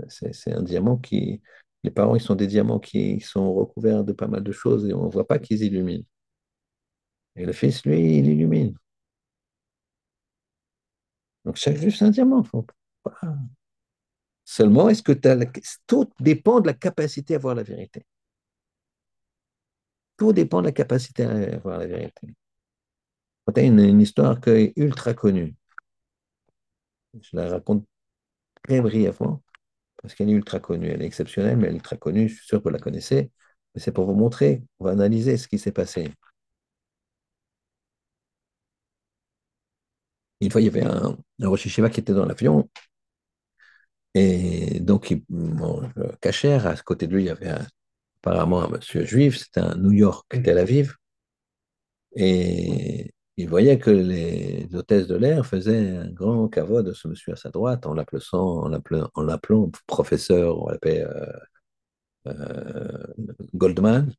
c'est 0.10 0.54
un 0.54 0.64
diamant 0.64 0.98
qui. 0.98 1.42
Les 1.84 1.92
parents, 1.92 2.16
ils 2.16 2.22
sont 2.22 2.36
des 2.36 2.48
diamants 2.48 2.80
qui 2.80 3.20
sont 3.20 3.54
recouverts 3.54 4.04
de 4.06 4.14
pas 4.14 4.28
mal 4.28 4.42
de 4.44 4.52
choses 4.54 4.88
et 4.88 4.94
on 4.94 5.06
ne 5.08 5.12
voit 5.12 5.28
pas 5.28 5.38
qu'ils 5.40 5.64
illuminent. 5.64 6.06
Et 7.36 7.46
le 7.46 7.54
fils, 7.54 7.86
lui, 7.86 8.18
il 8.18 8.28
illumine. 8.28 8.76
Donc 11.46 11.56
chaque 11.58 11.78
juif, 11.78 11.96
c'est 11.98 12.06
un 12.06 12.10
diamant. 12.10 12.44
Seulement, 14.46 14.90
est-ce 14.90 15.04
que 15.04 15.14
tout 15.88 16.10
dépend 16.20 16.60
de 16.62 16.68
la 16.68 16.74
capacité 16.74 17.36
à 17.36 17.38
voir 17.38 17.56
la 17.56 17.64
vérité. 17.64 18.06
Tout 20.18 20.34
dépend 20.34 20.62
de 20.62 20.68
la 20.68 20.72
capacité 20.72 21.24
à 21.24 21.58
voir 21.60 21.78
la 21.80 21.88
vérité. 21.88 22.28
Tu 23.54 23.60
as 23.60 23.64
une, 23.64 24.02
histoire 24.02 24.40
qui 24.42 24.50
est 24.50 24.74
ultra 24.78 25.14
connue. 25.14 25.56
Je 27.22 27.36
la 27.36 27.50
raconte 27.50 27.86
très 28.64 28.82
brièvement, 28.82 29.44
parce 30.02 30.16
qu'elle 30.16 30.30
est 30.30 30.34
ultra 30.34 30.60
connue. 30.60 30.90
Elle 30.90 31.02
est 31.02 31.06
exceptionnelle, 31.06 31.58
mais 31.58 31.68
elle 31.68 31.74
est 31.74 31.78
ultra 31.78 31.98
connue. 31.98 32.30
Je 32.30 32.36
suis 32.36 32.48
sûr 32.48 32.60
que 32.60 32.64
vous 32.66 32.70
la 32.70 32.80
connaissez. 32.80 33.32
Mais 33.76 33.82
c'est 33.82 33.92
pour 33.92 34.06
vous 34.06 34.16
montrer, 34.16 34.64
on 34.80 34.86
va 34.86 34.92
analyser 34.92 35.38
ce 35.38 35.48
qui 35.48 35.60
s'est 35.60 35.72
passé. 35.72 36.12
Une 40.42 40.52
fois, 40.52 40.62
il 40.62 40.66
y 40.66 40.68
avait 40.68 40.84
un, 40.84 41.18
un 41.42 41.48
Rosh 41.48 41.64
qui 41.64 42.00
était 42.00 42.14
dans 42.14 42.26
l'avion. 42.26 42.70
Et 44.16 44.80
donc, 44.80 45.12
il 45.12 45.24
mange 45.30 45.92
cachère. 46.22 46.68
À 46.68 46.76
côté 46.76 47.08
de 47.08 47.16
lui, 47.16 47.24
il 47.24 47.28
y 47.28 47.30
avait 47.30 47.50
un, 47.50 47.66
apparemment 48.24 48.64
un 48.64 48.70
monsieur 48.70 49.06
juif, 49.06 49.38
c'était 49.38 49.62
un 49.62 49.76
New 49.76 49.92
York, 49.92 50.26
Tel 50.44 50.58
Aviv, 50.58 50.96
et 52.16 53.14
il 53.38 53.50
voyait 53.50 53.80
que 53.80 53.90
les 53.90 54.68
hôtesses 54.76 55.08
de 55.08 55.16
l'air 55.16 55.46
faisaient 55.46 55.98
un 55.98 56.12
grand 56.12 56.48
caveau 56.50 56.82
de 56.84 56.94
ce 56.94 57.08
monsieur 57.08 57.34
à 57.34 57.36
sa 57.36 57.50
droite 57.50 57.86
en 57.86 57.94
l'appelant, 57.94 58.70
en 59.16 59.24
l'appelant 59.24 59.72
professeur, 59.88 60.62
on 60.62 60.70
l'appelait 60.70 61.04
euh, 61.04 61.26
euh, 62.28 63.14
Goldman. 63.56 64.14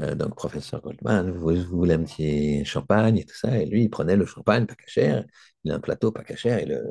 Euh, 0.00 0.14
donc, 0.16 0.34
professeur 0.36 0.80
Goldman, 0.82 1.30
vous, 1.30 1.54
voulez 1.64 1.94
un 1.94 2.04
petit 2.04 2.64
champagne 2.64 3.18
et 3.18 3.24
tout 3.24 3.36
ça, 3.36 3.58
et 3.58 3.66
lui, 3.66 3.84
il 3.84 3.90
prenait 3.90 4.16
le 4.16 4.26
champagne 4.26 4.66
pas 4.66 4.74
cachère, 4.74 5.24
il 5.64 5.72
a 5.72 5.76
un 5.76 5.80
plateau 5.80 6.10
pas 6.12 6.24
cachère, 6.24 6.58
et 6.58 6.66
le, 6.66 6.82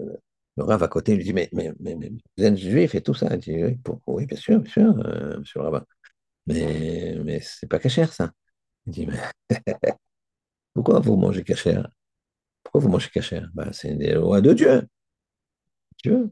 Le 0.57 0.63
Rav 0.63 0.83
à 0.83 0.87
côté 0.87 1.15
lui 1.15 1.23
dit, 1.23 1.33
mais, 1.33 1.49
mais, 1.53 1.73
mais, 1.79 1.95
vous 2.37 2.43
êtes 2.43 2.57
juif 2.57 2.95
et 2.95 3.01
tout 3.01 3.13
ça. 3.13 3.27
Il 3.33 3.39
dit, 3.39 3.63
oui, 3.63 3.75
pour- 3.77 4.01
oui, 4.07 4.25
bien 4.25 4.37
sûr, 4.37 4.59
bien 4.59 4.71
sûr, 4.71 4.93
euh, 5.05 5.39
monsieur 5.39 5.59
le 5.59 5.65
rabbin. 5.65 5.85
Mais, 6.47 7.17
mais 7.25 7.41
c'est 7.41 7.67
pas 7.69 7.79
cachère, 7.79 8.13
ça. 8.13 8.31
Il 8.87 8.93
dit, 8.93 9.07
mais 9.07 9.19
pourquoi 10.73 10.99
vous 10.99 11.15
mangez 11.15 11.43
cachère? 11.43 11.89
Pourquoi 12.63 12.81
vous 12.81 12.89
mangez 12.89 13.09
cachère? 13.11 13.49
Ben, 13.55 13.71
c'est 13.73 13.95
des 13.95 14.13
lois 14.13 14.41
de 14.41 14.53
Dieu. 14.53 14.87
Dieu. 16.03 16.31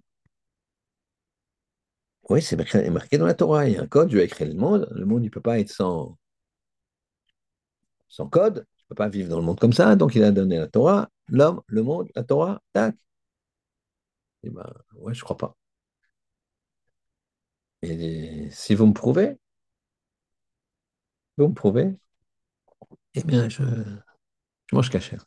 Oui, 2.31 2.41
c'est 2.41 2.55
marqué 2.89 3.17
dans 3.19 3.25
la 3.27 3.33
Torah. 3.35 3.67
Il 3.67 3.73
y 3.75 3.77
a 3.77 3.81
un 3.83 3.87
code, 3.87 4.09
Dieu 4.09 4.21
a 4.23 4.27
créé 4.27 4.47
le 4.47 4.55
monde. 4.55 4.87
Le 4.91 5.05
monde, 5.05 5.21
il 5.21 5.25
ne 5.25 5.29
peut 5.31 5.39
pas 5.41 5.59
être 5.59 5.69
sans, 5.71 6.17
sans 8.09 8.27
code. 8.27 8.65
Il 8.79 8.83
ne 8.83 8.87
peut 8.89 8.95
pas 8.95 9.09
vivre 9.09 9.29
dans 9.29 9.37
le 9.39 9.43
monde 9.45 9.59
comme 9.59 9.73
ça. 9.73 9.95
Donc, 9.95 10.15
il 10.15 10.23
a 10.23 10.31
donné 10.31 10.57
la 10.57 10.67
Torah, 10.67 11.09
l'homme, 11.27 11.61
le 11.67 11.83
monde, 11.83 12.09
la 12.15 12.23
Torah, 12.23 12.61
tac. 12.73 12.95
Et 14.43 14.49
ben, 14.51 14.71
ouais, 14.97 15.13
je 15.15 15.23
crois 15.23 15.37
pas. 15.37 15.55
Et 17.83 18.49
si 18.51 18.73
vous 18.75 18.87
me 18.87 18.93
prouvez, 18.93 19.37
vous 21.37 21.47
me 21.49 21.53
prouvez, 21.53 21.97
eh 23.15 23.23
bien, 23.23 23.49
je, 23.49 23.63
je 24.67 24.75
mange 24.75 24.89
cachère. 24.89 25.25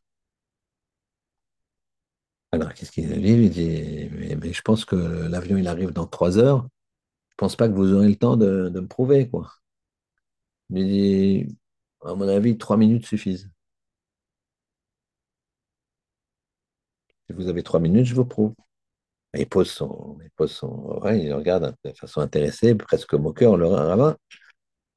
Alors, 2.53 2.73
qu'est-ce 2.75 2.93
qu'il 2.93 3.09
dit? 3.21 3.33
Il 3.33 3.51
dit, 3.51 4.09
mais, 4.39 4.53
je 4.53 4.63
pense 4.63 4.85
que 4.87 4.97
l'avion, 4.97 5.57
il 5.59 5.69
arrive 5.69 5.91
dans 5.91 6.07
trois 6.07 6.39
heures. 6.39 6.67
Je 7.31 7.35
pense 7.39 7.57
pas 7.57 7.69
que 7.69 7.75
vous 7.75 7.93
aurez 7.95 8.09
le 8.09 8.17
temps 8.17 8.37
de, 8.39 8.71
de 8.71 8.81
me 8.81 8.89
prouver, 8.89 9.29
quoi. 9.31 9.51
Il 10.71 10.87
dit, 10.87 11.57
à 12.03 12.15
mon 12.15 12.29
avis, 12.29 12.59
trois 12.59 12.77
minutes 12.77 13.07
suffisent. 13.07 13.51
Si 17.27 17.35
vous 17.35 17.49
avez 17.49 17.63
trois 17.63 17.81
minutes, 17.81 18.07
je 18.07 18.15
vous 18.15 18.25
prouve. 18.25 18.55
Il 19.37 19.49
pose 19.49 19.71
son, 19.71 20.19
il 20.23 20.31
pose 20.31 20.53
son, 20.53 21.01
ouais, 21.03 21.21
il 21.21 21.33
regarde 21.33 21.75
de 21.85 21.93
façon 21.93 22.21
intéressée, 22.21 22.75
presque 22.75 23.15
moqueur, 23.15 23.57
le 23.57 23.67
rabbin. 23.67 24.17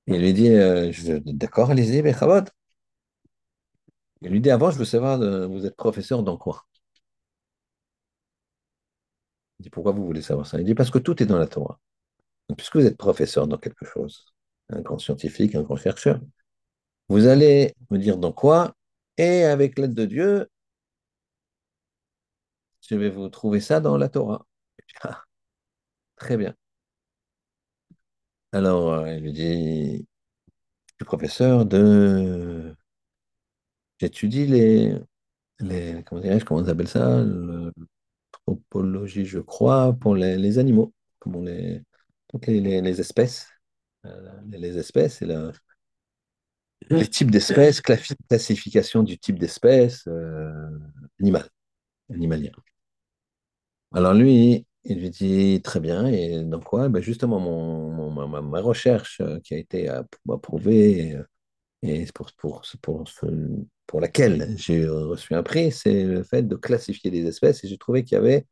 Il 0.08 0.22
lui 0.22 0.34
dit, 0.34 0.50
euh, 0.50 0.92
d'accord, 1.26 1.72
allez-y, 1.72 2.02
Bechavot. 2.02 2.46
Il 4.22 4.30
lui 4.32 4.42
dit, 4.42 4.52
avant, 4.52 4.70
je 4.72 4.78
veux 4.78 4.86
savoir, 4.86 5.22
euh, 5.22 5.48
vous 5.48 5.66
êtes 5.66 5.76
professeur 5.76 6.22
dans 6.24 6.38
quoi? 6.38 6.66
Il 9.60 9.64
dit, 9.64 9.70
pourquoi 9.70 9.92
vous 9.92 10.06
voulez 10.06 10.22
savoir 10.22 10.46
ça? 10.46 10.60
Il 10.60 10.66
dit, 10.66 10.76
parce 10.76 10.92
que 10.92 11.00
tout 11.00 11.22
est 11.22 11.26
dans 11.26 11.38
la 11.40 11.48
Torah. 11.48 11.80
Puisque 12.58 12.78
vous 12.78 12.86
êtes 12.86 12.98
professeur 12.98 13.48
dans 13.48 13.58
quelque 13.58 13.86
chose, 13.86 14.26
un 14.70 14.82
grand 14.82 15.00
scientifique, 15.00 15.56
un 15.56 15.64
grand 15.64 15.76
chercheur, 15.78 16.22
vous 17.10 17.28
allez 17.28 17.74
me 17.92 17.98
dire 17.98 18.18
dans 18.18 18.32
quoi, 18.34 18.74
et 19.18 19.44
avec 19.44 19.80
l'aide 19.80 19.94
de 19.94 20.06
Dieu, 20.06 20.48
je 22.88 22.96
vais 22.96 23.10
vous 23.10 23.30
trouver 23.30 23.60
ça 23.60 23.80
dans 23.80 23.98
la 23.98 24.10
Torah. 24.10 24.46
Ah, 25.04 25.24
très 26.18 26.38
bien. 26.38 26.56
Alors, 28.52 28.94
euh, 28.94 29.14
il 29.16 29.24
lui 29.24 29.34
dit, 29.34 29.98
je 30.88 30.94
suis 30.98 31.06
professeur 31.06 31.66
de... 31.66 32.76
J'étudie 34.00 34.46
les, 34.46 34.96
les, 35.60 36.04
comment 36.06 36.22
dirais-je, 36.22 36.46
comment 36.46 36.62
on 36.62 36.68
appelle 36.68 36.88
ça? 36.88 37.24
L'anthropologie, 38.48 39.26
je 39.26 39.40
crois, 39.40 39.94
pour 39.94 40.16
les, 40.16 40.60
animaux, 40.60 40.94
pour 41.20 41.42
les, 41.44 41.84
les, 42.48 43.02
espèces. 43.02 43.50
Euh, 44.06 44.42
les, 44.50 44.78
espèces 44.78 45.22
et 45.22 45.28
les 46.90 47.08
types 47.08 47.32
d'espèces, 47.32 47.82
classi- 47.82 48.16
classification 48.30 49.04
du 49.04 49.18
type 49.18 49.40
d'espèce 49.40 50.04
euh, 50.08 50.70
animal, 51.20 51.50
animalien. 52.14 52.52
Alors 53.98 54.14
lui, 54.14 54.68
il 54.84 55.00
lui 55.00 55.10
dit 55.10 55.60
très 55.64 55.80
bien, 55.80 56.06
et 56.06 56.44
donc 56.44 56.66
quoi? 56.66 56.88
Ben 56.88 57.02
justement, 57.02 57.40
mon, 57.40 58.12
ma, 58.44 58.62
recherche 58.62 59.20
euh, 59.22 59.40
qui 59.40 59.56
a 59.56 59.58
été 59.58 59.90
euh, 59.90 60.04
approuvée 60.32 61.16
euh, 61.16 61.24
et 61.84 62.06
pour, 62.14 62.32
pour, 62.38 62.64
pour, 62.84 63.06
pour 63.88 64.02
laquelle 64.02 64.56
j'ai 64.58 64.88
reçu 64.88 65.34
un 65.36 65.44
prix, 65.44 65.72
c'est 65.72 66.04
le 66.06 66.24
fait 66.24 66.44
de 66.44 66.56
classifier 66.56 67.12
les 67.12 67.26
espèces, 67.26 67.64
et 67.64 67.68
j'ai 67.68 67.78
trouvé 67.80 68.04
qu'il 68.04 68.18
y 68.18 68.20
avait, 68.20 68.46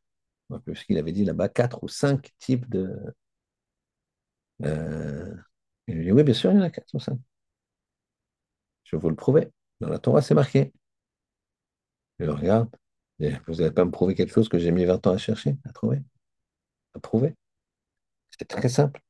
ce 0.73 0.85
qu'il 0.85 0.97
avait 0.97 1.11
dit 1.13 1.25
là-bas, 1.25 1.49
quatre 1.49 1.83
ou 1.83 1.87
cinq 1.89 2.31
types 2.39 2.69
de... 2.69 2.89
euh, 4.63 5.33
il 5.87 5.95
lui 5.95 6.05
dit, 6.05 6.11
oui, 6.11 6.23
bien 6.23 6.33
sûr, 6.33 6.51
il 6.51 6.55
y 6.55 6.59
en 6.59 6.61
a 6.63 6.69
quatre 6.69 6.93
ou 6.93 6.99
cinq. 6.99 7.19
Je 8.85 8.95
vais 8.95 9.01
vous 9.01 9.09
le 9.09 9.15
prouver. 9.15 9.51
Dans 9.81 9.89
la 9.89 9.99
Torah, 9.99 10.21
c'est 10.21 10.33
marqué. 10.33 10.71
Je 12.19 12.25
le 12.25 12.33
regarde. 12.33 12.69
Et 13.19 13.31
vous 13.47 13.55
n'allez 13.55 13.71
pas 13.71 13.85
me 13.85 13.91
prouver 13.91 14.15
quelque 14.15 14.33
chose 14.33 14.49
que 14.49 14.59
j'ai 14.59 14.71
mis 14.71 14.85
20 14.85 15.05
ans 15.07 15.11
à 15.13 15.17
chercher, 15.17 15.57
à 15.65 15.71
trouver, 15.73 16.01
à 16.95 16.99
prouver? 16.99 17.35
C'était 18.31 18.45
très 18.45 18.69
simple. 18.69 19.01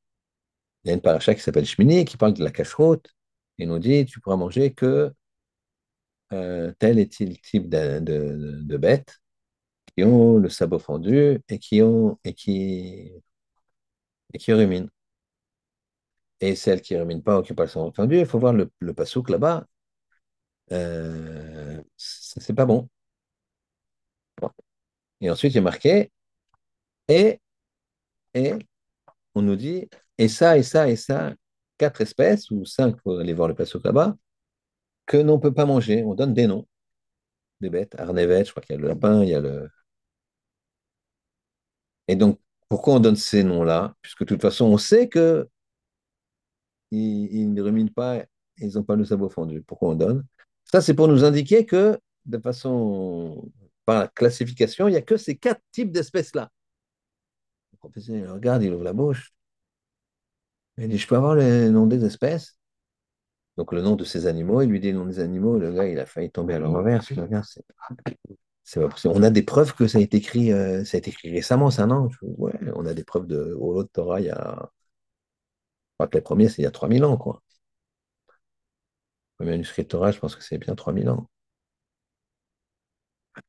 Il 0.84 0.88
y 0.88 0.90
a 0.92 0.94
une 0.94 1.02
paracha 1.02 1.34
qui 1.34 1.42
s'appelle 1.42 1.66
Shmini 1.66 2.04
qui 2.06 2.16
parle 2.16 2.34
de 2.34 2.44
la 2.44 2.50
cacheroute. 2.52 3.08
Il 3.58 3.68
nous 3.68 3.78
dit, 3.78 4.06
tu 4.06 4.20
pourras 4.20 4.36
manger 4.36 4.72
que 4.74 5.12
euh, 6.32 6.72
tel 6.78 6.98
et 6.98 7.08
tel 7.08 7.40
type 7.40 7.68
de, 7.68 8.00
de, 8.00 8.60
de 8.62 8.76
bêtes 8.76 9.20
qui 9.96 10.04
ont 10.04 10.38
le 10.38 10.48
sabot 10.50 10.78
fendu 10.80 11.40
et 11.48 11.58
qui 11.58 11.82
ont 11.82 12.18
et 12.24 12.34
qui 12.34 13.12
et 14.32 14.38
qui 14.38 14.52
ruminent. 14.52 14.88
Et 16.40 16.54
celles 16.56 16.80
qui 16.80 16.94
ne 16.94 17.00
ruminent 17.00 17.20
pas 17.22 17.38
ou 17.38 17.42
qui 17.42 17.52
n'ont 17.52 17.56
pas 17.56 17.64
le 17.64 17.68
sabot 17.68 17.92
fendu, 17.92 18.18
il 18.18 18.24
faut 18.26 18.38
voir 18.38 18.54
le, 18.54 18.70
le 18.80 18.94
là-bas. 19.28 19.66
Euh, 20.72 21.82
c'est 21.96 22.40
c'est 22.40 22.54
pas. 22.54 22.66
Bon. 22.66 22.88
Et 25.20 25.30
ensuite, 25.30 25.54
il 25.54 25.58
a 25.58 25.62
marqué 25.62 26.10
et 27.08 27.40
et 28.34 28.52
on 29.34 29.42
nous 29.42 29.56
dit 29.56 29.88
et 30.18 30.28
ça 30.28 30.58
et 30.58 30.62
ça 30.62 30.88
et 30.88 30.96
ça, 30.96 31.34
quatre 31.78 32.00
espèces 32.00 32.50
ou 32.50 32.64
cinq, 32.64 32.96
faut 33.02 33.16
aller 33.18 33.32
voir 33.32 33.48
le 33.48 33.54
pasouk 33.54 33.84
là-bas, 33.84 34.16
que 35.06 35.16
l'on 35.18 35.36
ne 35.36 35.40
peut 35.40 35.54
pas 35.54 35.66
manger. 35.66 36.04
On 36.04 36.14
donne 36.14 36.34
des 36.34 36.46
noms 36.46 36.66
des 37.60 37.70
bêtes, 37.70 37.98
arnevet, 37.98 38.44
je 38.44 38.50
crois 38.50 38.62
qu'il 38.62 38.76
y 38.76 38.78
a 38.78 38.82
le 38.82 38.88
lapin, 38.88 39.22
il 39.22 39.30
y 39.30 39.34
a 39.34 39.40
le 39.40 39.70
Et 42.08 42.16
donc, 42.16 42.40
pourquoi 42.68 42.94
on 42.94 43.00
donne 43.00 43.16
ces 43.16 43.44
noms-là? 43.44 43.94
Puisque 44.02 44.20
de 44.20 44.26
toute 44.26 44.42
façon, 44.42 44.66
on 44.66 44.78
sait 44.78 45.08
que 45.08 45.48
ils 46.90 47.52
ne 47.52 47.62
ruminent 47.62 47.92
pas, 47.92 48.24
ils 48.58 48.74
n'ont 48.74 48.84
pas 48.84 48.96
le 48.96 49.04
sabot 49.04 49.28
fendu. 49.28 49.62
Pourquoi 49.62 49.90
on 49.90 49.94
donne? 49.94 50.24
Ça, 50.64 50.80
c'est 50.80 50.94
pour 50.94 51.08
nous 51.08 51.24
indiquer 51.24 51.66
que, 51.66 51.98
de 52.24 52.38
façon, 52.38 53.50
par 53.86 54.00
la 54.00 54.08
classification, 54.08 54.88
il 54.88 54.92
n'y 54.92 54.98
a 54.98 55.02
que 55.02 55.16
ces 55.18 55.36
quatre 55.36 55.62
types 55.72 55.92
d'espèces-là. 55.92 56.50
Le 57.72 57.78
professeur, 57.78 58.16
il 58.16 58.26
regarde, 58.28 58.64
il 58.64 58.72
ouvre 58.74 58.82
la 58.82 58.92
bouche. 58.92 59.32
Il 60.78 60.88
dit, 60.88 60.96
je 60.98 61.06
peux 61.06 61.16
avoir 61.16 61.34
le 61.34 61.68
nom 61.70 61.86
des 61.86 62.04
espèces? 62.06 62.58
Donc, 63.58 63.72
le 63.72 63.82
nom 63.82 63.96
de 63.96 64.04
ces 64.04 64.26
animaux, 64.26 64.62
il 64.62 64.70
lui 64.70 64.80
dit 64.80 64.92
le 64.92 64.98
nom 64.98 65.06
des 65.06 65.20
animaux. 65.20 65.58
Le 65.58 65.72
gars, 65.72 65.86
il 65.88 65.98
a 65.98 66.06
failli 66.06 66.30
tomber 66.30 66.54
à 66.54 66.58
pas 68.80 68.88
possible. 68.88 69.14
On 69.16 69.22
a 69.22 69.30
des 69.30 69.42
preuves 69.42 69.74
que 69.74 69.86
ça 69.86 69.98
a 69.98 70.00
été 70.00 70.16
écrit, 70.18 70.52
euh, 70.52 70.84
ça 70.84 70.96
a 70.96 70.98
été 70.98 71.10
écrit 71.10 71.30
récemment, 71.30 71.70
ça, 71.70 71.86
non? 71.86 72.08
Je- 72.10 72.18
Ouais, 72.22 72.52
on 72.74 72.84
a 72.86 72.94
des 72.94 73.04
preuves 73.04 73.26
de 73.26 73.54
Holo 73.58 73.84
de 73.84 73.88
Torah 73.88 74.20
il 74.20 74.26
y 74.26 74.30
a 74.30 74.70
crois 75.98 76.08
que 76.08 76.16
les 76.16 76.22
premiers, 76.22 76.48
c'est 76.48 76.62
il 76.62 76.64
y 76.64 76.66
a 76.66 76.70
3000 76.70 77.04
ans, 77.04 77.16
quoi. 77.18 77.42
Le 79.38 79.46
manuscrit 79.46 79.84
de 79.84 79.88
Torah, 79.88 80.10
je 80.12 80.18
pense 80.18 80.36
que 80.36 80.42
c'est 80.44 80.58
bien 80.58 80.74
3000 80.74 81.08
ans. 81.08 81.30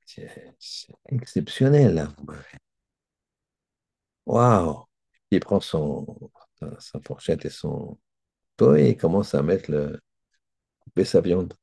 C'est 0.05 0.29
exceptionnel, 1.09 1.93
là. 1.95 2.09
Waouh! 4.25 4.85
Il 5.31 5.39
prend 5.39 5.59
son, 5.59 6.05
sa 6.79 6.99
fourchette 7.01 7.45
et 7.45 7.49
son 7.49 7.97
pot 8.57 8.75
et 8.75 8.97
commence 8.97 9.35
à 9.35 9.43
mettre 9.43 9.71
le, 9.71 10.01
couper 10.81 11.05
sa 11.05 11.21
viande. 11.21 11.53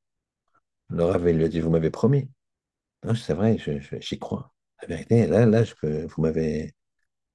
Il 0.90 1.36
lui 1.36 1.44
a 1.44 1.48
dit, 1.48 1.60
vous 1.60 1.70
m'avez 1.70 1.90
promis. 1.90 2.28
C'est 3.16 3.34
vrai, 3.34 3.58
j'y 4.00 4.18
crois. 4.18 4.52
La 4.82 4.88
vérité, 4.88 5.26
là, 5.26 5.46
là, 5.46 5.64
je 5.64 5.74
peux- 5.74 6.06
vous 6.06 6.22
m'avez 6.22 6.74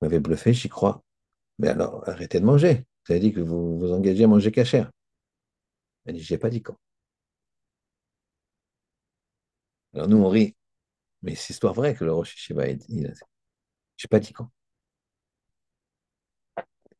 vous 0.01 0.07
m'avez 0.07 0.19
bluffé, 0.19 0.53
j'y 0.53 0.69
crois. 0.69 1.03
Mais 1.59 1.69
alors, 1.69 2.07
arrêtez 2.09 2.39
de 2.41 2.45
manger. 2.45 2.85
Vous 3.07 3.13
avez 3.13 3.21
dit 3.21 3.33
que 3.33 3.41
vous 3.41 3.79
vous 3.79 3.93
engagez 3.93 4.25
à 4.25 4.27
manger 4.27 4.51
cachère. 4.51 4.91
Elle 6.05 6.15
dit, 6.15 6.23
j'ai 6.23 6.37
pas 6.37 6.49
dit 6.49 6.61
quand. 6.61 6.75
Alors 9.93 10.07
nous, 10.07 10.17
on 10.17 10.29
rit. 10.29 10.55
Mais 11.21 11.35
c'est 11.35 11.53
histoire 11.53 11.73
vraie 11.73 11.95
que 11.95 12.03
le 12.05 12.13
Rosh 12.13 12.33
Hashiva, 12.35 12.67
il, 12.69 12.79
il- 12.89 13.13
j'ai 13.97 14.07
pas 14.09 14.19
dit 14.21 14.33
quand. 14.33 14.51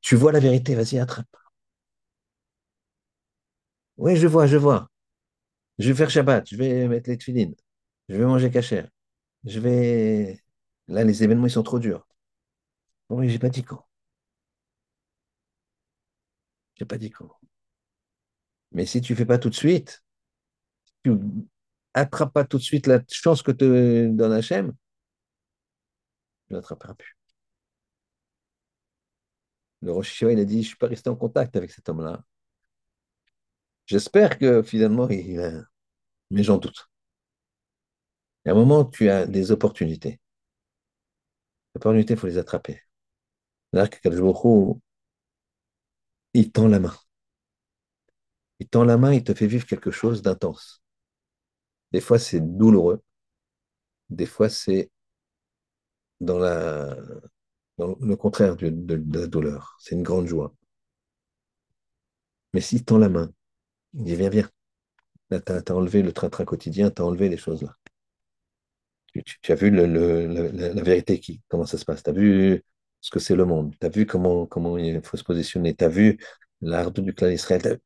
Tu 0.02 0.16
vois 0.18 0.34
la 0.34 0.42
vérité, 0.42 0.76
vas-y, 0.76 1.00
attrape. 1.00 1.26
Oui, 3.98 4.16
je 4.16 4.28
vois, 4.28 4.48
je 4.48 4.58
vois. 4.58 4.90
Je 5.80 5.90
vais 5.90 5.96
faire 5.96 6.10
Shabbat, 6.12 6.48
je 6.50 6.56
vais 6.58 6.88
mettre 6.90 7.10
les 7.10 7.18
tefilines, 7.18 7.56
je 8.10 8.18
vais 8.18 8.26
manger 8.26 8.52
cachère. 8.52 8.90
Je 9.46 9.60
vais. 9.62 10.42
Là, 10.90 11.04
les 11.06 11.24
événements, 11.24 11.48
ils 11.48 11.52
sont 11.52 11.64
trop 11.64 11.80
durs. 11.80 12.08
Oui, 13.10 13.30
j'ai 13.30 13.38
pas 13.40 13.50
dit 13.50 13.64
quand. 13.64 13.86
J'ai 16.76 16.86
pas 16.86 16.98
dit 16.98 17.12
quand. 17.12 17.30
Mais 18.72 18.88
si 18.88 19.00
tu 19.02 19.16
fais 19.16 19.28
pas 19.28 19.38
tout 19.38 19.50
de 19.52 19.56
suite, 19.56 20.04
tu 21.04 21.12
attrapes 21.94 22.34
pas 22.34 22.46
tout 22.46 22.58
de 22.58 22.64
suite 22.64 22.88
la 22.88 23.02
chance 23.12 23.42
que 23.44 23.52
te 23.52 24.08
donne 24.08 24.34
Hachem, 24.34 24.74
tu 26.48 26.54
ne 26.54 26.58
l'attraperas 26.58 26.94
plus. 26.96 27.16
Le 29.82 29.92
Rosh 29.92 30.22
il 30.22 30.40
a 30.40 30.46
dit, 30.46 30.56
je 30.56 30.58
ne 30.60 30.64
suis 30.64 30.78
pas 30.78 30.88
resté 30.88 31.10
en 31.10 31.16
contact 31.16 31.56
avec 31.56 31.72
cet 31.72 31.90
homme-là. 31.90 32.24
J'espère 33.86 34.38
que 34.38 34.62
finalement, 34.62 35.10
il... 35.10 35.66
mais 36.32 36.44
j'en 36.44 36.58
doute. 36.58 36.90
Y 38.46 38.50
a 38.50 38.52
un 38.54 38.56
moment, 38.56 38.86
tu 38.86 39.10
as 39.10 39.26
des 39.26 39.52
opportunités. 39.52 40.20
Les 41.74 41.80
opportunités, 41.80 42.14
il 42.14 42.20
faut 42.20 42.28
les 42.28 42.38
attraper. 42.38 42.82
Là, 43.74 43.88
il 46.34 46.52
tend 46.52 46.68
la 46.68 46.80
main. 46.80 46.96
Il 48.60 48.68
tend 48.68 48.84
la 48.84 48.98
main, 48.98 49.14
il 49.14 49.24
te 49.24 49.34
fait 49.34 49.48
vivre 49.48 49.66
quelque 49.66 49.92
chose 49.92 50.22
d'intense. 50.22 50.84
Des 51.92 52.02
fois, 52.02 52.20
c'est 52.20 52.40
douloureux. 52.42 53.02
Des 54.10 54.26
fois, 54.26 54.50
c'est 54.50 54.92
dans, 56.20 56.38
la, 56.40 56.96
dans 57.78 57.96
le 58.00 58.16
contraire 58.16 58.56
de, 58.58 59.04
la 59.18 59.28
douleur. 59.28 59.78
C'est 59.80 59.96
une 59.96 60.04
grande 60.04 60.28
joie. 60.28 60.54
Mais 62.54 62.62
s'il 62.62 62.84
tend 62.84 62.98
la 62.98 63.10
main, 63.10 63.32
il 63.94 64.04
dit 64.04 64.16
Viens, 64.16 64.30
viens. 64.30 64.50
Là, 65.32 65.40
tu 65.42 65.52
as, 65.52 65.76
enlevé 65.76 66.02
le 66.02 66.12
train-train 66.14 66.46
quotidien, 66.46 66.92
tu 66.92 67.02
as 67.02 67.06
enlevé 67.06 67.30
les 67.30 67.38
choses 67.38 67.62
là. 67.64 67.76
Tu, 69.42 69.52
as 69.52 69.56
vu 69.56 69.72
la, 69.72 70.82
vérité 70.84 71.20
qui, 71.20 71.42
comment 71.48 71.66
ça 71.66 71.78
se 71.78 71.86
passe? 71.86 72.04
Tu 72.04 72.10
as 72.10 72.14
vu 72.14 72.64
ce 73.02 73.12
que 73.12 73.20
c'est 73.20 73.36
le 73.36 73.46
monde? 73.46 73.76
Tu 73.80 73.86
as 73.86 73.90
vu 73.90 74.06
comment, 74.06 74.46
comment 74.46 74.78
il 74.78 75.02
faut 75.04 75.18
se 75.18 75.24
positionner? 75.24 75.76
Tu 75.76 75.84
as 75.84 75.90
vu 75.90 76.20
l'art 76.62 76.92
du 76.92 77.14
clan 77.14 77.30
Israël. 77.30 77.80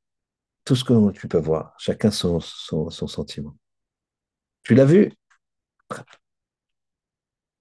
Tout 0.66 0.76
ce 0.76 0.84
que 0.84 1.12
tu 1.12 1.28
peux 1.28 1.40
voir. 1.40 1.76
Chacun 1.78 2.12
son, 2.12 2.40
son 2.40 2.90
sentiment. 3.08 3.56
Tu 4.64 4.76
l'as 4.76 4.86
vu? 4.86 5.12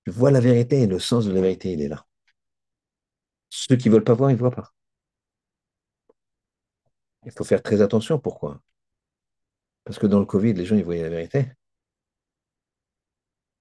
Tu 0.04 0.12
vois 0.12 0.30
la 0.30 0.38
vérité 0.38 0.82
et 0.82 0.86
le 0.86 1.00
sens 1.00 1.24
de 1.26 1.32
la 1.32 1.40
vérité, 1.40 1.72
il 1.72 1.82
est 1.82 1.88
là. 1.88 2.06
Ceux 3.50 3.76
qui 3.76 3.88
ne 3.88 3.94
veulent 3.94 4.02
pas 4.02 4.14
voir, 4.14 4.30
ils 4.30 4.34
ne 4.34 4.38
voient 4.40 4.50
pas. 4.50 4.72
Il 7.26 7.32
faut 7.32 7.42
faire 7.42 7.64
très 7.64 7.80
attention. 7.82 8.20
Pourquoi? 8.20 8.60
Parce 9.84 9.98
que 10.00 10.08
dans 10.08 10.18
le 10.18 10.26
Covid, 10.26 10.54
les 10.54 10.64
gens, 10.64 10.74
ils 10.76 10.82
voyaient 10.84 11.02
la 11.04 11.08
vérité. 11.10 11.52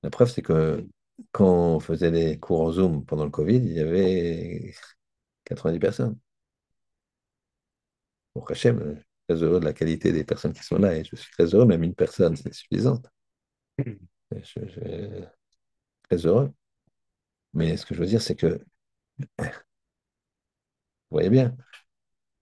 La 0.04 0.10
preuve, 0.10 0.30
c'est 0.32 0.42
que 0.42 0.86
quand 1.32 1.76
on 1.76 1.80
faisait 1.80 2.12
des 2.12 2.40
cours 2.40 2.62
en 2.62 2.72
Zoom 2.72 3.06
pendant 3.06 3.26
le 3.26 3.32
Covid, 3.32 3.58
il 3.58 3.74
y 3.74 3.80
avait 3.80 4.74
90 5.46 5.80
personnes. 5.80 6.20
Pour 8.34 8.50
Hachem, 8.52 8.80
je 8.80 9.00
suis 9.00 9.06
très 9.30 9.44
heureux 9.44 9.60
de 9.62 9.66
la 9.66 9.74
qualité 9.74 10.12
des 10.12 10.24
personnes 10.26 10.54
qui 10.54 10.64
sont 10.64 10.78
là 10.78 10.96
et 10.98 11.04
je 11.06 11.16
suis 11.16 11.32
très 11.32 11.46
heureux, 11.54 11.66
même 11.66 11.84
une 11.84 11.96
personne, 11.96 12.36
c'est 12.36 12.54
suffisante. 12.54 13.08
Très 16.04 16.26
heureux. 16.26 16.52
Mais 17.54 17.78
ce 17.78 17.86
que 17.86 17.96
je 17.96 18.00
veux 18.00 18.08
dire, 18.08 18.22
c'est 18.22 18.36
que, 18.36 18.64
vous 19.38 19.46
voyez 21.10 21.30
bien, 21.30 21.56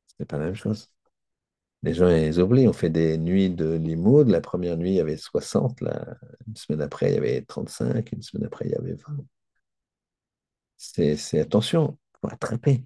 ce 0.08 0.16
n'est 0.20 0.26
pas 0.26 0.38
la 0.38 0.46
même 0.46 0.56
chose. 0.56 0.92
Les 1.82 1.94
gens, 1.94 2.10
ils 2.10 2.40
oublient. 2.40 2.68
On 2.68 2.74
fait 2.74 2.90
des 2.90 3.18
nuits 3.18 3.50
de 3.50 3.74
limoud. 3.74 4.28
La 4.30 4.42
première 4.42 4.78
nuit, 4.78 4.92
il 4.92 4.96
y 4.96 5.00
avait 5.00 5.18
60. 5.18 5.82
Une 6.48 6.56
semaine 6.56 6.82
après, 6.82 7.12
il 7.12 7.16
y 7.16 7.18
avait 7.18 7.42
35. 7.42 8.12
Une 8.12 8.22
semaine 8.22 8.46
après, 8.46 8.66
il 8.66 8.72
y 8.72 8.76
avait 8.76 8.96
20. 8.96 9.26
C'est 10.78 11.40
attention, 11.40 11.98
il 12.16 12.20
faut 12.22 12.34
attraper. 12.34 12.86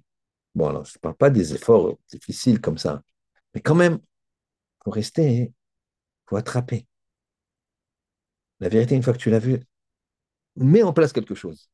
Bon, 0.54 0.68
alors, 0.68 0.84
je 0.84 0.96
ne 0.96 1.00
parle 1.00 1.16
pas 1.16 1.30
des 1.30 1.54
efforts 1.54 1.98
difficiles 2.08 2.60
comme 2.60 2.78
ça. 2.78 3.02
Mais 3.54 3.60
quand 3.60 3.74
même, 3.74 3.94
il 3.94 4.84
faut 4.84 4.90
rester, 4.90 5.32
il 5.42 5.52
faut 6.28 6.36
attraper. 6.36 6.86
La 8.60 8.68
vérité, 8.68 8.94
une 8.94 9.02
fois 9.02 9.12
que 9.12 9.18
tu 9.18 9.30
l'as 9.30 9.38
vue, 9.38 9.60
mets 10.56 10.82
en 10.82 10.92
place 10.92 11.12
quelque 11.12 11.34
chose. 11.34 11.68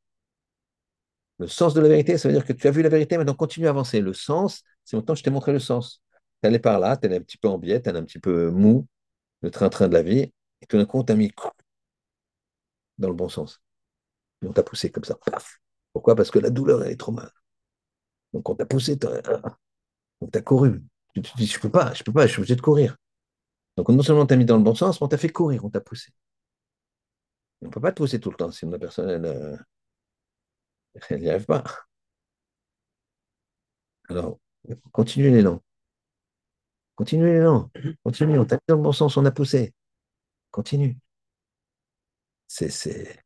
Le 1.39 1.47
sens 1.47 1.75
de 1.75 1.81
la 1.81 1.89
vérité, 1.89 2.19
ça 2.19 2.29
veut 2.29 2.35
dire 2.35 2.45
que 2.45 2.53
tu 2.53 2.69
as 2.69 2.71
vu 2.71 2.83
la 2.83 2.89
vérité, 2.89 3.17
maintenant 3.17 3.35
continue 3.35 3.67
à 3.67 3.71
avancer. 3.71 4.01
Le 4.01 4.13
sens, 4.13 4.63
c'est 4.85 4.97
maintenant 4.97 5.15
que 5.15 5.19
je 5.19 5.25
t'ai 5.25 5.31
montré 5.31 5.53
le 5.53 5.59
sens 5.59 6.03
tu 6.43 6.47
allé 6.47 6.59
par 6.59 6.79
là, 6.79 6.97
tu 6.97 7.09
es 7.09 7.17
un 7.17 7.21
petit 7.21 7.39
peu 7.39 7.49
en 7.49 7.59
biais, 7.59 7.83
tu 7.83 7.91
un 7.91 8.05
petit 8.05 8.19
peu 8.19 8.51
mou, 8.51 8.87
le 9.43 9.51
train-train 9.51 9.89
de 9.89 9.95
la 9.95 10.03
vie, 10.03 10.33
et 10.63 10.67
tout 10.69 10.77
d'un 10.77 10.87
coup, 10.87 10.99
on 10.99 11.05
t'a 11.05 11.15
mis 11.15 11.33
dans 12.99 13.09
le 13.09 13.15
bon 13.15 13.29
sens. 13.29 13.61
Et 14.43 14.47
on 14.47 14.53
t'a 14.53 14.63
poussé 14.63 14.91
comme 14.91 15.05
ça. 15.05 15.19
Pourquoi? 15.93 16.15
Parce 16.17 16.31
que 16.31 16.39
la 16.39 16.51
douleur, 16.51 16.83
elle 16.85 16.93
est 16.93 16.97
trop 16.97 17.13
mal. 17.13 17.31
Donc 18.33 18.49
on 18.49 18.55
t'a 18.55 18.67
poussé, 18.67 18.97
donc 18.97 20.33
tu 20.33 20.39
as 20.39 20.43
couru. 20.43 20.83
Tu 21.15 21.23
te 21.23 21.37
dis, 21.37 21.47
je 21.47 21.59
peux 21.59 21.71
pas, 21.71 21.93
je 21.95 22.05
peux 22.05 22.13
pas, 22.13 22.27
je 22.27 22.33
suis 22.33 22.41
obligé 22.41 22.57
de 22.57 22.61
courir. 22.61 22.97
Donc 23.77 23.89
non 23.89 24.03
seulement 24.03 24.23
on 24.23 24.27
t'a 24.27 24.37
mis 24.37 24.45
dans 24.45 24.57
le 24.57 24.63
bon 24.63 24.75
sens, 24.75 25.01
mais 25.01 25.05
on 25.05 25.09
t'a 25.09 25.19
fait 25.19 25.31
courir, 25.31 25.65
on 25.65 25.71
t'a 25.71 25.81
poussé. 25.81 26.13
On 27.63 27.67
ne 27.67 27.71
peut 27.71 27.81
pas 27.81 27.93
te 27.93 27.97
pousser 27.97 28.21
tout 28.21 28.31
le 28.31 28.37
temps, 28.37 28.51
sinon 28.51 28.73
la 28.73 28.79
personne, 28.79 29.09
elle 29.11 29.65
n'y 31.21 31.29
arrive 31.29 31.47
pas. 31.47 31.65
Alors, 34.11 34.39
continue 34.93 35.31
l'élan. 35.31 35.63
Continue, 36.95 37.41
non. 37.41 37.71
Continue, 38.05 38.39
on 38.39 38.45
t'a 38.45 38.57
mis 38.57 38.61
dans 38.69 38.77
le 38.77 38.83
bon 38.83 38.93
sens, 38.93 39.17
on 39.17 39.25
a 39.25 39.31
poussé. 39.33 39.75
Continue. 40.53 40.99
C'est, 42.49 42.69
c'est... 42.71 43.25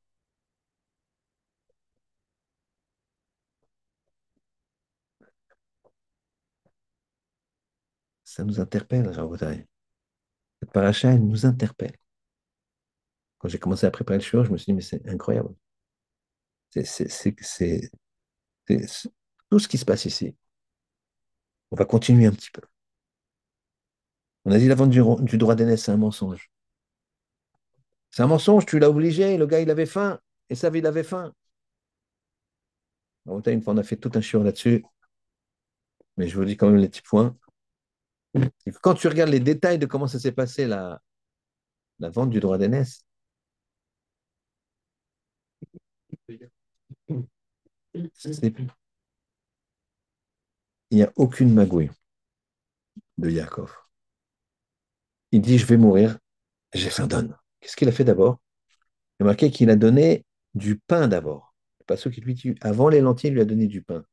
Ça 8.24 8.44
nous 8.44 8.60
interpelle, 8.60 9.08
Rabotai. 9.08 9.66
Cette 10.60 10.72
paracha, 10.72 11.12
elle 11.12 11.26
nous 11.26 11.46
interpelle. 11.46 11.96
Quand 13.44 13.50
j'ai 13.50 13.58
commencé 13.58 13.84
à 13.84 13.90
préparer 13.90 14.16
le 14.16 14.24
show, 14.24 14.42
je 14.42 14.50
me 14.50 14.56
suis 14.56 14.64
dit, 14.64 14.72
mais 14.72 14.80
c'est 14.80 15.06
incroyable. 15.06 15.50
C'est, 16.70 17.90
tout 19.50 19.58
ce 19.58 19.68
qui 19.68 19.76
se 19.76 19.84
passe 19.84 20.06
ici. 20.06 20.34
On 21.70 21.76
va 21.76 21.84
continuer 21.84 22.24
un 22.24 22.32
petit 22.32 22.50
peu. 22.50 22.62
On 24.46 24.50
a 24.50 24.56
dit 24.56 24.66
la 24.66 24.74
vente 24.74 24.88
du, 24.88 25.36
droit 25.36 25.54
d'aînesse, 25.54 25.84
c'est 25.84 25.92
un 25.92 25.98
mensonge. 25.98 26.50
C'est 28.10 28.22
un 28.22 28.28
mensonge, 28.28 28.64
tu 28.64 28.78
l'as 28.78 28.88
obligé, 28.88 29.36
le 29.36 29.46
gars 29.46 29.60
il 29.60 29.68
avait 29.70 29.84
faim, 29.84 30.18
et 30.48 30.54
ça 30.54 30.70
il 30.72 30.86
avait 30.86 31.04
faim. 31.04 31.30
une 33.26 33.60
fois, 33.60 33.74
on 33.74 33.76
a 33.76 33.82
fait 33.82 33.98
tout 33.98 34.12
un 34.14 34.22
chiot 34.22 34.42
là-dessus, 34.42 34.86
mais 36.16 36.28
je 36.28 36.36
vous 36.38 36.46
dis 36.46 36.56
quand 36.56 36.70
même 36.70 36.80
les 36.80 36.88
petits 36.88 37.02
points. 37.02 37.36
quand 38.80 38.94
tu 38.94 39.06
regardes 39.06 39.28
les 39.28 39.40
détails 39.40 39.78
de 39.78 39.84
comment 39.84 40.06
ça 40.06 40.18
s'est 40.18 40.32
passé 40.32 40.66
la, 40.66 41.02
vente 41.98 42.30
du 42.30 42.40
droit 42.40 42.56
d'aînesse, 42.56 43.04
il 46.28 47.28
n'y 50.90 51.02
a 51.02 51.12
aucune 51.16 51.52
magouille 51.52 51.90
de 53.18 53.30
Yaakov. 53.30 53.74
Il 55.32 55.40
dit, 55.40 55.58
je 55.58 55.66
vais 55.66 55.76
mourir, 55.76 56.18
j'ai 56.72 56.90
faim, 56.90 57.06
donne. 57.06 57.36
Qu'est-ce 57.60 57.76
qu'il 57.76 57.88
a 57.88 57.92
fait 57.92 58.04
d'abord? 58.04 58.40
Il 59.18 59.24
a 59.24 59.26
marqué 59.26 59.50
qu'il 59.50 59.70
a 59.70 59.76
donné 59.76 60.24
du 60.54 60.78
pain 60.78 61.08
d'abord. 61.08 61.54
Pas 61.86 61.96
ceux 61.96 62.10
lui 62.10 62.34
dit, 62.34 62.54
avant 62.62 62.88
les 62.88 63.00
lentilles, 63.00 63.30
il 63.30 63.34
lui 63.34 63.40
a 63.40 63.44
donné 63.44 63.66
du 63.66 63.82
pain. 63.82 64.04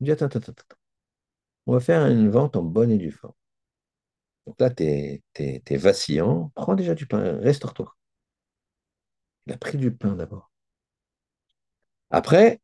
Il 0.00 0.04
dit, 0.04 0.12
attends. 0.12 0.28
On 1.66 1.72
va 1.72 1.80
faire 1.80 2.06
une 2.06 2.28
vente 2.30 2.56
en 2.56 2.62
bonne 2.62 2.90
et 2.90 2.98
due 2.98 3.10
forme. 3.10 3.34
Donc 4.46 4.60
là, 4.60 4.70
tu 4.70 4.84
es, 4.84 5.76
vacillant, 5.76 6.52
prends 6.54 6.74
déjà 6.74 6.94
du 6.94 7.06
pain, 7.06 7.38
restaure-toi. 7.38 7.96
Il 9.46 9.52
a 9.52 9.56
pris 9.58 9.76
du 9.76 9.90
pain 9.90 10.14
d'abord. 10.14 10.52
Après, 12.16 12.62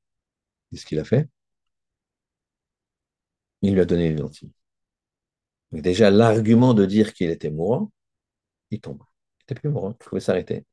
qu'est-ce 0.70 0.86
qu'il 0.86 0.98
a 0.98 1.04
fait? 1.04 1.28
Il 3.62 3.74
lui 3.74 3.80
a 3.80 3.84
donné 3.84 4.10
les 4.10 4.16
lentilles. 4.16 4.52
Donc 5.72 5.82
déjà, 5.82 6.10
l'argument 6.10 6.72
de 6.74 6.86
dire 6.86 7.12
qu'il 7.12 7.28
était 7.30 7.50
mourant, 7.50 7.92
il 8.70 8.80
tombe. 8.80 9.02
Il 9.40 9.42
n'était 9.42 9.60
plus 9.60 9.70
mourant, 9.70 9.92
il 9.92 9.96
pouvait 9.96 10.20
s'arrêter. 10.20 10.64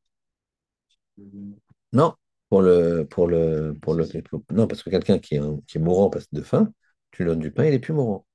Non, 1.92 2.16
pour 2.50 2.62
le, 2.62 3.06
pour 3.06 3.28
le, 3.28 3.76
pour 3.82 3.96
le, 3.96 4.06
non, 4.52 4.68
parce 4.68 4.82
que 4.84 4.90
quelqu'un 4.90 5.20
qui 5.20 5.36
est, 5.36 5.42
qui 5.68 5.78
est 5.78 5.82
mourant 5.82 6.10
parce 6.10 6.32
de 6.32 6.42
faim, 6.42 6.72
tu 7.12 7.24
lui 7.24 7.30
donnes 7.32 7.40
du 7.40 7.52
pain, 7.52 7.66
il 7.66 7.72
n'est 7.72 7.80
plus 7.80 7.94
mourant. 7.94 8.26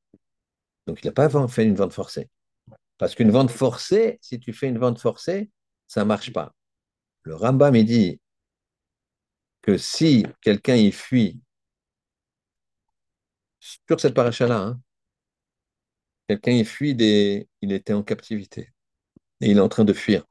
Donc 0.86 1.02
il 1.02 1.06
n'a 1.06 1.12
pas 1.12 1.30
fait 1.48 1.64
une 1.64 1.74
vente 1.74 1.94
forcée. 1.94 2.28
Parce 2.98 3.14
qu'une 3.14 3.30
vente 3.30 3.50
forcée, 3.50 4.18
si 4.20 4.38
tu 4.40 4.52
fais 4.52 4.68
une 4.68 4.78
vente 4.78 5.00
forcée, 5.00 5.50
ça 5.88 6.00
ne 6.02 6.06
marche 6.06 6.32
pas. 6.34 6.54
Le 7.22 7.34
Rambam, 7.34 7.74
il 7.76 7.86
dit 7.86 8.20
que 9.64 9.78
si 9.78 10.26
quelqu'un 10.42 10.76
y 10.76 10.92
fuit 10.92 11.40
sur 13.60 13.98
cette 13.98 14.12
paracha-là, 14.12 14.58
hein, 14.58 14.80
quelqu'un 16.28 16.52
y 16.52 16.64
fuit 16.66 16.94
il 17.62 17.72
était 17.72 17.94
en 17.94 18.02
captivité 18.02 18.74
et 19.40 19.50
il 19.50 19.56
est 19.56 19.60
en 19.60 19.70
train 19.70 19.84
de 19.84 19.94
fuir. 19.94 20.26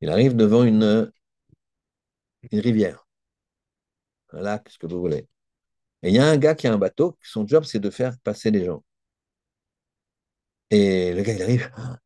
Il 0.00 0.10
arrive 0.10 0.34
devant 0.34 0.64
une, 0.64 1.12
rivière, 2.52 3.06
un 4.30 4.40
lac, 4.40 4.68
ce 4.70 4.78
que 4.78 4.88
vous 4.88 4.98
voulez. 5.00 5.28
Et 6.02 6.08
il 6.10 6.14
y 6.14 6.18
a 6.18 6.26
un 6.26 6.36
gars 6.36 6.56
qui 6.56 6.66
a 6.66 6.72
un 6.72 6.78
bateau, 6.78 7.16
son 7.22 7.46
job, 7.46 7.64
c'est 7.64 7.80
de 7.80 7.90
faire 7.90 8.18
passer 8.20 8.50
les 8.50 8.64
gens. 8.64 8.84
Et 10.70 11.12
le 11.14 11.22
gars, 11.22 11.32
il 11.34 11.42
arrive. 11.42 11.70
On 11.78 11.96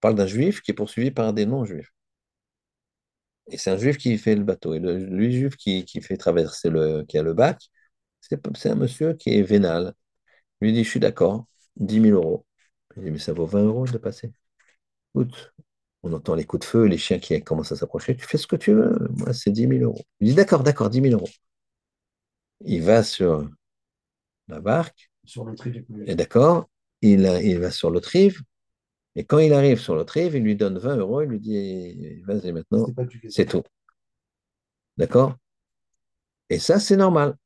parle 0.00 0.14
d'un 0.14 0.26
juif 0.26 0.60
qui 0.62 0.72
est 0.72 0.74
poursuivi 0.74 1.10
par 1.10 1.32
des 1.32 1.46
non-juifs. 1.46 1.95
Et 3.50 3.58
c'est 3.58 3.70
un 3.70 3.76
juif 3.76 3.96
qui 3.98 4.18
fait 4.18 4.34
le 4.34 4.44
bateau. 4.44 4.74
Et 4.74 4.78
le, 4.80 4.96
lui, 4.98 5.32
juif 5.32 5.56
qui, 5.56 5.84
qui 5.84 6.00
fait 6.02 6.16
traverser 6.16 6.68
le, 6.70 7.04
qui 7.04 7.18
a 7.18 7.22
le 7.22 7.32
bac, 7.34 7.58
c'est 8.20 8.70
un 8.70 8.74
monsieur 8.74 9.14
qui 9.14 9.30
est 9.30 9.42
vénal. 9.42 9.94
Il 10.60 10.66
lui 10.68 10.74
dit, 10.74 10.84
je 10.84 10.90
suis 10.90 11.00
d'accord, 11.00 11.46
dix 11.76 12.00
mille 12.00 12.14
euros. 12.14 12.46
Il 12.96 13.04
dit, 13.04 13.12
mais 13.12 13.18
ça 13.18 13.32
vaut 13.34 13.46
20 13.46 13.64
euros 13.64 13.86
de 13.86 13.98
passer. 13.98 14.32
Écoute, 15.14 15.54
on 16.02 16.12
entend 16.14 16.34
les 16.36 16.44
coups 16.44 16.62
de 16.66 16.70
feu, 16.70 16.84
les 16.86 16.98
chiens 16.98 17.18
qui 17.20 17.40
commencent 17.42 17.72
à 17.72 17.76
s'approcher. 17.76 18.16
Tu 18.16 18.26
fais 18.26 18.38
ce 18.38 18.46
que 18.48 18.56
tu 18.56 18.72
veux. 18.74 18.98
Moi, 19.18 19.32
c'est 19.34 19.50
dix 19.52 19.66
mille 19.68 19.84
euros. 19.84 20.02
Il 20.20 20.28
dit, 20.30 20.34
d'accord, 20.34 20.62
d'accord, 20.64 20.90
dix 20.90 21.00
mille 21.02 21.14
euros. 21.14 21.28
Il 22.66 22.82
va 22.82 23.02
sur 23.02 23.48
la 24.48 24.60
barque. 24.60 25.10
Sur 25.24 25.44
le 25.44 25.54
tri 25.54 25.70
du 25.70 25.84
Et 26.06 26.14
d'accord, 26.14 26.68
il, 27.02 27.20
il 27.42 27.58
va 27.58 27.70
sur 27.70 27.90
l'autre 27.90 28.08
rive. 28.10 28.40
Et 29.16 29.24
quand 29.24 29.38
il 29.40 29.52
arrive 29.52 29.80
sur 29.80 29.96
l'autre 29.96 30.12
rive, 30.14 30.36
il 30.36 30.42
lui 30.44 30.54
donne 30.56 30.78
20 30.78 30.96
euros. 30.98 31.22
Il 31.22 31.28
lui 31.30 31.40
dit, 31.40 32.22
vas-y 32.22 32.52
maintenant, 32.52 32.86
c'est 33.28 33.46
tout. 33.46 33.62
D'accord? 34.98 35.36
Et 36.50 36.58
ça, 36.58 36.80
c'est 36.80 36.96
normal. 36.96 37.36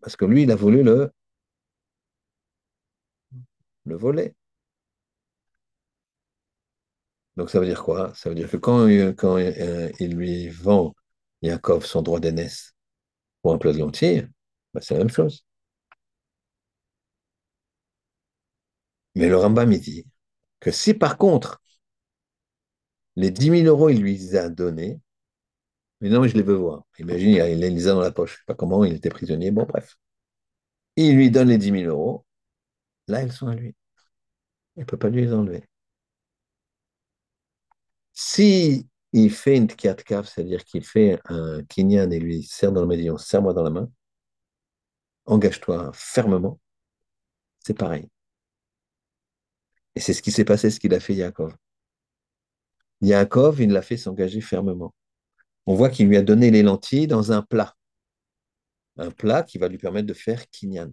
Parce 0.00 0.14
que 0.14 0.24
lui, 0.24 0.44
il 0.44 0.52
a 0.52 0.54
voulu 0.54 0.84
le, 0.84 1.10
le 3.86 3.96
voler. 3.96 4.34
Donc 7.36 7.50
ça 7.50 7.60
veut 7.60 7.66
dire 7.66 7.82
quoi? 7.82 8.12
Ça 8.14 8.28
veut 8.28 8.34
dire 8.34 8.50
que 8.50 8.56
quand, 8.56 8.86
quand 9.16 9.36
euh, 9.38 9.90
il 10.00 10.14
lui 10.16 10.48
vend 10.48 10.94
Yaakov 11.42 11.84
son 11.84 12.02
droit 12.02 12.20
d'aînesse 12.20 12.74
pour 13.42 13.54
un 13.54 13.58
plat 13.58 13.72
de 13.72 13.78
lentilles, 13.78 14.28
bah, 14.74 14.80
c'est 14.82 14.94
la 14.94 15.00
même 15.00 15.10
chose. 15.10 15.44
Mais 19.16 19.28
le 19.28 19.36
Rambam, 19.36 19.72
il 19.72 19.80
dit 19.80 20.06
que 20.64 20.70
si 20.72 20.94
par 20.94 21.18
contre, 21.18 21.60
les 23.16 23.30
10 23.30 23.50
000 23.50 23.66
euros, 23.66 23.90
il 23.90 24.00
lui 24.00 24.36
a 24.36 24.48
donné, 24.48 25.00
mais 26.00 26.08
non, 26.08 26.20
mais 26.20 26.28
je 26.28 26.36
les 26.36 26.42
veux 26.42 26.54
voir. 26.54 26.84
Imagine, 26.98 27.30
il 27.30 27.58
les 27.60 27.88
a 27.88 27.92
dans 27.94 28.00
la 28.00 28.10
poche. 28.12 28.30
Je 28.32 28.34
ne 28.36 28.38
sais 28.40 28.44
pas 28.46 28.54
comment, 28.54 28.84
il 28.84 28.94
était 28.94 29.08
prisonnier. 29.10 29.50
Bon, 29.50 29.64
bref. 29.64 29.96
Il 30.96 31.16
lui 31.16 31.30
donne 31.30 31.48
les 31.48 31.58
10 31.58 31.70
000 31.70 31.84
euros. 31.84 32.24
Là, 33.08 33.22
elles 33.22 33.32
sont 33.32 33.48
à 33.48 33.54
lui. 33.54 33.74
Il 34.76 34.80
ne 34.80 34.84
peut 34.84 34.96
pas 34.96 35.08
lui 35.08 35.22
les 35.22 35.32
enlever. 35.34 35.68
Si 38.14 38.88
il 39.12 39.30
fait 39.30 39.56
une 39.56 39.68
tkiat 39.68 39.94
kaf, 39.94 40.28
c'est-à-dire 40.28 40.64
qu'il 40.64 40.84
fait 40.84 41.20
un 41.26 41.62
kinyan 41.64 42.10
et 42.10 42.18
lui 42.18 42.42
serre 42.44 42.72
dans 42.72 42.80
le 42.80 42.86
médaillon, 42.86 43.18
serre-moi 43.18 43.52
dans 43.54 43.62
la 43.62 43.70
main, 43.70 43.90
engage-toi 45.26 45.90
fermement, 45.92 46.58
c'est 47.60 47.74
pareil. 47.74 48.08
Et 49.96 50.00
c'est 50.00 50.12
ce 50.12 50.22
qui 50.22 50.32
s'est 50.32 50.44
passé, 50.44 50.70
ce 50.70 50.80
qu'il 50.80 50.94
a 50.94 51.00
fait 51.00 51.14
Yaakov. 51.14 51.54
Yaakov, 53.00 53.60
il 53.60 53.70
l'a 53.72 53.82
fait 53.82 53.96
s'engager 53.96 54.40
fermement. 54.40 54.94
On 55.66 55.74
voit 55.74 55.90
qu'il 55.90 56.08
lui 56.08 56.16
a 56.16 56.22
donné 56.22 56.50
les 56.50 56.62
lentilles 56.62 57.06
dans 57.06 57.32
un 57.32 57.42
plat. 57.42 57.74
Un 58.96 59.10
plat 59.10 59.42
qui 59.42 59.58
va 59.58 59.68
lui 59.68 59.78
permettre 59.78 60.06
de 60.06 60.14
faire 60.14 60.48
kinyan. 60.50 60.92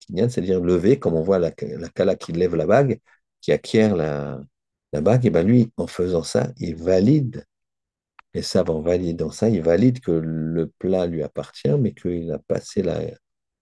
Kinyan, 0.00 0.28
c'est-à-dire 0.28 0.60
lever, 0.60 0.98
comme 0.98 1.14
on 1.14 1.22
voit 1.22 1.38
la, 1.38 1.52
la 1.60 1.88
kala 1.88 2.16
qui 2.16 2.32
lève 2.32 2.54
la 2.54 2.66
bague, 2.66 3.00
qui 3.40 3.52
acquiert 3.52 3.96
la, 3.96 4.40
bague, 4.92 5.26
et 5.26 5.30
bien 5.30 5.42
lui, 5.42 5.72
en 5.76 5.86
faisant 5.86 6.22
ça, 6.22 6.52
il 6.58 6.76
valide, 6.76 7.44
et 8.34 8.42
ça, 8.42 8.62
en 8.68 8.80
validant 8.80 9.30
ça, 9.30 9.48
il 9.48 9.62
valide 9.62 10.00
que 10.00 10.10
le 10.10 10.68
plat 10.78 11.06
lui 11.06 11.22
appartient, 11.22 11.76
mais 11.78 11.92
qu'il 11.92 12.30
a 12.32 12.38
passé 12.38 12.82
la, 12.82 13.00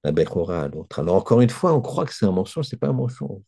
la 0.05 0.11
à 0.11 0.69
l'autre. 0.69 0.99
Alors 0.99 1.17
encore 1.17 1.41
une 1.41 1.51
fois, 1.51 1.75
on 1.75 1.81
croit 1.81 2.05
que 2.07 2.15
c'est 2.15 2.27
un 2.27 2.33
mensonge, 2.33 2.67
c'est 2.67 2.77
pas 2.77 2.89
un 2.89 2.93
mensonge. 2.93 3.43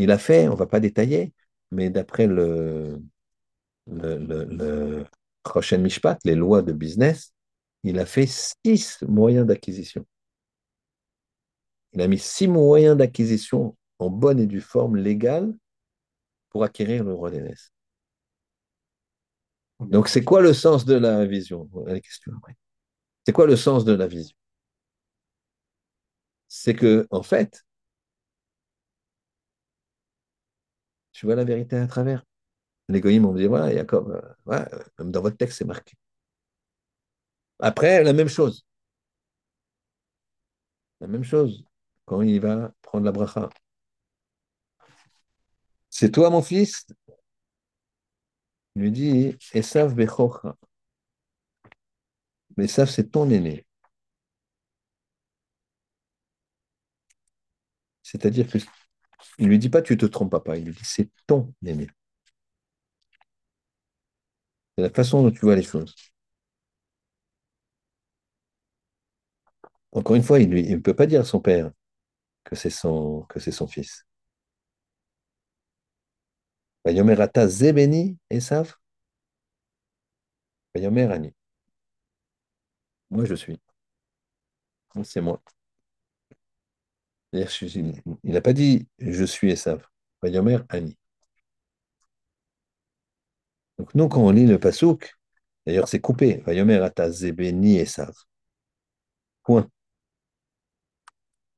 Il 0.00 0.10
a 0.10 0.18
fait, 0.18 0.48
on 0.48 0.52
ne 0.52 0.56
va 0.56 0.66
pas 0.66 0.80
détailler, 0.80 1.32
mais 1.70 1.90
d'après 1.90 2.26
le, 2.26 3.00
le, 3.86 4.18
le, 4.18 4.44
le 4.46 5.78
Mishpat, 5.78 6.18
les 6.24 6.36
lois 6.36 6.62
de 6.62 6.72
business, 6.72 7.34
il 7.84 7.98
a 8.00 8.06
fait 8.06 8.26
six 8.28 8.98
moyens 9.06 9.46
d'acquisition. 9.46 10.06
Il 11.92 12.00
a 12.02 12.08
mis 12.08 12.18
six 12.18 12.48
moyens 12.48 12.96
d'acquisition 12.96 13.76
en 14.00 14.10
bonne 14.10 14.40
et 14.40 14.46
due 14.48 14.60
forme 14.60 14.96
légale 14.96 15.54
pour 16.50 16.64
acquérir 16.64 17.04
le 17.04 17.14
roi 17.14 17.30
d'aînesse. 17.30 17.72
Donc, 19.80 20.08
c'est 20.08 20.22
quoi 20.24 20.42
le 20.42 20.52
sens 20.54 20.84
de 20.84 20.94
la 20.94 21.24
vision? 21.26 21.68
C'est 23.24 23.32
quoi 23.32 23.46
le 23.46 23.56
sens 23.56 23.86
de 23.86 23.92
la 23.94 24.06
vision? 24.06 24.36
C'est 26.48 26.74
que, 26.74 27.06
en 27.10 27.22
fait, 27.22 27.64
tu 31.20 31.26
vois 31.26 31.34
la 31.34 31.44
vérité 31.44 31.76
à 31.76 31.86
travers. 31.86 32.24
Les 32.88 33.00
goyim 33.02 33.24
ont 33.26 33.34
dit 33.34 33.46
voilà, 33.46 33.70
Jacob, 33.74 34.10
euh, 34.46 34.64
même 34.98 35.10
dans 35.10 35.20
votre 35.20 35.36
texte, 35.36 35.58
c'est 35.58 35.66
marqué. 35.66 35.92
Après, 37.58 38.02
la 38.02 38.14
même 38.14 38.28
chose. 38.28 38.64
La 41.00 41.08
même 41.08 41.24
chose 41.24 41.62
quand 42.06 42.22
il 42.22 42.40
va 42.40 42.72
prendre 42.80 43.04
la 43.04 43.12
bracha. 43.12 43.50
C'est 45.90 46.10
toi, 46.10 46.30
mon 46.30 46.40
fils? 46.40 46.86
Il 48.74 48.82
lui 48.82 48.90
dit 48.90 49.36
Esav 49.52 49.94
Bechocha. 49.94 50.56
Mais 52.56 52.64
Esav, 52.64 52.88
c'est 52.88 53.10
ton 53.10 53.28
aîné. 53.30 53.66
C'est-à-dire 58.02 58.48
qu'il 58.48 58.62
ne 59.44 59.48
lui 59.50 59.58
dit 59.58 59.68
pas 59.70 59.82
tu 59.82 59.96
te 59.96 60.06
trompes 60.06 60.38
pas, 60.44 60.56
il 60.56 60.64
lui 60.66 60.72
dit 60.72 60.80
c'est 60.84 61.08
ton 61.26 61.52
aîné. 61.66 61.88
C'est 64.76 64.82
la 64.82 64.90
façon 64.90 65.22
dont 65.22 65.30
tu 65.30 65.38
vois 65.42 65.54
les 65.54 65.62
choses. 65.62 65.94
Encore 69.92 70.16
une 70.16 70.22
fois, 70.24 70.40
il 70.40 70.48
ne 70.50 70.76
peut 70.78 70.94
pas 70.94 71.06
dire 71.06 71.20
à 71.20 71.24
son 71.24 71.38
père 71.40 71.70
que 72.44 72.56
c'est 72.56 72.70
son, 72.70 73.22
que 73.30 73.40
c'est 73.40 73.52
son 73.52 73.68
fils. 73.68 74.06
Moi, 83.10 83.24
je 83.24 83.34
suis. 83.34 83.60
C'est 85.04 85.20
moi. 85.20 85.42
Il 87.32 88.32
n'a 88.32 88.40
pas 88.40 88.52
dit 88.52 88.88
je 88.98 89.24
suis 89.24 89.50
Esav. 89.50 89.86
Vayomer 90.22 90.58
ani. 90.68 90.96
Donc, 93.78 93.94
nous, 93.94 94.08
quand 94.08 94.22
on 94.22 94.30
lit 94.30 94.46
le 94.46 94.58
pasouk, 94.58 95.14
d'ailleurs, 95.66 95.88
c'est 95.88 96.00
coupé. 96.00 96.38
Vayomer 96.46 96.76
ata 96.82 97.10
zebeni 97.10 97.76
Esav. 97.78 98.14
Point. 99.42 99.68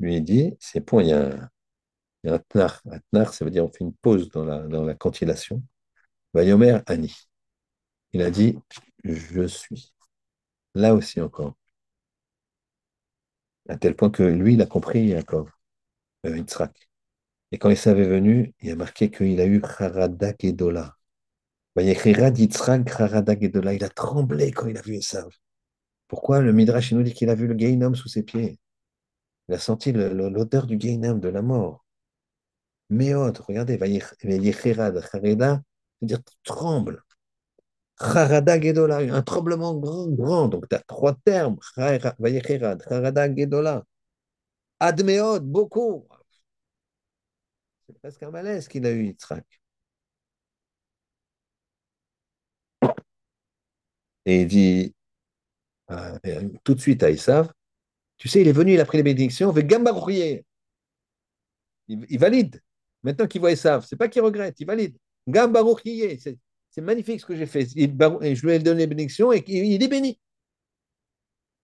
Lui, 0.00 0.16
il 0.16 0.24
dit, 0.24 0.54
c'est 0.60 0.80
point, 0.80 1.02
il 1.02 1.08
y 1.10 1.12
a 1.12 1.50
un, 2.24 2.38
tnar. 2.38 2.82
Un 2.90 2.98
tnar, 3.12 3.34
ça 3.34 3.44
veut 3.44 3.50
dire 3.50 3.64
on 3.64 3.68
fait 3.68 3.84
une 3.84 3.94
pause 3.94 4.28
dans 4.30 4.44
la, 4.44 4.60
dans 4.60 4.84
la 4.84 4.94
cantillation. 4.94 5.62
Vayomer. 6.34 6.80
Il 8.12 8.22
a 8.22 8.30
dit 8.30 8.58
Je 9.04 9.46
suis. 9.46 9.92
Là 10.74 10.94
aussi 10.94 11.20
encore. 11.20 11.54
À 13.68 13.76
tel 13.76 13.96
point 13.96 14.10
que 14.10 14.22
lui, 14.22 14.54
il 14.54 14.62
a 14.62 14.66
compris 14.66 15.14
euh, 15.14 15.22
Yitzhak. 16.24 16.88
Et 17.50 17.58
quand 17.58 17.70
il 17.70 17.76
s'avait 17.76 18.08
venu, 18.08 18.54
il 18.60 18.70
a 18.70 18.76
marqué 18.76 19.10
qu'il 19.10 19.40
a 19.40 19.44
eu 19.44 19.60
Harada 19.62 20.32
Gedola. 20.40 20.96
Harada 21.76 23.38
Gedola. 23.38 23.74
Il 23.74 23.84
a 23.84 23.88
tremblé 23.88 24.52
quand 24.52 24.66
il 24.68 24.78
a 24.78 24.82
vu 24.82 24.96
Esav. 24.96 25.28
Pourquoi 26.08 26.40
le 26.40 26.52
Midrash 26.52 26.92
nous 26.92 27.02
dit 27.02 27.12
qu'il 27.14 27.30
a 27.30 27.34
vu 27.34 27.46
le 27.46 27.54
Gainam 27.54 27.94
sous 27.94 28.08
ses 28.08 28.22
pieds? 28.22 28.58
Il 29.48 29.54
a 29.54 29.58
senti 29.58 29.92
l'odeur 29.92 30.66
du 30.66 30.76
Gainam, 30.76 31.20
de 31.20 31.28
la 31.28 31.42
mort. 31.42 31.84
Méod, 32.90 33.38
regardez, 33.38 33.76
Vayechirad, 33.76 35.02
Hareda, 35.12 35.62
c'est-à-dire 35.98 36.20
tremble. 36.44 37.02
Harada 37.98 38.60
Gedola, 38.60 38.98
un 38.98 39.22
tremblement 39.22 39.74
grand, 39.74 40.08
grand. 40.08 40.48
Donc 40.48 40.68
tu 40.68 40.76
as 40.76 40.80
trois 40.80 41.14
termes. 41.24 41.58
Harada 41.76 43.34
Gedola. 43.34 43.84
Admeod, 44.83 45.45
beaucoup. 45.45 46.09
C'est 47.87 47.97
presque 47.99 48.22
un 48.24 48.30
malaise 48.30 48.66
qu'il 48.66 48.85
a 48.85 48.91
eu, 48.91 49.07
Yitzhak. 49.07 49.45
Et 54.26 54.43
il 54.43 54.49
dit 54.49 54.95
euh, 55.91 56.18
tout 56.64 56.74
de 56.74 56.80
suite 56.80 57.03
à 57.03 57.11
Isav, 57.11 57.53
tu 58.16 58.28
sais, 58.28 58.41
il 58.41 58.49
est 58.49 58.53
venu, 58.53 58.74
il 58.74 58.80
a 58.80 58.85
pris 58.85 58.99
les 58.99 59.05
bénédictions, 59.05 59.53
il, 59.53 60.45
il 61.89 62.18
valide. 62.18 62.61
Maintenant 63.03 63.26
qu'il 63.26 63.41
voit 63.41 63.53
Esav, 63.53 63.85
c'est 63.87 63.97
pas 63.97 64.09
qu'il 64.09 64.22
regrette, 64.22 64.59
il 64.61 64.66
valide. 64.66 64.97
Gam 65.28 65.53
c'est 66.70 66.80
magnifique 66.80 67.20
ce 67.20 67.26
que 67.26 67.37
j'ai 67.37 67.47
fait. 67.47 67.66
je 67.66 68.47
lui 68.47 68.53
ai 68.53 68.59
donné 68.59 68.80
les 68.80 68.87
bénédictions 68.87 69.33
et 69.33 69.45
il 69.47 69.83
est 69.83 69.89
béni. 69.89 70.18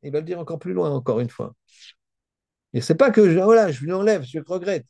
Il 0.02 0.12
va 0.12 0.20
le 0.20 0.24
dire 0.26 0.38
encore 0.38 0.58
plus 0.58 0.72
loin, 0.72 0.90
encore 0.90 1.20
une 1.20 1.30
fois. 1.30 1.54
Et 2.72 2.80
c'est 2.80 2.94
pas 2.94 3.10
que 3.10 3.30
je, 3.30 3.38
voilà, 3.38 3.70
je 3.70 3.84
lui 3.84 3.92
enlève, 3.92 4.24
je 4.24 4.38
regrette. 4.40 4.86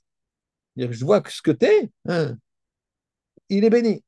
Je 0.76 1.04
vois 1.04 1.20
que 1.20 1.32
ce 1.32 1.42
que 1.42 1.50
tu 1.50 1.66
es, 1.66 1.90
hein, 2.08 2.36
il 3.48 3.64
est 3.64 3.70
béni. 3.70 4.04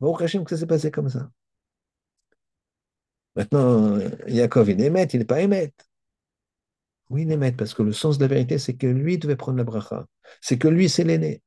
Baruch 0.00 0.22
Hashem 0.22 0.44
que 0.44 0.50
ça 0.50 0.56
s'est 0.58 0.66
passé 0.66 0.90
comme 0.90 1.08
ça. 1.08 1.30
Maintenant, 3.36 3.98
Yaakov, 4.26 4.70
il 4.70 4.80
est 4.80 4.86
émet, 4.86 5.04
il 5.04 5.18
n'est 5.20 5.24
pas 5.24 5.40
émet. 5.40 5.72
Oui, 7.10 7.22
il 7.22 7.32
émet, 7.32 7.52
parce 7.52 7.74
que 7.74 7.82
le 7.82 7.92
sens 7.92 8.18
de 8.18 8.24
la 8.24 8.28
vérité, 8.28 8.58
c'est 8.58 8.76
que 8.76 8.86
lui 8.86 9.18
devait 9.18 9.36
prendre 9.36 9.58
la 9.58 9.64
bracha. 9.64 10.06
C'est 10.40 10.58
que 10.58 10.68
lui, 10.68 10.88
c'est 10.88 11.04
l'aîné. 11.04 11.42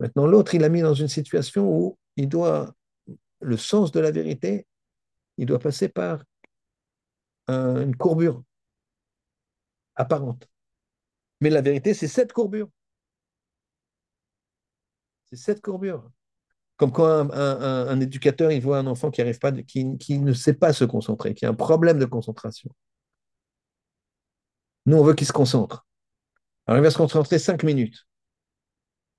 Maintenant, 0.00 0.26
l'autre, 0.26 0.54
il 0.54 0.60
l'a 0.60 0.68
mis 0.68 0.80
dans 0.80 0.94
une 0.94 1.08
situation 1.08 1.68
où 1.68 1.98
il 2.16 2.28
doit, 2.28 2.74
le 3.40 3.56
sens 3.56 3.92
de 3.92 4.00
la 4.00 4.10
vérité, 4.10 4.66
il 5.38 5.46
doit 5.46 5.58
passer 5.58 5.88
par 5.88 6.22
un- 7.48 7.82
une 7.82 7.96
courbure 7.96 8.42
apparente. 9.98 10.48
Mais 11.40 11.50
la 11.50 11.60
vérité, 11.60 11.94
c'est 11.94 12.08
cette 12.08 12.32
courbure. 12.32 12.68
C'est 15.30 15.36
cette 15.36 15.60
courbure. 15.60 16.10
Comme 16.76 16.92
quand 16.92 17.30
un, 17.32 18.00
éducateur, 18.00 18.52
il 18.52 18.62
voit 18.62 18.78
un 18.78 18.86
enfant 18.86 19.10
qui 19.10 19.20
arrive 19.20 19.38
pas, 19.38 19.52
qui, 19.52 19.84
ne 19.84 20.32
sait 20.32 20.54
pas 20.54 20.72
se 20.72 20.84
concentrer, 20.84 21.34
qui 21.34 21.44
a 21.44 21.50
un 21.50 21.54
problème 21.54 21.98
de 21.98 22.04
concentration. 22.04 22.70
Nous, 24.86 24.96
on 24.96 25.04
veut 25.04 25.14
qu'il 25.14 25.26
se 25.26 25.32
concentre. 25.32 25.86
Alors, 26.66 26.78
il 26.78 26.82
va 26.82 26.90
se 26.90 26.96
concentrer 26.96 27.38
cinq 27.38 27.64
minutes. 27.64 28.06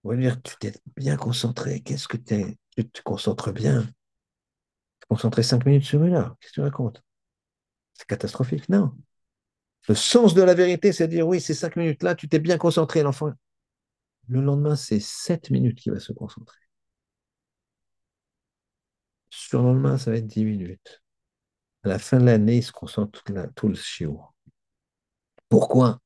On 0.03 0.09
va 0.09 0.15
lui 0.15 0.23
dire, 0.23 0.41
tu 0.41 0.55
t'es 0.57 0.73
bien 0.95 1.17
concentré. 1.17 1.81
Qu'est-ce 1.81 2.07
que 2.07 2.17
t'es? 2.17 2.57
Tu 2.75 2.89
te 2.89 3.01
concentres 3.01 3.51
bien. 3.51 3.85
Concentrer 5.09 5.43
cinq 5.43 5.65
minutes 5.65 5.83
sur 5.83 5.99
là. 5.99 6.35
Qu'est-ce 6.39 6.51
que 6.51 6.55
tu 6.55 6.61
racontes? 6.61 7.03
C'est 7.93 8.07
catastrophique. 8.07 8.69
Non? 8.69 8.95
Le 9.87 9.95
sens 9.95 10.33
de 10.33 10.41
la 10.41 10.53
vérité, 10.53 10.91
c'est 10.91 11.07
de 11.07 11.13
dire, 11.13 11.27
oui, 11.27 11.41
ces 11.41 11.53
cinq 11.53 11.75
minutes-là, 11.75 12.15
tu 12.15 12.27
t'es 12.27 12.39
bien 12.39 12.57
concentré, 12.57 13.01
l'enfant. 13.01 13.31
Le 14.27 14.41
lendemain, 14.41 14.75
c'est 14.75 14.99
sept 14.99 15.49
minutes 15.49 15.79
qu'il 15.79 15.91
va 15.91 15.99
se 15.99 16.13
concentrer. 16.13 16.59
Sur 19.29 19.61
le 19.61 19.69
lendemain, 19.69 19.97
ça 19.97 20.11
va 20.11 20.17
être 20.17 20.27
dix 20.27 20.45
minutes. 20.45 21.01
À 21.83 21.89
la 21.89 21.99
fin 21.99 22.19
de 22.19 22.25
l'année, 22.25 22.57
il 22.57 22.63
se 22.63 22.71
concentre 22.71 23.23
tout, 23.55 23.67
le 23.67 23.75
chiot. 23.75 24.21
Pourquoi? 25.47 25.99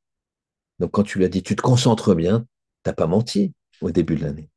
Donc, 0.80 0.92
quand 0.92 1.04
tu 1.04 1.18
lui 1.18 1.26
as 1.26 1.30
dit, 1.30 1.44
tu 1.44 1.56
te 1.56 1.62
concentres 1.62 2.16
bien, 2.16 2.48
t'as 2.84 2.94
pas 2.94 3.08
menti 3.08 3.54
au 3.82 3.92
début 3.92 4.16
de 4.16 4.24
l'année. 4.24 4.50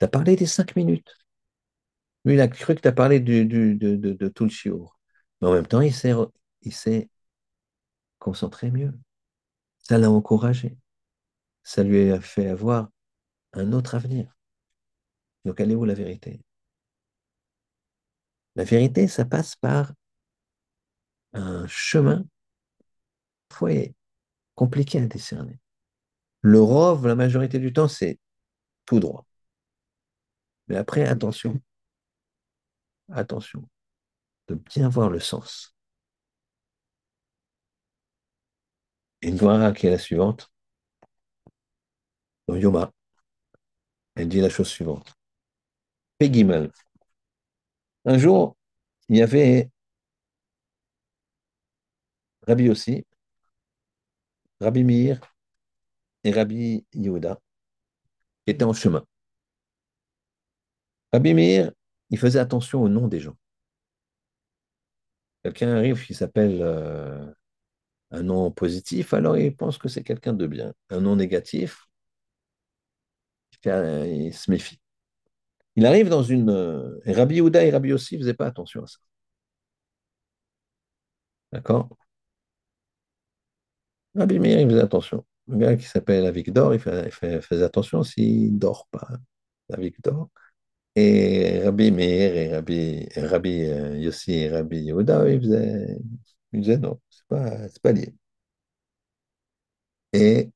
Tu 0.00 0.04
as 0.04 0.08
parlé 0.08 0.36
des 0.36 0.46
cinq 0.46 0.76
minutes. 0.76 1.16
Lui, 2.24 2.34
il 2.34 2.40
a 2.40 2.48
cru 2.48 2.74
que 2.74 2.80
tu 2.80 2.88
as 2.88 2.92
parlé 2.92 3.20
de, 3.20 4.28
tout 4.28 4.44
le 4.44 4.50
chiot. 4.50 4.90
Mais 5.40 5.48
en 5.48 5.52
même 5.52 5.66
temps, 5.66 5.80
il 5.80 5.92
s'est, 5.92 7.09
concentré 8.20 8.70
mieux. 8.70 8.96
Ça 9.82 9.98
l'a 9.98 10.10
encouragé. 10.10 10.78
Ça 11.64 11.82
lui 11.82 12.12
a 12.12 12.20
fait 12.20 12.46
avoir 12.48 12.88
un 13.52 13.72
autre 13.72 13.96
avenir. 13.96 14.36
Donc, 15.44 15.58
elle 15.58 15.72
est 15.72 15.74
où 15.74 15.84
la 15.84 15.94
vérité? 15.94 16.40
La 18.54 18.62
vérité, 18.62 19.08
ça 19.08 19.24
passe 19.24 19.56
par 19.56 19.92
un 21.32 21.66
chemin 21.66 22.24
parfois 23.60 23.92
compliqué 24.54 24.98
à 25.00 25.06
discerner. 25.06 25.60
Le 26.40 26.60
rove, 26.60 27.06
la 27.06 27.14
majorité 27.14 27.58
du 27.58 27.72
temps, 27.72 27.88
c'est 27.88 28.18
tout 28.86 29.00
droit. 29.00 29.26
Mais 30.68 30.76
après, 30.76 31.06
attention, 31.06 31.60
attention, 33.12 33.68
de 34.48 34.54
bien 34.54 34.88
voir 34.88 35.10
le 35.10 35.20
sens. 35.20 35.74
Une 39.22 39.36
voix 39.36 39.72
qui 39.72 39.86
est 39.86 39.90
la 39.90 39.98
suivante, 39.98 40.50
dans 42.48 42.56
Yoma, 42.56 42.92
elle 44.14 44.28
dit 44.28 44.40
la 44.40 44.50
chose 44.50 44.68
suivante. 44.68 45.14
Pegimal. 46.18 46.70
Un 48.04 48.18
jour, 48.18 48.56
il 49.08 49.16
y 49.18 49.22
avait 49.22 49.70
Rabbi 52.46 52.68
aussi, 52.70 53.04
Rabbi 54.60 54.84
Meir 54.84 55.20
et 56.24 56.32
Rabbi 56.32 56.84
Yehuda 56.94 57.38
qui 58.44 58.50
étaient 58.52 58.64
en 58.64 58.72
chemin. 58.72 59.04
Rabbi 61.12 61.34
Meir, 61.34 61.72
il 62.10 62.18
faisait 62.18 62.38
attention 62.40 62.82
au 62.82 62.88
nom 62.88 63.06
des 63.08 63.20
gens. 63.20 63.36
Quelqu'un 65.42 65.76
arrive 65.76 66.04
qui 66.04 66.14
s'appelle 66.14 66.60
euh, 66.62 67.32
un 68.10 68.22
nom 68.22 68.50
positif, 68.50 69.14
alors 69.14 69.36
il 69.38 69.54
pense 69.56 69.78
que 69.78 69.88
c'est 69.88 70.02
quelqu'un 70.04 70.32
de 70.32 70.46
bien. 70.46 70.74
Un 70.90 71.00
nom 71.00 71.16
négatif, 71.16 71.86
il, 73.64 74.32
se 74.34 74.50
méfie. 74.50 74.80
Il 75.76 75.86
arrive 75.86 76.08
dans 76.08 76.22
une... 76.22 76.50
euh, 76.50 77.00
Rabbi 77.06 77.36
Yehuda 77.36 77.64
et 77.64 77.70
Rabbi 77.70 77.90
Yossi 77.90 78.16
ne 78.16 78.20
faisaient 78.22 78.34
pas 78.34 78.46
attention 78.46 78.84
à 78.84 78.86
ça. 78.86 78.98
D'accord? 81.52 81.88
Rabbi 84.14 84.38
Meir, 84.38 84.60
il 84.60 84.68
faisait 84.68 84.80
attention. 84.82 85.24
Le 85.48 85.56
gars 85.58 85.76
qui 85.76 85.84
s'appelle 85.86 86.26
Avigdor, 86.26 86.74
il, 86.74 86.80
il 87.22 87.40
faisait 87.42 87.64
attention 87.64 88.02
s'il 88.02 88.54
ne 88.54 88.58
dort 88.58 88.86
pas. 88.90 89.08
Avigdor. 89.72 90.30
Et 90.96 91.62
Rabbi 91.64 91.92
Meir 91.92 92.36
et 92.36 92.50
Rabbi, 92.54 93.08
Rabbi 93.16 93.64
euh, 93.64 93.98
Yossi 93.98 94.32
et 94.34 94.48
Rabbi 94.50 94.78
Yehuda, 94.82 95.28
ils 95.30 95.40
faisaient, 95.40 95.98
ils 96.52 96.60
disaient 96.60 96.78
non, 96.78 97.00
pas, 97.30 97.68
c'est 97.70 97.82
pas 97.82 97.92
lié. 97.92 98.14
Et 100.12 100.50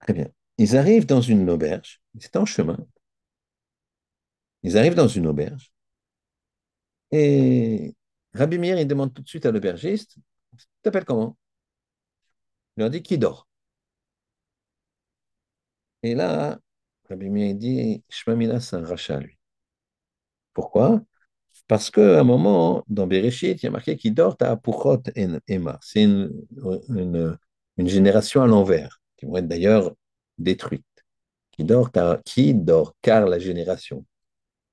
très 0.00 0.12
bien. 0.12 0.28
Ils 0.58 0.76
arrivent 0.76 1.06
dans 1.06 1.20
une 1.20 1.50
auberge, 1.50 2.00
étaient 2.20 2.36
en 2.38 2.46
chemin, 2.46 2.78
ils 4.64 4.76
arrivent 4.76 4.96
dans 4.96 5.06
une 5.06 5.28
auberge, 5.28 5.70
et 7.10 7.94
Rabbi 8.34 8.58
Meir, 8.58 8.78
il 8.78 8.86
demande 8.88 9.14
tout 9.14 9.22
de 9.22 9.28
suite 9.28 9.46
à 9.46 9.50
l'aubergiste, 9.52 10.16
tu 10.58 10.66
t'appelles 10.82 11.04
comment? 11.04 11.36
Il 12.76 12.80
leur 12.82 12.90
dit 12.90 13.02
qui 13.02 13.18
dort. 13.18 13.48
Et 16.04 16.14
là, 16.14 16.60
Rabbi 17.08 17.30
Meir 17.30 17.54
dit, 17.56 18.04
Shmamina, 18.08 18.60
c'est 18.60 18.76
un 18.76 18.84
rachat, 18.84 19.18
lui. 19.18 19.36
Pourquoi? 20.52 21.00
Parce 21.66 21.90
qu'à 21.90 22.20
un 22.20 22.24
moment, 22.24 22.84
dans 22.88 23.06
Bereshit, 23.06 23.62
il 23.62 23.66
y 23.66 23.68
a 23.68 23.70
marqué 23.70 23.96
qui 23.96 24.10
dort 24.10 24.36
à 24.40 24.50
Apuchot 24.52 25.02
en 25.16 25.38
Emma. 25.48 25.78
C'est 25.82 26.02
une, 26.04 26.30
une, 26.88 27.38
génération 27.88 28.42
à 28.42 28.46
l'envers, 28.46 29.00
qui 29.16 29.26
vont 29.26 29.36
être 29.36 29.48
d'ailleurs 29.48 29.92
détruites. 30.38 30.84
Qui 31.52 31.64
dort, 31.64 31.90
à- 31.96 32.20
qui 32.24 32.54
dort, 32.54 32.94
car 33.02 33.26
la 33.26 33.38
génération. 33.38 34.04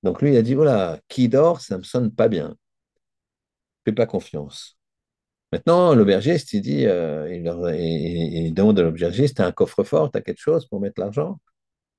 Donc 0.03 0.21
lui, 0.21 0.31
il 0.33 0.37
a 0.37 0.43
dit, 0.43 0.55
voilà, 0.55 0.99
qui 1.09 1.29
dort, 1.29 1.61
ça 1.61 1.75
ne 1.75 1.79
me 1.79 1.83
sonne 1.85 2.11
pas 2.11 2.27
bien. 2.29 2.55
Fais 3.85 3.93
pas 3.93 4.05
confiance. 4.05 4.77
Maintenant, 5.51 5.95
l'aubergiste, 5.95 6.53
il 6.53 6.61
dit, 6.61 6.85
euh, 6.87 7.33
il, 7.33 7.43
leur- 7.43 7.71
il- 7.73 8.53
demande 8.53 8.79
à 8.79 8.83
l'aubergiste, 8.83 9.39
un 9.41 9.51
coffre-fort, 9.53 10.11
t'as 10.11 10.21
quelque 10.21 10.39
chose 10.39 10.67
pour 10.67 10.81
mettre 10.81 11.01
l'argent? 11.01 11.39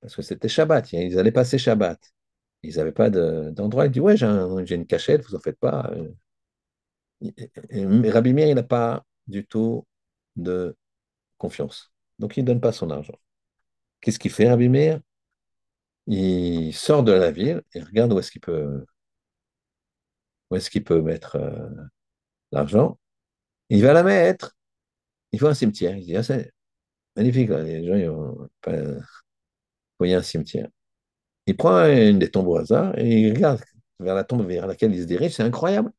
Parce 0.00 0.16
que 0.16 0.22
c'était 0.22 0.48
Shabbat, 0.48 0.92
ils 0.92 1.18
allaient 1.18 1.32
passer 1.32 1.58
Shabbat. 1.58 1.98
Ils 2.62 2.76
n'avaient 2.76 2.92
pas 2.92 3.10
de- 3.10 3.50
d'endroit. 3.50 3.86
Il 3.86 3.92
dit, 3.92 4.00
ouais, 4.00 4.16
j'ai 4.16 4.26
un- 4.26 4.64
j'ai 4.64 4.76
une 4.76 4.86
cachette, 4.86 5.24
vous 5.24 5.34
en 5.34 5.40
faites 5.40 5.58
pas. 5.58 5.92
Et 7.70 8.10
Rabbi 8.10 8.32
Meir, 8.32 8.48
il 8.48 8.54
n'a 8.54 8.62
pas 8.62 9.04
du 9.26 9.46
tout 9.46 9.86
de 10.36 10.76
confiance. 11.38 11.92
Donc, 12.18 12.36
il 12.36 12.42
ne 12.42 12.46
donne 12.46 12.60
pas 12.60 12.72
son 12.72 12.90
argent. 12.90 13.18
Qu'est-ce 14.00 14.18
qu'il 14.18 14.32
fait, 14.32 14.48
Rabbi 14.48 14.68
Meir? 14.68 15.00
Il 16.06 16.72
sort 16.74 17.02
de 17.02 17.10
la 17.12 17.30
ville 17.32 17.62
et 17.74 17.80
regarde 17.80 18.12
où 18.12 18.18
est-ce 18.20 18.30
qu'il 18.30 18.40
peut, 18.40 18.84
est-ce 20.54 20.78
peut 20.80 21.00
mettre 21.02 21.36
euh, 21.36 21.68
l'argent. 22.52 22.98
Il 23.70 23.82
va 23.82 23.94
la 23.94 24.04
mettre. 24.04 24.56
Il 25.32 25.40
voit 25.40 25.50
un 25.50 25.54
cimetière. 25.54 25.96
Il 25.96 26.06
dit, 26.06 26.16
ah, 26.16 26.22
c'est 26.22 26.52
magnifique. 27.16 27.50
Les 27.50 27.86
gens, 27.86 27.96
ils 27.96 28.08
vont 28.08 28.48
pas... 28.62 28.72
voyez 29.98 30.14
un 30.14 30.22
cimetière. 30.22 30.68
Il 31.52 31.56
prend 31.58 31.84
une 31.84 32.18
des 32.18 32.30
tombes 32.30 32.48
au 32.48 32.56
hasard 32.56 32.98
et 32.98 33.20
il 33.28 33.34
regarde 33.34 33.60
vers 34.00 34.14
la 34.14 34.24
tombe 34.24 34.46
vers 34.46 34.66
laquelle 34.66 34.94
il 34.94 35.02
se 35.02 35.06
dirige. 35.06 35.32
C'est 35.32 35.42
incroyable. 35.42 35.92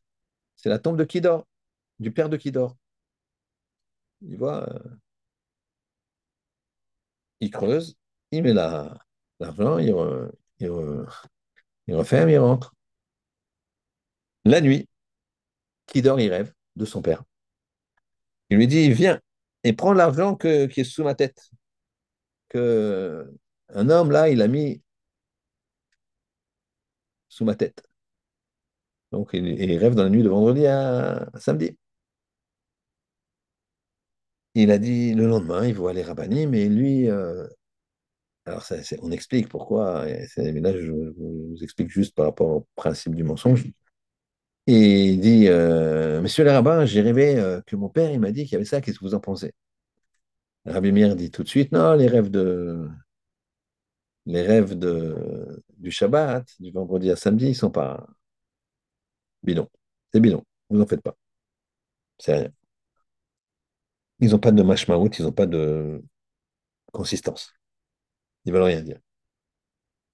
C'est 0.55 0.69
la 0.69 0.79
tombe 0.79 0.97
de 0.97 1.03
qui 1.05 1.21
dort, 1.21 1.47
du 1.99 2.11
père 2.11 2.29
de 2.29 2.37
qui 2.37 2.51
dort. 2.51 2.77
Il 4.21 4.37
voit, 4.37 4.67
euh, 4.73 4.97
il 7.39 7.51
creuse, 7.51 7.95
il 8.31 8.41
met 8.43 8.53
la- 8.53 8.97
l'argent, 9.39 9.77
il, 9.77 9.91
re- 9.91 10.31
il 10.59 10.69
il 11.87 11.95
referme, 11.95 12.29
il 12.29 12.37
rentre. 12.39 12.73
La 14.45 14.61
nuit, 14.61 14.87
qui 15.87 16.01
dort, 16.01 16.19
il 16.19 16.29
rêve 16.29 16.53
de 16.75 16.85
son 16.85 17.01
père. 17.01 17.23
Il 18.49 18.55
lui 18.57 18.67
dit, 18.67 18.89
viens 18.91 19.19
et 19.65 19.73
prends 19.73 19.91
l'argent 19.93 20.35
qui 20.35 20.47
est 20.47 20.83
sous 20.85 21.03
ma 21.03 21.15
tête. 21.15 21.49
Que 22.49 23.31
un 23.69 23.89
homme, 23.89 24.11
là, 24.11 24.29
il 24.29 24.41
a 24.41 24.47
mis 24.47 24.81
sous 27.33 27.45
ma 27.45 27.55
tête. 27.55 27.83
Donc, 29.11 29.31
il, 29.33 29.77
rêve 29.77 29.95
dans 29.95 30.03
la 30.03 30.09
nuit 30.09 30.23
de 30.23 30.29
vendredi 30.29 30.65
à, 30.67 31.29
samedi. 31.39 31.77
Il 34.55 34.71
a 34.71 34.77
dit 34.77 35.13
le 35.13 35.27
lendemain, 35.27 35.65
il 35.67 35.73
voit 35.75 35.93
les 35.93 36.03
rabbinim, 36.03 36.49
mais 36.51 36.67
lui, 36.69 37.09
euh, 37.09 37.47
Alors, 38.45 38.63
on 39.01 39.11
explique 39.11 39.49
pourquoi, 39.49 40.05
mais 40.05 40.61
là, 40.61 40.73
je, 40.79 40.91
vous 40.91 41.57
explique 41.61 41.89
juste 41.89 42.15
par 42.15 42.25
rapport 42.25 42.49
au 42.49 42.67
principe 42.75 43.15
du 43.15 43.23
mensonge. 43.23 43.65
Et 44.67 45.07
il 45.11 45.19
dit, 45.19 45.47
euh, 45.49 46.21
Monsieur 46.21 46.43
le 46.43 46.51
rabbin, 46.51 46.85
j'ai 46.85 47.01
rêvé 47.01 47.37
euh, 47.39 47.61
que 47.65 47.75
mon 47.75 47.89
père, 47.89 48.11
il 48.11 48.19
m'a 48.19 48.31
dit 48.31 48.43
qu'il 48.43 48.53
y 48.53 48.55
avait 48.55 48.65
ça, 48.65 48.81
qu'est-ce 48.81 48.99
que 48.99 49.05
vous 49.05 49.15
en 49.15 49.19
pensez? 49.19 49.53
Rabbi 50.65 50.91
Meir 50.91 51.15
dit 51.15 51.31
tout 51.31 51.43
de 51.43 51.49
suite, 51.49 51.71
non, 51.71 51.93
les 51.93 52.07
rêves 52.07 52.29
de, 52.31 52.87
les 54.25 54.41
rêves 54.41 54.77
de, 54.77 55.63
du 55.83 55.91
Shabbat, 55.91 56.47
du 56.61 56.71
vendredi 56.71 57.11
à 57.11 57.17
samedi, 57.17 57.49
ils 57.49 57.55
sont 57.55 57.71
pas 57.71 58.07
bidons. 59.43 59.69
C'est 60.11 60.19
bidon, 60.19 60.43
vous 60.69 60.81
en 60.81 60.85
faites 60.87 61.01
pas, 61.01 61.15
c'est 62.17 62.33
rien. 62.33 62.51
Ils 64.19 64.31
n'ont 64.31 64.39
pas 64.39 64.51
de 64.51 64.63
mashmaout, 64.63 65.09
ils 65.19 65.23
n'ont 65.25 65.31
pas 65.31 65.45
de 65.45 66.03
consistance. 66.93 67.53
Ils 68.45 68.53
veulent 68.53 68.63
rien 68.63 68.81
dire. 68.83 68.99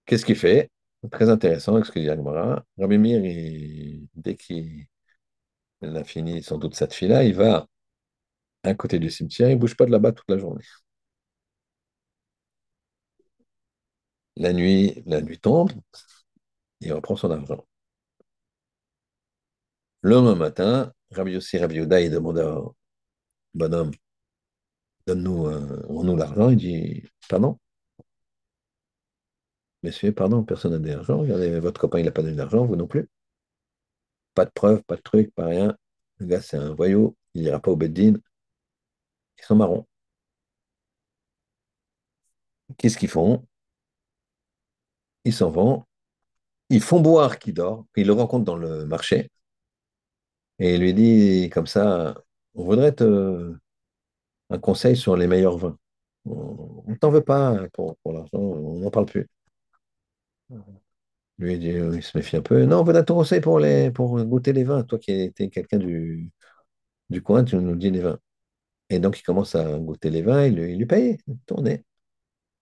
Qu'est-ce 0.06 0.26
qu'il 0.26 0.36
fait? 0.36 0.70
Très 1.12 1.30
intéressant, 1.30 1.82
ce 1.84 1.92
que 1.92 2.00
dit 2.00 2.10
Agmara. 2.10 2.66
Rabbi 2.78 2.98
Meir, 2.98 3.24
il- 3.26 4.08
dès 4.16 4.36
qu'il 4.36 4.88
a 5.82 6.04
fini 6.06 6.42
sans 6.44 6.58
doute 6.58 6.76
cette 6.76 6.94
fille-là, 6.94 7.24
il 7.26 7.36
va 7.36 7.68
à 8.64 8.74
côté 8.76 9.00
du 9.00 9.10
cimetière, 9.10 9.50
il 9.50 9.56
ne 9.56 9.60
bouge 9.60 9.76
pas 9.78 9.86
de 9.86 9.92
là-bas 9.92 10.14
toute 10.14 10.30
la 10.30 10.38
journée. 10.38 10.64
La 14.40 14.54
nuit, 14.54 15.04
la 15.06 15.22
nuit 15.22 15.38
tombe, 15.40 15.72
il 16.82 16.92
reprend 16.94 17.16
son 17.16 17.32
argent. 17.32 17.66
Le 20.02 20.10
lendemain 20.12 20.36
matin, 20.36 20.94
Rabbi 21.12 21.32
Yossi, 21.34 21.58
Rabbi 21.58 21.76
Yehuda, 21.76 22.02
il 22.02 22.12
demande 22.12 22.40
au 22.40 22.76
bonhomme, 23.54 23.92
donne-nous 25.08 25.48
euh, 25.48 26.16
l'argent. 26.18 26.50
Il 26.50 26.58
dit, 26.58 27.04
pardon, 27.30 27.60
messieurs, 29.84 30.14
pardon, 30.14 30.44
personne 30.44 30.72
n'a 30.72 30.80
d'argent. 30.80 31.20
Regardez, 31.20 31.60
votre 31.60 31.82
copain, 31.82 32.00
il 32.00 32.06
n'a 32.06 32.12
pas 32.12 32.22
donné 32.24 32.36
d'argent, 32.36 32.66
vous 32.66 32.76
non 32.78 32.88
plus. 32.88 33.10
Pas 34.34 34.46
de 34.46 34.52
preuves, 34.52 34.82
pas 34.84 34.96
de 34.96 35.02
trucs, 35.02 35.34
pas 35.36 35.46
rien. 35.46 35.78
Le 36.18 36.26
gars, 36.26 36.42
c'est 36.42 36.58
un 36.58 36.74
voyou, 36.74 37.16
il 37.36 37.44
n'ira 37.44 37.60
pas 37.60 37.72
au 37.72 37.76
Beddin. 37.76 38.16
Ils 39.40 39.44
sont 39.46 39.56
marrons. 39.56 39.88
Qu'est-ce 42.78 42.98
qu'ils 42.98 43.10
font? 43.10 43.46
Ils 45.30 45.34
s'en 45.34 45.52
vont, 45.52 45.86
ils 46.70 46.82
font 46.82 47.02
boire 47.02 47.40
qui 47.40 47.54
dort, 47.54 47.86
ils 47.96 48.08
le 48.08 48.14
rencontrent 48.14 48.46
dans 48.46 48.58
le 48.58 48.86
marché, 48.86 49.30
et 50.60 50.76
il 50.76 50.82
lui 50.82 50.94
dit 50.94 51.50
comme 51.52 51.68
ça, 51.68 52.16
on 52.56 52.64
voudrait 52.66 52.94
te, 52.94 53.56
un 54.50 54.60
conseil 54.60 54.96
sur 54.98 55.16
les 55.18 55.28
meilleurs 55.28 55.58
vins. 55.58 55.78
On 56.26 56.84
ne 56.88 56.96
t'en 56.96 57.10
veut 57.12 57.24
pas 57.24 57.68
pour, 57.74 57.98
l'argent, 58.06 58.40
on 58.40 58.80
n'en 58.80 58.92
parle 58.92 59.06
plus. 59.08 59.28
Lui, 61.38 61.58
dit, 61.58 61.72
euh, 61.72 61.96
il 61.96 62.04
se 62.04 62.18
méfie 62.18 62.36
un 62.38 62.42
peu. 62.42 62.66
Non, 62.66 62.80
on 62.82 62.84
veut 62.84 62.96
un 62.96 63.04
conseil 63.04 63.40
pour, 63.42 63.60
les, 63.60 63.92
pour 63.92 64.22
goûter 64.26 64.52
les 64.54 64.64
vins. 64.64 64.84
Toi 64.84 65.00
qui 65.00 65.12
étais 65.12 65.50
quelqu'un 65.50 65.78
du, 65.78 66.30
du 67.10 67.22
coin, 67.24 67.44
tu 67.44 67.58
nous 67.58 67.76
dis 67.76 67.92
les 67.92 68.02
vins. 68.02 68.20
Et 68.90 69.00
donc, 69.00 69.20
il 69.20 69.24
commence 69.24 69.56
à 69.56 69.78
goûter 69.80 70.10
les 70.12 70.22
vins, 70.24 70.46
il 70.46 70.56
lui 70.78 70.86
paye, 70.86 71.18
tourner. 71.46 71.86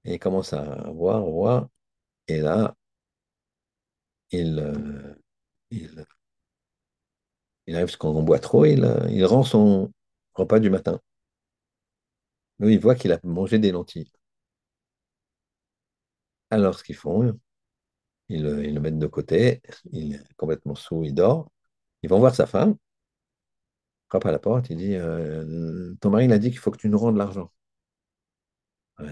Et 0.06 0.16
il 0.16 0.20
commence 0.20 0.54
à 0.54 0.92
voir, 0.92 1.26
voir. 1.26 1.70
Et 2.28 2.40
là, 2.42 2.74
il, 4.32 4.60
euh, 4.60 5.16
arrive, 7.70 7.86
parce 7.86 7.96
qu'on 7.98 8.24
boit 8.24 8.40
trop, 8.40 8.66
il, 8.66 8.84
euh, 8.84 9.08
il 9.10 9.24
rend 9.26 9.44
son 9.44 9.92
repas 10.34 10.60
du 10.60 10.70
matin. 10.70 11.00
Lui, 12.60 12.76
il 12.76 12.80
voit 12.80 12.94
qu'il 12.94 13.12
a 13.14 13.20
mangé 13.24 13.58
des 13.58 13.72
lentilles. 13.72 14.12
Alors, 16.50 16.78
ce 16.78 16.84
qu'ils 16.84 16.96
font, 16.96 17.38
ils, 18.30 18.44
le- 18.44 18.80
mettent 18.82 19.00
de 19.00 19.08
côté, 19.08 19.62
il 19.94 20.16
est 20.16 20.36
complètement 20.38 20.76
sous, 20.76 21.04
il 21.04 21.14
dort. 21.16 21.50
Ils 22.04 22.10
vont 22.10 22.20
voir 22.20 22.36
sa 22.36 22.48
femme, 22.48 22.78
frappe 24.10 24.26
à 24.26 24.32
la 24.32 24.40
porte, 24.40 24.70
il 24.70 24.76
dit 24.78 24.96
euh, 24.96 25.94
Ton 26.02 26.10
mari, 26.10 26.26
il 26.26 26.34
a 26.34 26.40
dit 26.40 26.50
qu'il 26.50 26.60
faut 26.60 26.72
que 26.72 26.78
tu 26.78 26.90
nous 26.90 26.98
rendes 27.00 27.18
l'argent. 27.18 27.52
Ah 29.00 29.04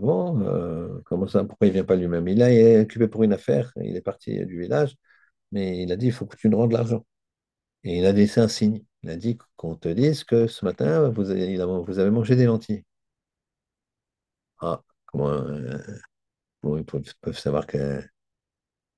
bon, 0.00 0.40
euh, 0.42 1.00
comment 1.04 1.26
ça, 1.28 1.44
pourquoi 1.44 1.68
il 1.68 1.72
vient 1.72 1.84
pas 1.84 1.94
lui-même? 1.96 2.26
Il 2.28 2.42
est 2.42 2.80
occupé 2.80 3.06
pour 3.08 3.22
une 3.22 3.32
affaire, 3.32 3.72
il 3.82 3.94
est 3.96 4.00
parti 4.00 4.44
du 4.46 4.58
village, 4.60 4.96
mais 5.52 5.82
il 5.82 5.92
a 5.92 5.96
dit 5.96 6.06
il 6.06 6.12
faut 6.12 6.26
que 6.26 6.36
tu 6.36 6.48
nous 6.48 6.58
rendes 6.58 6.72
l'argent. 6.72 7.06
Et 7.84 7.98
il 7.98 8.06
a 8.06 8.12
laissé 8.12 8.40
un 8.40 8.48
signe. 8.48 8.84
Il 9.04 9.10
a 9.10 9.16
dit 9.16 9.38
qu'on 9.56 9.76
te 9.76 9.88
dise 9.88 10.24
que 10.24 10.46
ce 10.48 10.64
matin, 10.64 11.10
vous 11.10 11.30
avez, 11.30 11.56
vous 11.58 11.98
avez 12.00 12.10
mangé 12.10 12.36
des 12.36 12.46
lentilles. 12.46 12.84
Ah, 14.60 14.82
comment 15.06 15.28
euh, 15.30 15.78
ils 16.78 16.84
peuvent, 16.84 17.38
savoir 17.38 17.66
que- 17.66 18.02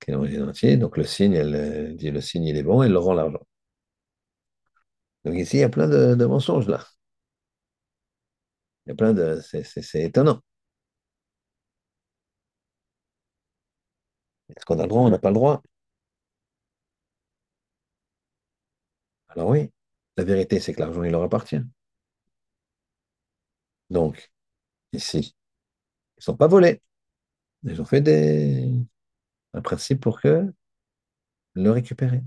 qu'elle 0.01 0.15
a 0.17 0.19
mangé 0.19 0.33
des 0.33 0.39
lentilles. 0.39 0.79
Donc 0.79 0.97
le 0.99 1.05
signe, 1.05 1.35
elle 1.35 1.97
dit 1.97 2.11
le 2.11 2.21
signe, 2.21 2.45
il 2.47 2.57
est 2.57 2.63
bon, 2.63 2.83
elle 2.83 2.93
leur 2.93 3.05
rend 3.05 3.15
l'argent. 3.15 3.41
Donc 5.25 5.35
ici, 5.37 5.57
il 5.57 5.61
y 5.61 5.63
a 5.65 5.69
plein 5.69 5.89
de 5.89 6.25
mensonges 6.27 6.69
là. 6.69 6.85
Il 8.87 8.91
y 8.91 8.93
a 8.93 8.95
plein 8.95 9.13
de. 9.13 9.41
C'est 9.41 10.03
étonnant. 10.05 10.41
Est-ce 14.57 14.65
qu'on 14.65 14.79
a 14.79 14.83
le 14.83 14.89
droit? 14.89 15.03
On 15.03 15.11
n'a 15.11 15.19
pas 15.19 15.31
le 15.31 15.35
droit? 15.35 15.63
Alors 19.31 19.49
oui, 19.49 19.73
la 20.17 20.23
vérité, 20.25 20.61
c'est 20.61 20.73
que 20.75 20.81
l'argent, 20.81 21.03
il 21.03 21.11
leur 21.13 21.23
appartient. 21.25 21.61
Donc, 23.91 24.33
ici, 24.93 25.37
ils 26.17 26.21
ne 26.21 26.23
sont 26.25 26.37
pas 26.37 26.49
volés. 26.49 26.83
Ils 27.65 27.81
ont 27.83 27.85
fait 27.87 28.01
des... 28.03 28.71
un 29.55 29.63
principe 29.63 30.01
pour 30.03 30.21
que 30.21 30.53
le 31.55 31.71
récupérer. 31.71 32.23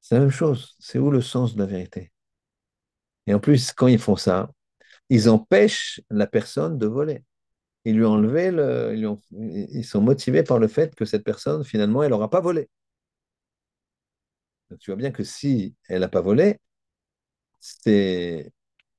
C'est 0.00 0.16
la 0.16 0.22
même 0.22 0.30
chose. 0.30 0.74
C'est 0.80 0.98
où 0.98 1.10
le 1.12 1.20
sens 1.20 1.54
de 1.54 1.60
la 1.60 1.66
vérité? 1.66 2.10
Et 3.28 3.34
en 3.34 3.40
plus, 3.40 3.72
quand 3.72 3.88
ils 3.88 3.98
font 3.98 4.16
ça, 4.16 4.50
ils 5.10 5.28
empêchent 5.28 6.00
la 6.10 6.26
personne 6.26 6.78
de 6.78 6.86
voler. 6.86 7.24
Ils 7.84 7.96
lui 7.96 8.04
ont 8.04 8.12
enlevé 8.12 8.50
le... 8.50 8.94
Ils, 9.32 9.84
sont 9.84 10.00
motivés 10.00 10.42
par 10.42 10.58
le 10.58 10.68
fait 10.68 10.94
que 10.94 11.04
cette 11.04 11.24
personne, 11.24 11.64
finalement, 11.64 12.02
elle 12.02 12.10
n'aura 12.10 12.30
pas 12.30 12.40
volé. 12.40 12.70
Donc, 14.70 14.78
tu 14.80 14.90
vois 14.90 14.96
bien 14.96 15.10
que 15.10 15.24
si 15.24 15.74
elle 15.88 16.00
n'a 16.00 16.08
pas 16.08 16.22
volé, 16.22 16.58
c'est 17.60 18.50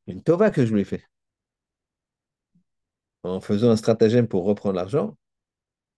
une 0.08 0.24
tova 0.24 0.52
que 0.52 0.66
je 0.66 0.74
lui 0.74 0.82
ai 0.82 0.86
fait. 0.86 1.04
En 3.24 3.42
faisant 3.42 3.72
un 3.72 3.76
stratagème 3.78 4.28
pour 4.28 4.46
reprendre 4.46 4.76
l'argent, 4.76 5.18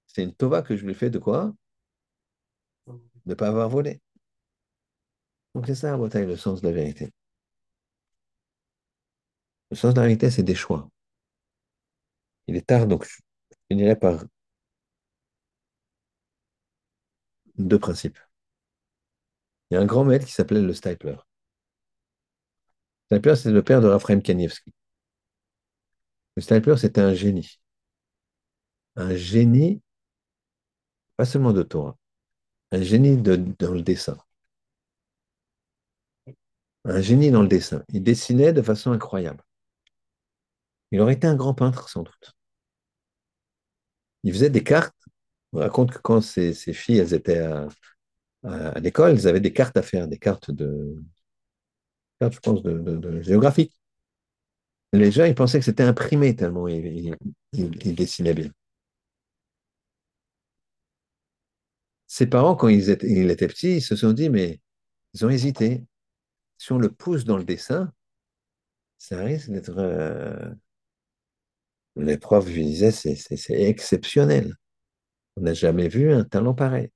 c'est 0.08 0.24
une 0.24 0.34
tova 0.34 0.62
que 0.62 0.78
je 0.78 0.86
lui 0.86 0.92
ai 0.92 0.96
fait 0.96 1.10
de 1.10 1.20
quoi? 1.20 1.54
De 2.88 2.94
ne 3.26 3.34
pas 3.34 3.48
avoir 3.48 3.68
volé. 3.70 4.02
Donc 5.54 5.68
c'est 5.68 5.76
ça, 5.76 5.98
Botaï, 5.98 6.26
le 6.26 6.38
sens 6.38 6.62
de 6.62 6.68
la 6.68 6.74
vérité. 6.74 7.12
Le 9.72 9.76
sens 9.76 9.96
de 9.96 10.00
la 10.00 10.06
vérité, 10.06 10.30
c'est 10.30 10.44
des 10.44 10.54
choix. 10.54 10.88
Il 12.46 12.56
est 12.56 12.68
tard, 12.68 12.86
donc 12.86 13.04
je 13.06 13.18
finirai 13.68 13.96
par 13.96 14.24
deux 17.58 17.80
principes. 17.80 18.20
Il 19.72 19.74
y 19.74 19.78
a 19.78 19.82
un 19.82 19.86
grand 19.88 20.04
maître 20.06 20.28
qui 20.28 20.34
s'appelait 20.34 20.62
le 20.62 20.72
Stipler. 20.76 21.16
Stipler, 23.12 23.36
c'est 23.36 23.52
le 23.52 23.62
père 23.62 23.80
de 23.80 23.86
Raphaël 23.88 24.24
Kanievski. 24.24 24.74
Le 26.36 26.42
Stipler, 26.42 26.76
c'était 26.76 27.00
un 27.00 27.14
génie. 27.14 27.58
Un 28.96 29.14
génie, 29.18 29.82
pas 31.16 31.24
seulement 31.26 31.54
de 31.54 31.64
Torah, 31.64 31.98
un 32.72 32.82
génie 32.84 33.18
dans 33.18 33.74
le 33.74 33.82
dessin. 33.84 34.18
Un 36.86 37.02
génie 37.02 37.32
dans 37.32 37.42
le 37.42 37.48
dessin. 37.48 37.84
Il 37.90 38.04
dessinait 38.04 38.54
de 38.54 38.62
façon 38.62 38.92
incroyable. 38.92 39.44
Il 40.92 41.02
aurait 41.02 41.16
été 41.16 41.28
un 41.28 41.36
grand 41.36 41.54
peintre, 41.54 41.90
sans 41.90 42.04
doute. 42.04 42.34
Il 44.24 44.34
faisait 44.34 44.50
des 44.50 44.64
cartes. 44.64 44.96
On 45.54 45.60
raconte 45.60 45.92
que 45.92 46.00
quand 46.00 46.22
ses, 46.22 46.54
filles, 46.74 47.00
étaient 47.14 47.40
à, 47.40 47.68
l'école, 48.82 49.12
elles 49.12 49.28
avaient 49.28 49.40
des 49.42 49.54
cartes 49.54 49.78
à 49.78 49.82
faire, 49.84 50.08
des 50.08 50.20
cartes 50.20 50.52
de, 50.52 50.96
je 52.22 52.40
pense, 52.40 52.64
de, 52.64 53.22
géographique. 53.22 53.74
Les 54.94 55.12
gens, 55.12 55.26
ils 55.26 55.36
pensaient 55.36 55.60
que 55.60 55.66
c'était 55.66 55.84
imprimé 55.84 56.34
tellement 56.36 56.68
il, 56.70 57.16
il- 57.54 57.86
il 57.86 57.96
dessinait 57.96 58.34
bien. 58.34 58.52
Ses 62.06 62.28
parents, 62.28 62.56
quand 62.56 62.68
ils 62.68 62.92
étaient, 62.92 63.10
il 63.10 63.32
était 63.32 63.48
petit, 63.48 63.78
ils 63.78 63.82
se 63.82 63.96
sont 63.96 64.14
dit, 64.14 64.30
mais 64.30 64.60
ils 65.14 65.26
ont 65.26 65.30
hésité. 65.30 65.84
Si 66.60 66.72
on 66.74 66.80
le 66.80 66.92
pousse 66.92 67.26
dans 67.26 67.38
le 67.38 67.46
dessin, 67.46 67.94
ça 68.98 69.22
risque 69.24 69.50
d'être... 69.52 69.78
euh, 69.78 70.54
Les 71.96 72.18
profs 72.18 72.48
lui 72.48 72.66
disaient, 72.66 72.92
c'est 72.92 73.16
exceptionnel. 73.50 74.56
On 75.38 75.42
n'a 75.42 75.54
jamais 75.54 75.88
vu 75.90 76.12
un 76.14 76.24
talent 76.24 76.54
pareil. 76.54 76.90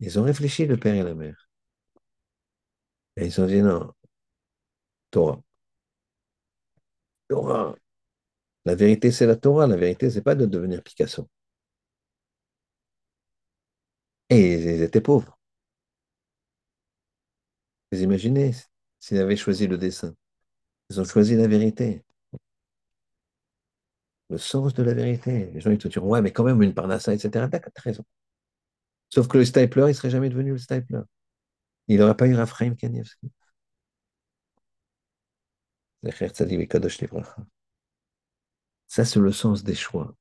Ils 0.00 0.18
ont 0.18 0.24
réfléchi, 0.24 0.66
le 0.66 0.76
père 0.76 0.94
et 0.94 1.02
la 1.04 1.14
mère. 1.14 1.48
Et 3.16 3.26
ils 3.26 3.40
ont 3.40 3.46
dit, 3.46 3.60
non, 3.62 3.92
Torah. 5.10 5.42
Torah. 7.28 7.74
La 8.66 8.74
vérité, 8.74 9.10
c'est 9.12 9.26
la 9.26 9.36
Torah. 9.36 9.66
La 9.66 9.76
vérité, 9.76 10.10
c'est 10.10 10.22
pas 10.22 10.34
de 10.34 10.46
devenir 10.46 10.82
Picasso. 10.82 11.28
Et 14.30 14.54
ils 14.54 14.82
étaient 14.82 15.00
pauvres. 15.02 15.38
Vous 17.92 18.02
imaginez 18.02 18.52
s'ils 19.00 19.18
avaient 19.18 19.36
choisi 19.36 19.66
le 19.66 19.78
dessin. 19.78 20.14
Ils 20.90 21.00
ont 21.00 21.04
choisi 21.04 21.36
la 21.36 21.48
vérité. 21.48 22.04
Le 24.30 24.38
sens 24.38 24.74
de 24.74 24.82
la 24.82 24.94
vérité. 24.94 25.50
Les 25.52 25.60
gens, 25.60 25.70
ils 25.70 25.78
te 25.78 25.88
diront, 25.88 26.08
ouais, 26.08 26.22
mais 26.22 26.32
quand 26.32 26.44
même, 26.44 26.62
une 26.62 26.74
parnassa, 26.74 27.14
etc. 27.14 27.48
T'as 27.50 27.60
raison. 27.82 28.04
Sauf 29.10 29.28
que 29.28 29.38
le 29.38 29.44
stapler, 29.44 29.82
il 29.82 29.88
ne 29.88 29.92
serait 29.92 30.10
jamais 30.10 30.28
devenu 30.28 30.52
le 30.52 30.58
stapler. 30.58 31.00
Il 31.88 31.98
n'aurait 31.98 32.16
pas 32.16 32.26
eu 32.26 32.34
Raphaël 32.34 32.76
Kanievski. 32.76 33.30
Ça, 38.86 39.04
c'est 39.04 39.18
le 39.20 39.32
sens 39.32 39.62
des 39.64 39.74
choix, 39.74 40.14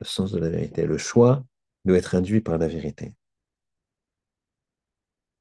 le 0.00 0.06
sens 0.06 0.32
de 0.32 0.38
la 0.38 0.48
vérité. 0.48 0.86
Le 0.86 0.98
choix 0.98 1.44
doit 1.84 1.96
être 1.96 2.14
induit 2.14 2.40
par 2.40 2.58
la 2.58 2.68
vérité. 2.68 3.14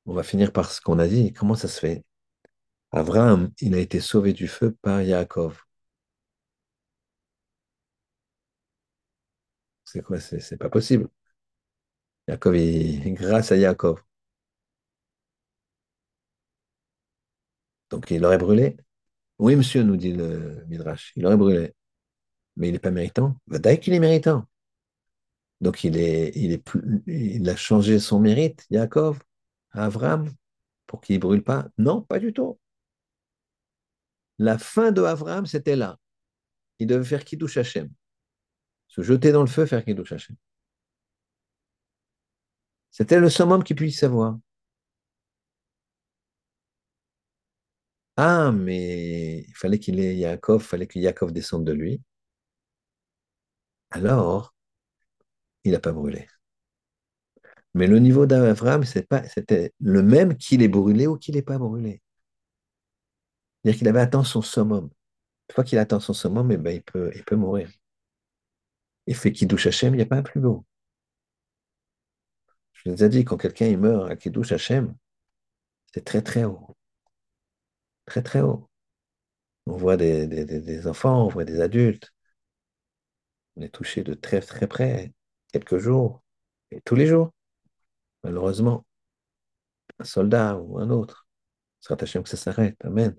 On 0.06 0.14
va 0.14 0.24
finir 0.24 0.52
par 0.52 0.72
ce 0.72 0.82
qu'on 0.82 1.00
a 1.00 1.08
dit. 1.08 1.34
Comment 1.34 1.56
ça 1.56 1.68
se 1.68 1.80
fait? 1.80 2.04
Abraham, 2.92 3.52
il 3.62 3.76
a 3.76 3.80
été 3.80 4.00
sauvé 4.00 4.34
du 4.34 4.48
feu 4.48 4.76
par 4.82 5.02
Yaakov. 5.02 5.64
C'est 9.94 10.02
quoi 10.02 10.20
C'est 10.20 10.58
pas 10.58 10.70
possible. 10.72 11.08
Yaakov, 12.28 12.56
grâce 13.14 13.52
à 13.52 13.58
Yaakov. 13.58 14.02
Donc 17.92 18.10
il 18.10 18.26
aurait 18.26 18.40
brûlé 18.40 18.76
Oui, 19.40 19.56
monsieur, 19.56 19.84
nous 19.84 19.98
dit 19.98 20.14
le 20.14 20.66
Midrash, 20.68 21.14
il 21.16 21.26
aurait 21.28 21.38
brûlé. 21.38 21.74
Mais 22.58 22.70
il 22.70 22.74
n'est 22.74 22.80
pas 22.80 22.92
méritant. 22.92 23.38
D'ailleurs 23.48 23.80
qu'il 23.82 23.94
est 23.94 24.00
méritant. 24.00 24.46
Donc 25.62 25.84
il, 25.84 25.98
est, 25.98 26.32
il, 26.36 26.52
est 26.52 26.58
plus, 26.58 27.04
il 27.08 27.48
a 27.50 27.56
changé 27.56 28.00
son 28.00 28.20
mérite, 28.20 28.66
Yaakov, 28.72 29.20
à 29.72 29.86
Avram, 29.86 30.28
pour 30.88 31.02
qu'il 31.02 31.18
ne 31.18 31.22
brûle 31.22 31.44
pas. 31.44 31.68
Non, 31.78 32.02
pas 32.02 32.20
du 32.20 32.34
tout. 32.34 32.60
La 34.40 34.58
fin 34.58 34.92
de 34.92 35.04
Avram, 35.04 35.46
c'était 35.46 35.76
là. 35.76 36.00
Il 36.80 36.88
devait 36.88 37.06
faire 37.06 37.24
Kiddush 37.26 37.58
Hashem. 37.58 37.90
Se 38.94 39.02
jeter 39.02 39.32
dans 39.32 39.42
le 39.42 39.48
feu, 39.48 39.66
faire 39.66 39.84
Kiddush 39.84 40.12
Hashem. 40.12 40.36
C'était 42.92 43.20
le 43.20 43.30
summum 43.30 43.62
qu'il 43.62 43.76
puisse 43.76 44.00
savoir. 44.00 44.38
Ah, 48.18 48.52
mais 48.52 49.40
il 49.48 49.54
fallait 49.56 49.78
qu'il 49.80 50.00
ait 50.00 50.16
Yaakov, 50.16 50.62
il 50.62 50.66
fallait 50.68 50.88
que 50.88 50.98
Yaakov 51.00 51.32
descende 51.32 51.66
de 51.66 51.74
lui. 51.74 52.02
Alors, 53.92 54.54
il 55.66 55.72
n'a 55.74 55.80
pas 55.80 55.92
brûlé. 55.92 56.28
Mais 57.76 57.86
le 57.88 58.00
niveau 58.00 58.26
d'Avram, 58.26 58.84
c'était 58.84 59.74
le 59.80 60.02
même 60.04 60.38
qu'il 60.38 60.62
est 60.64 60.68
brûlé 60.68 61.06
ou 61.08 61.18
qu'il 61.18 61.36
n'est 61.36 61.42
pas 61.44 61.58
brûlé. 61.58 62.02
C'est-à-dire 63.64 63.80
qu'il 63.80 63.88
avait 63.90 64.00
atteint 64.02 64.24
son 64.24 64.42
summum. 64.42 64.86
Une 65.50 65.56
fois 65.56 65.64
qu'il 65.64 65.78
atteint 65.80 66.00
son 66.00 66.14
summum, 66.14 66.52
eh 66.52 66.58
ben, 66.58 66.76
il, 66.76 66.84
peut, 66.84 67.12
il 67.16 67.24
peut 67.24 67.36
mourir. 67.36 67.70
Il 69.08 69.16
fait 69.16 69.32
Kiddush 69.32 69.68
Hashem, 69.68 69.94
il 69.94 69.98
n'y 69.98 70.04
a 70.04 70.06
pas 70.06 70.22
plus 70.22 70.40
beau. 70.40 70.66
Je 72.74 72.90
vous 72.90 73.04
ai 73.04 73.10
dit, 73.10 73.26
quand 73.26 73.38
quelqu'un 73.38 73.76
meurt 73.78 74.10
à 74.12 74.16
Kiddush 74.16 74.52
Hashem, 74.52 74.96
c'est 75.94 76.04
très 76.04 76.22
très 76.22 76.44
haut. 76.44 76.76
Très 78.06 78.22
très 78.22 78.42
haut. 78.42 78.70
On 79.66 79.78
voit 79.78 79.98
des, 79.98 80.28
des, 80.28 80.88
enfants, 80.88 81.26
on 81.26 81.30
voit 81.30 81.46
des 81.46 81.62
adultes. 81.62 82.14
On 83.56 83.62
est 83.62 83.70
touché 83.70 84.04
de 84.04 84.14
très 84.14 84.42
très 84.42 84.68
près, 84.68 85.14
quelques 85.52 85.78
jours, 85.78 86.24
et 86.72 86.82
tous 86.82 86.96
les 86.96 87.08
jours. 87.08 87.32
Malheureusement, 88.24 88.86
un 90.00 90.04
soldat 90.04 90.58
ou 90.58 90.80
un 90.80 90.90
autre, 90.90 91.28
sera 91.80 91.98
Hashem 92.02 92.24
que 92.24 92.30
ça 92.30 92.38
s'arrête. 92.38 92.78
Amen. 92.84 93.16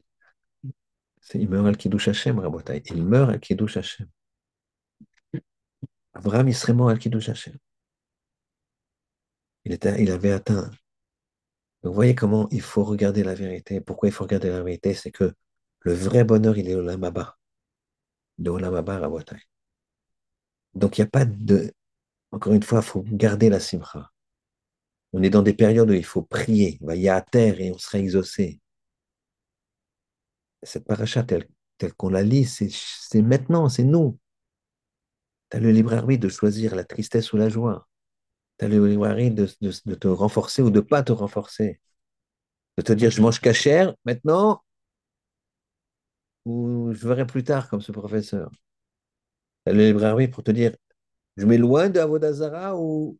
Il 1.34 1.48
meurt 1.48 1.66
al 1.66 1.76
Kiddush 1.76 2.08
Hashem, 2.08 2.38
Rabotai. 2.38 2.82
Il 2.86 3.04
meurt 3.04 3.30
al 3.30 3.40
Kiddush 3.40 3.76
Hashem. 3.76 4.08
Abraham, 6.14 6.50
mort 6.74 6.90
al 6.90 6.98
Kiddush 6.98 7.28
Hashem. 7.28 7.56
Il, 9.64 9.72
était, 9.72 10.02
il 10.02 10.10
avait 10.10 10.32
atteint. 10.32 10.70
vous 11.82 11.92
voyez 11.92 12.14
comment 12.14 12.48
il 12.50 12.60
faut 12.60 12.84
regarder 12.84 13.22
la 13.24 13.34
vérité. 13.34 13.80
Pourquoi 13.80 14.08
il 14.08 14.12
faut 14.12 14.24
regarder 14.24 14.50
la 14.50 14.62
vérité? 14.62 14.94
C'est 14.94 15.10
que 15.10 15.34
le 15.80 15.92
vrai 15.92 16.24
bonheur, 16.24 16.56
il 16.56 16.68
est 16.68 16.74
au 16.74 16.82
Lamaba. 16.82 17.36
De 18.38 18.50
Olamaba, 18.50 18.98
Rabotai. 18.98 19.38
Donc 20.74 20.98
il 20.98 21.02
n'y 21.02 21.06
a 21.06 21.10
pas 21.10 21.24
de. 21.24 21.72
Encore 22.32 22.52
une 22.52 22.62
fois, 22.62 22.80
il 22.80 22.84
faut 22.84 23.04
garder 23.06 23.48
la 23.48 23.60
simcha. 23.60 24.10
On 25.12 25.22
est 25.22 25.30
dans 25.30 25.42
des 25.42 25.54
périodes 25.54 25.90
où 25.90 25.94
il 25.94 26.04
faut 26.04 26.22
prier. 26.22 26.78
Il 26.80 27.00
y 27.00 27.08
a 27.08 27.16
à 27.16 27.22
terre 27.22 27.60
et 27.60 27.70
on 27.70 27.78
sera 27.78 27.98
exaucé 27.98 28.60
cette 30.64 30.84
paracha 30.84 31.22
telle, 31.22 31.46
qu'on 31.96 32.08
la 32.08 32.22
lit, 32.22 32.44
c'est 32.46 33.22
maintenant, 33.22 33.68
c'est 33.68 33.84
nous. 33.84 34.18
Tu 35.54 35.58
as 35.58 35.60
le 35.60 35.70
libre 35.70 35.94
arbitre 35.94 36.24
de 36.24 36.28
choisir 36.28 36.74
la 36.74 36.82
tristesse 36.82 37.32
ou 37.32 37.36
la 37.36 37.48
joie. 37.48 37.88
Tu 38.58 38.64
as 38.64 38.68
le 38.68 38.84
libre 38.88 39.06
arbitre 39.06 39.36
de, 39.60 39.94
te 39.94 40.08
renforcer 40.08 40.62
ou 40.62 40.70
de 40.70 40.80
ne 40.80 40.80
pas 40.80 41.04
te 41.04 41.12
renforcer. 41.12 41.80
De 42.76 42.82
te 42.82 42.92
dire, 42.92 43.12
je 43.12 43.22
mange 43.22 43.40
cachère 43.40 43.94
maintenant, 44.04 44.64
ou 46.44 46.92
je 46.92 47.06
verrai 47.06 47.24
plus 47.24 47.44
tard 47.44 47.68
comme 47.68 47.80
ce 47.80 47.92
professeur. 47.92 48.50
Tu 48.50 49.70
as 49.70 49.74
le 49.74 49.86
libre 49.86 50.04
arbitre 50.04 50.34
pour 50.34 50.42
te 50.42 50.50
dire, 50.50 50.74
je 51.36 51.46
m'éloigne 51.46 51.92
de 51.92 52.00
Avodazara 52.00 52.76
ou 52.76 53.16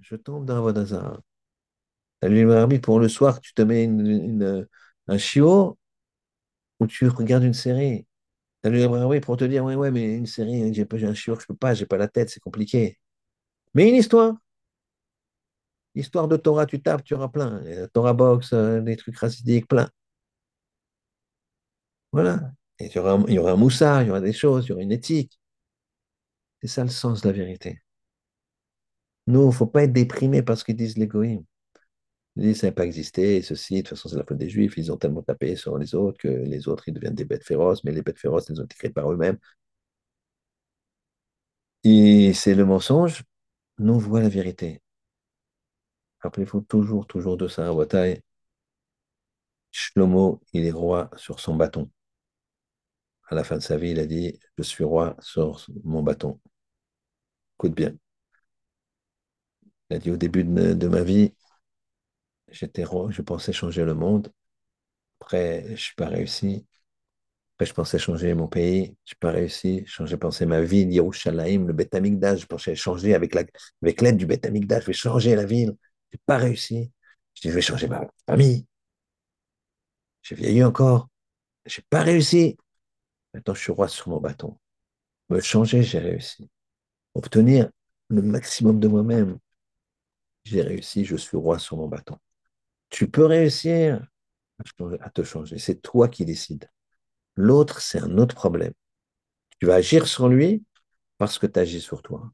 je 0.00 0.16
tombe 0.16 0.46
dans 0.46 0.56
Avodazara. 0.56 1.20
Tu 2.22 2.26
as 2.26 2.30
le 2.30 2.36
libre 2.36 2.54
arbitre 2.54 2.86
pour 2.86 3.00
le 3.00 3.08
soir, 3.10 3.38
tu 3.42 3.52
te 3.52 3.60
mets 3.60 3.84
une, 3.84 4.66
un 5.08 5.18
chiot 5.18 5.78
ou 6.80 6.86
tu 6.86 7.06
regardes 7.08 7.44
une 7.44 7.52
série. 7.52 8.06
Oui, 8.64 9.20
pour 9.20 9.36
te 9.36 9.44
dire, 9.44 9.64
ouais, 9.64 9.76
ouais, 9.76 9.90
mais 9.92 10.16
une 10.16 10.26
série, 10.26 10.74
j'ai 10.74 10.86
un 11.06 11.14
chiot, 11.14 11.38
je 11.38 11.46
peux 11.46 11.54
pas, 11.54 11.74
j'ai 11.74 11.86
pas 11.86 11.96
la 11.98 12.08
tête, 12.08 12.30
c'est 12.30 12.40
compliqué. 12.40 12.98
Mais 13.74 13.88
une 13.88 13.96
histoire. 13.96 14.34
Histoire 15.96 16.28
de 16.28 16.36
Torah, 16.36 16.64
tu 16.66 16.80
tapes, 16.80 17.02
tu 17.02 17.14
auras 17.14 17.26
plein. 17.28 17.60
Torah 17.92 18.12
box, 18.12 18.52
euh, 18.52 18.80
des 18.80 18.96
trucs 18.96 19.16
racidiques, 19.18 19.66
plein. 19.66 19.88
Voilà. 22.12 22.52
Et 22.80 22.86
il 22.86 22.92
y 22.94 22.98
aura, 22.98 23.22
il 23.28 23.34
y 23.34 23.38
aura 23.38 23.52
un 23.52 23.56
moussard, 23.56 24.02
il 24.02 24.08
y 24.08 24.10
aura 24.10 24.20
des 24.20 24.32
choses, 24.32 24.66
il 24.66 24.68
y 24.70 24.72
aura 24.72 24.82
une 24.82 24.92
éthique. 24.92 25.38
C'est 26.60 26.68
ça 26.68 26.84
le 26.84 26.90
sens 26.90 27.22
de 27.22 27.28
la 27.28 27.32
vérité. 27.32 27.80
Nous, 29.28 29.42
il 29.42 29.46
ne 29.46 29.50
faut 29.52 29.66
pas 29.66 29.84
être 29.84 29.92
déprimé 29.92 30.42
parce 30.42 30.64
qu'ils 30.64 30.74
disent 30.74 30.98
l'égoïme. 30.98 31.44
Ils 32.36 32.42
disent 32.42 32.60
ça 32.60 32.66
n'a 32.68 32.72
pas 32.72 32.84
existé, 32.86 33.40
ceci, 33.42 33.76
de 33.76 33.80
toute 33.80 33.90
façon, 33.90 34.08
c'est 34.10 34.16
la 34.16 34.24
faute 34.24 34.36
des 34.38 34.48
Juifs, 34.50 34.74
ils 34.76 34.92
ont 34.92 34.96
tellement 34.98 35.22
tapé 35.22 35.56
sur 35.56 35.78
les 35.78 35.94
autres 35.94 36.18
que 36.18 36.28
les 36.28 36.68
autres, 36.68 36.84
ils 36.88 36.94
deviennent 36.94 37.14
des 37.14 37.24
bêtes 37.24 37.44
féroces, 37.44 37.82
mais 37.84 37.92
les 37.92 38.02
bêtes 38.02 38.18
féroces, 38.18 38.50
elles 38.50 38.60
ont 38.60 38.64
été 38.64 38.76
créées 38.76 38.90
par 38.92 39.10
eux-mêmes. 39.10 39.38
Et 41.84 42.34
c'est 42.34 42.54
le 42.54 42.66
mensonge, 42.66 43.22
nous 43.78 43.98
voit 43.98 44.20
la 44.22 44.28
vérité. 44.28 44.82
Rappelez-vous 46.20 46.60
toujours, 46.60 47.06
toujours 47.06 47.38
de 47.38 47.48
ça, 47.48 47.72
bataille. 47.72 48.20
Shlomo, 49.70 50.40
il 50.52 50.64
est 50.66 50.72
roi 50.72 51.08
sur 51.16 51.38
son 51.38 51.54
bâton. 51.54 51.88
À 53.28 53.36
la 53.36 53.44
fin 53.44 53.54
de 53.56 53.62
sa 53.62 53.76
vie, 53.76 53.90
il 53.90 54.00
a 54.00 54.06
dit 54.06 54.36
Je 54.58 54.64
suis 54.64 54.82
roi 54.82 55.16
sur 55.20 55.64
mon 55.84 56.02
bâton. 56.02 56.40
Écoute 57.58 57.74
bien. 57.74 57.96
Il 59.90 59.96
a 59.96 59.98
dit 59.98 60.10
Au 60.12 60.16
début 60.16 60.44
de 60.44 60.88
ma 60.88 61.02
vie, 61.02 61.32
J'étais 62.50 62.84
je 62.84 63.22
pensais 63.22 63.52
changer 63.52 63.84
le 63.84 63.94
monde. 63.94 64.32
Après, 65.20 65.76
je 65.76 65.90
n'ai 65.90 65.94
pas 65.96 66.08
réussi. 66.08 66.66
Après, 67.56 67.66
je 67.66 67.74
pensais 67.74 67.98
changer 67.98 68.34
mon 68.34 68.48
pays. 68.48 68.96
Je 69.04 69.14
n'ai 69.14 69.18
pas 69.20 69.32
réussi. 69.32 69.84
Je 69.86 70.16
pensais 70.16 70.46
ma 70.46 70.60
ville, 70.62 70.92
Yerushalayim, 70.92 71.66
le 71.66 71.72
Beth 71.72 71.94
Je 71.94 72.46
pensais 72.46 72.74
changer 72.76 73.14
avec 73.14 73.34
l'aide 73.34 74.16
du 74.16 74.26
Beth 74.26 74.46
Je 74.48 74.86
vais 74.86 74.92
changer 74.92 75.34
la 75.36 75.44
ville. 75.44 75.76
Je 76.12 76.16
n'ai 76.16 76.22
pas 76.26 76.38
réussi. 76.38 76.92
Je 77.34 77.42
dis, 77.42 77.48
je 77.50 77.54
vais 77.54 77.62
changer 77.62 77.88
ma 77.88 78.02
famille. 78.28 78.66
J'ai 80.22 80.34
vieilli 80.34 80.62
encore. 80.64 81.08
Je 81.66 81.80
n'ai 81.80 81.86
pas 81.90 82.02
réussi. 82.02 82.56
Maintenant, 83.34 83.54
je 83.54 83.60
suis 83.60 83.72
roi 83.72 83.88
sur 83.88 84.08
mon 84.10 84.20
bâton. 84.20 84.58
Me 85.30 85.40
changer, 85.40 85.82
j'ai 85.82 85.98
réussi. 86.00 86.50
Obtenir 87.14 87.70
le 88.08 88.22
maximum 88.22 88.80
de 88.80 88.88
moi-même, 88.88 89.38
j'ai 90.44 90.62
réussi. 90.62 91.04
Je 91.04 91.16
suis 91.16 91.36
roi 91.36 91.58
sur 91.58 91.76
mon 91.76 91.88
bâton. 91.88 92.18
Tu 92.90 93.08
peux 93.10 93.24
réussir 93.26 94.06
à 95.00 95.10
te 95.10 95.22
changer. 95.22 95.58
C'est 95.58 95.82
toi 95.82 96.08
qui 96.08 96.24
décides. 96.24 96.70
L'autre, 97.36 97.80
c'est 97.80 97.98
un 98.00 98.18
autre 98.18 98.34
problème. 98.34 98.72
Tu 99.60 99.66
vas 99.66 99.76
agir 99.76 100.06
sur 100.06 100.28
lui 100.28 100.64
parce 101.18 101.38
que 101.38 101.46
tu 101.46 101.58
agis 101.58 101.80
sur 101.80 102.02
toi, 102.02 102.30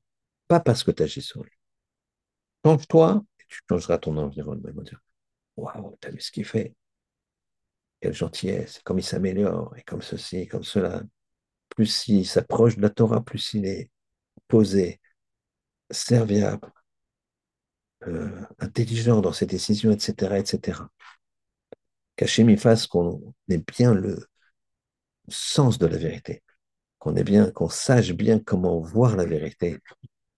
pas 0.48 0.60
parce 0.60 0.84
que 0.84 0.90
tu 0.90 1.02
agis 1.02 1.22
sur 1.22 1.42
lui. 1.42 1.52
Change-toi 2.64 3.24
et 3.40 3.44
tu 3.48 3.60
changeras 3.68 3.98
ton 3.98 4.16
environnement. 4.16 4.68
Ils 4.68 4.74
vont 4.74 4.82
dire 4.82 5.00
Waouh, 5.56 5.96
t'as 6.00 6.10
vu 6.10 6.20
ce 6.20 6.30
qu'il 6.32 6.44
fait? 6.44 6.74
Quelle 8.00 8.14
gentillesse, 8.14 8.80
comme 8.84 8.98
il 8.98 9.04
s'améliore, 9.04 9.76
et 9.76 9.82
comme 9.82 10.02
ceci, 10.02 10.48
comme 10.48 10.64
cela. 10.64 11.02
plus 11.70 12.08
il 12.08 12.26
s'approche 12.26 12.76
de 12.76 12.82
la 12.82 12.90
Torah, 12.90 13.24
plus 13.24 13.54
il 13.54 13.66
est 13.66 13.90
posé, 14.48 15.00
serviable, 15.90 16.72
euh, 18.08 18.28
intelligent 18.58 19.20
dans 19.20 19.32
ses 19.32 19.46
décisions, 19.46 19.90
etc., 19.90 20.38
etc. 20.38 20.80
Qu'Hachem 22.16 22.50
y 22.50 22.56
fasse 22.56 22.86
qu'on 22.86 23.34
ait 23.48 23.58
bien 23.58 23.94
le 23.94 24.26
sens 25.28 25.78
de 25.78 25.86
la 25.86 25.96
vérité, 25.96 26.42
qu'on 26.98 27.16
ait 27.16 27.24
bien, 27.24 27.50
qu'on 27.50 27.68
sache 27.68 28.12
bien 28.12 28.38
comment 28.38 28.80
voir 28.80 29.16
la 29.16 29.24
vérité, 29.24 29.78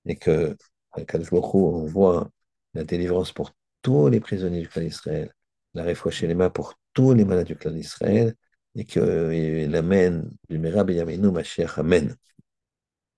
et 0.07 0.16
que 0.16 0.57
on 0.97 1.86
voit 1.86 2.31
la 2.74 2.85
délivrance 2.85 3.32
pour 3.32 3.53
tous 3.82 4.09
les 4.09 4.20
prisonniers 4.20 4.61
du 4.61 4.69
clan 4.69 4.82
d'Israël, 4.82 5.32
la 5.74 5.95
chez 6.11 6.27
les 6.27 6.35
mains 6.35 6.51
pour 6.51 6.74
tous 6.93 7.15
les 7.15 7.24
malades 7.24 7.47
du 7.47 7.57
clan 7.57 7.73
d'Israël, 7.73 8.35
et 8.77 8.85
qu'il 8.85 9.74
amène 9.74 10.31
du 10.49 10.59
Merab 10.59 10.91
Yaminu 10.91 11.31
Mashiach. 11.31 11.78
Amen. 11.78 12.15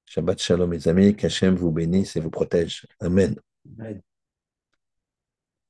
Shabbat 0.04 0.40
Shalom, 0.40 0.70
mes 0.70 0.88
amis, 0.88 1.16
qu'Hachem 1.16 1.54
vous 1.56 1.72
bénisse 1.72 2.16
et 2.16 2.20
vous 2.20 2.30
protège. 2.30 2.86
Amen. 3.00 3.34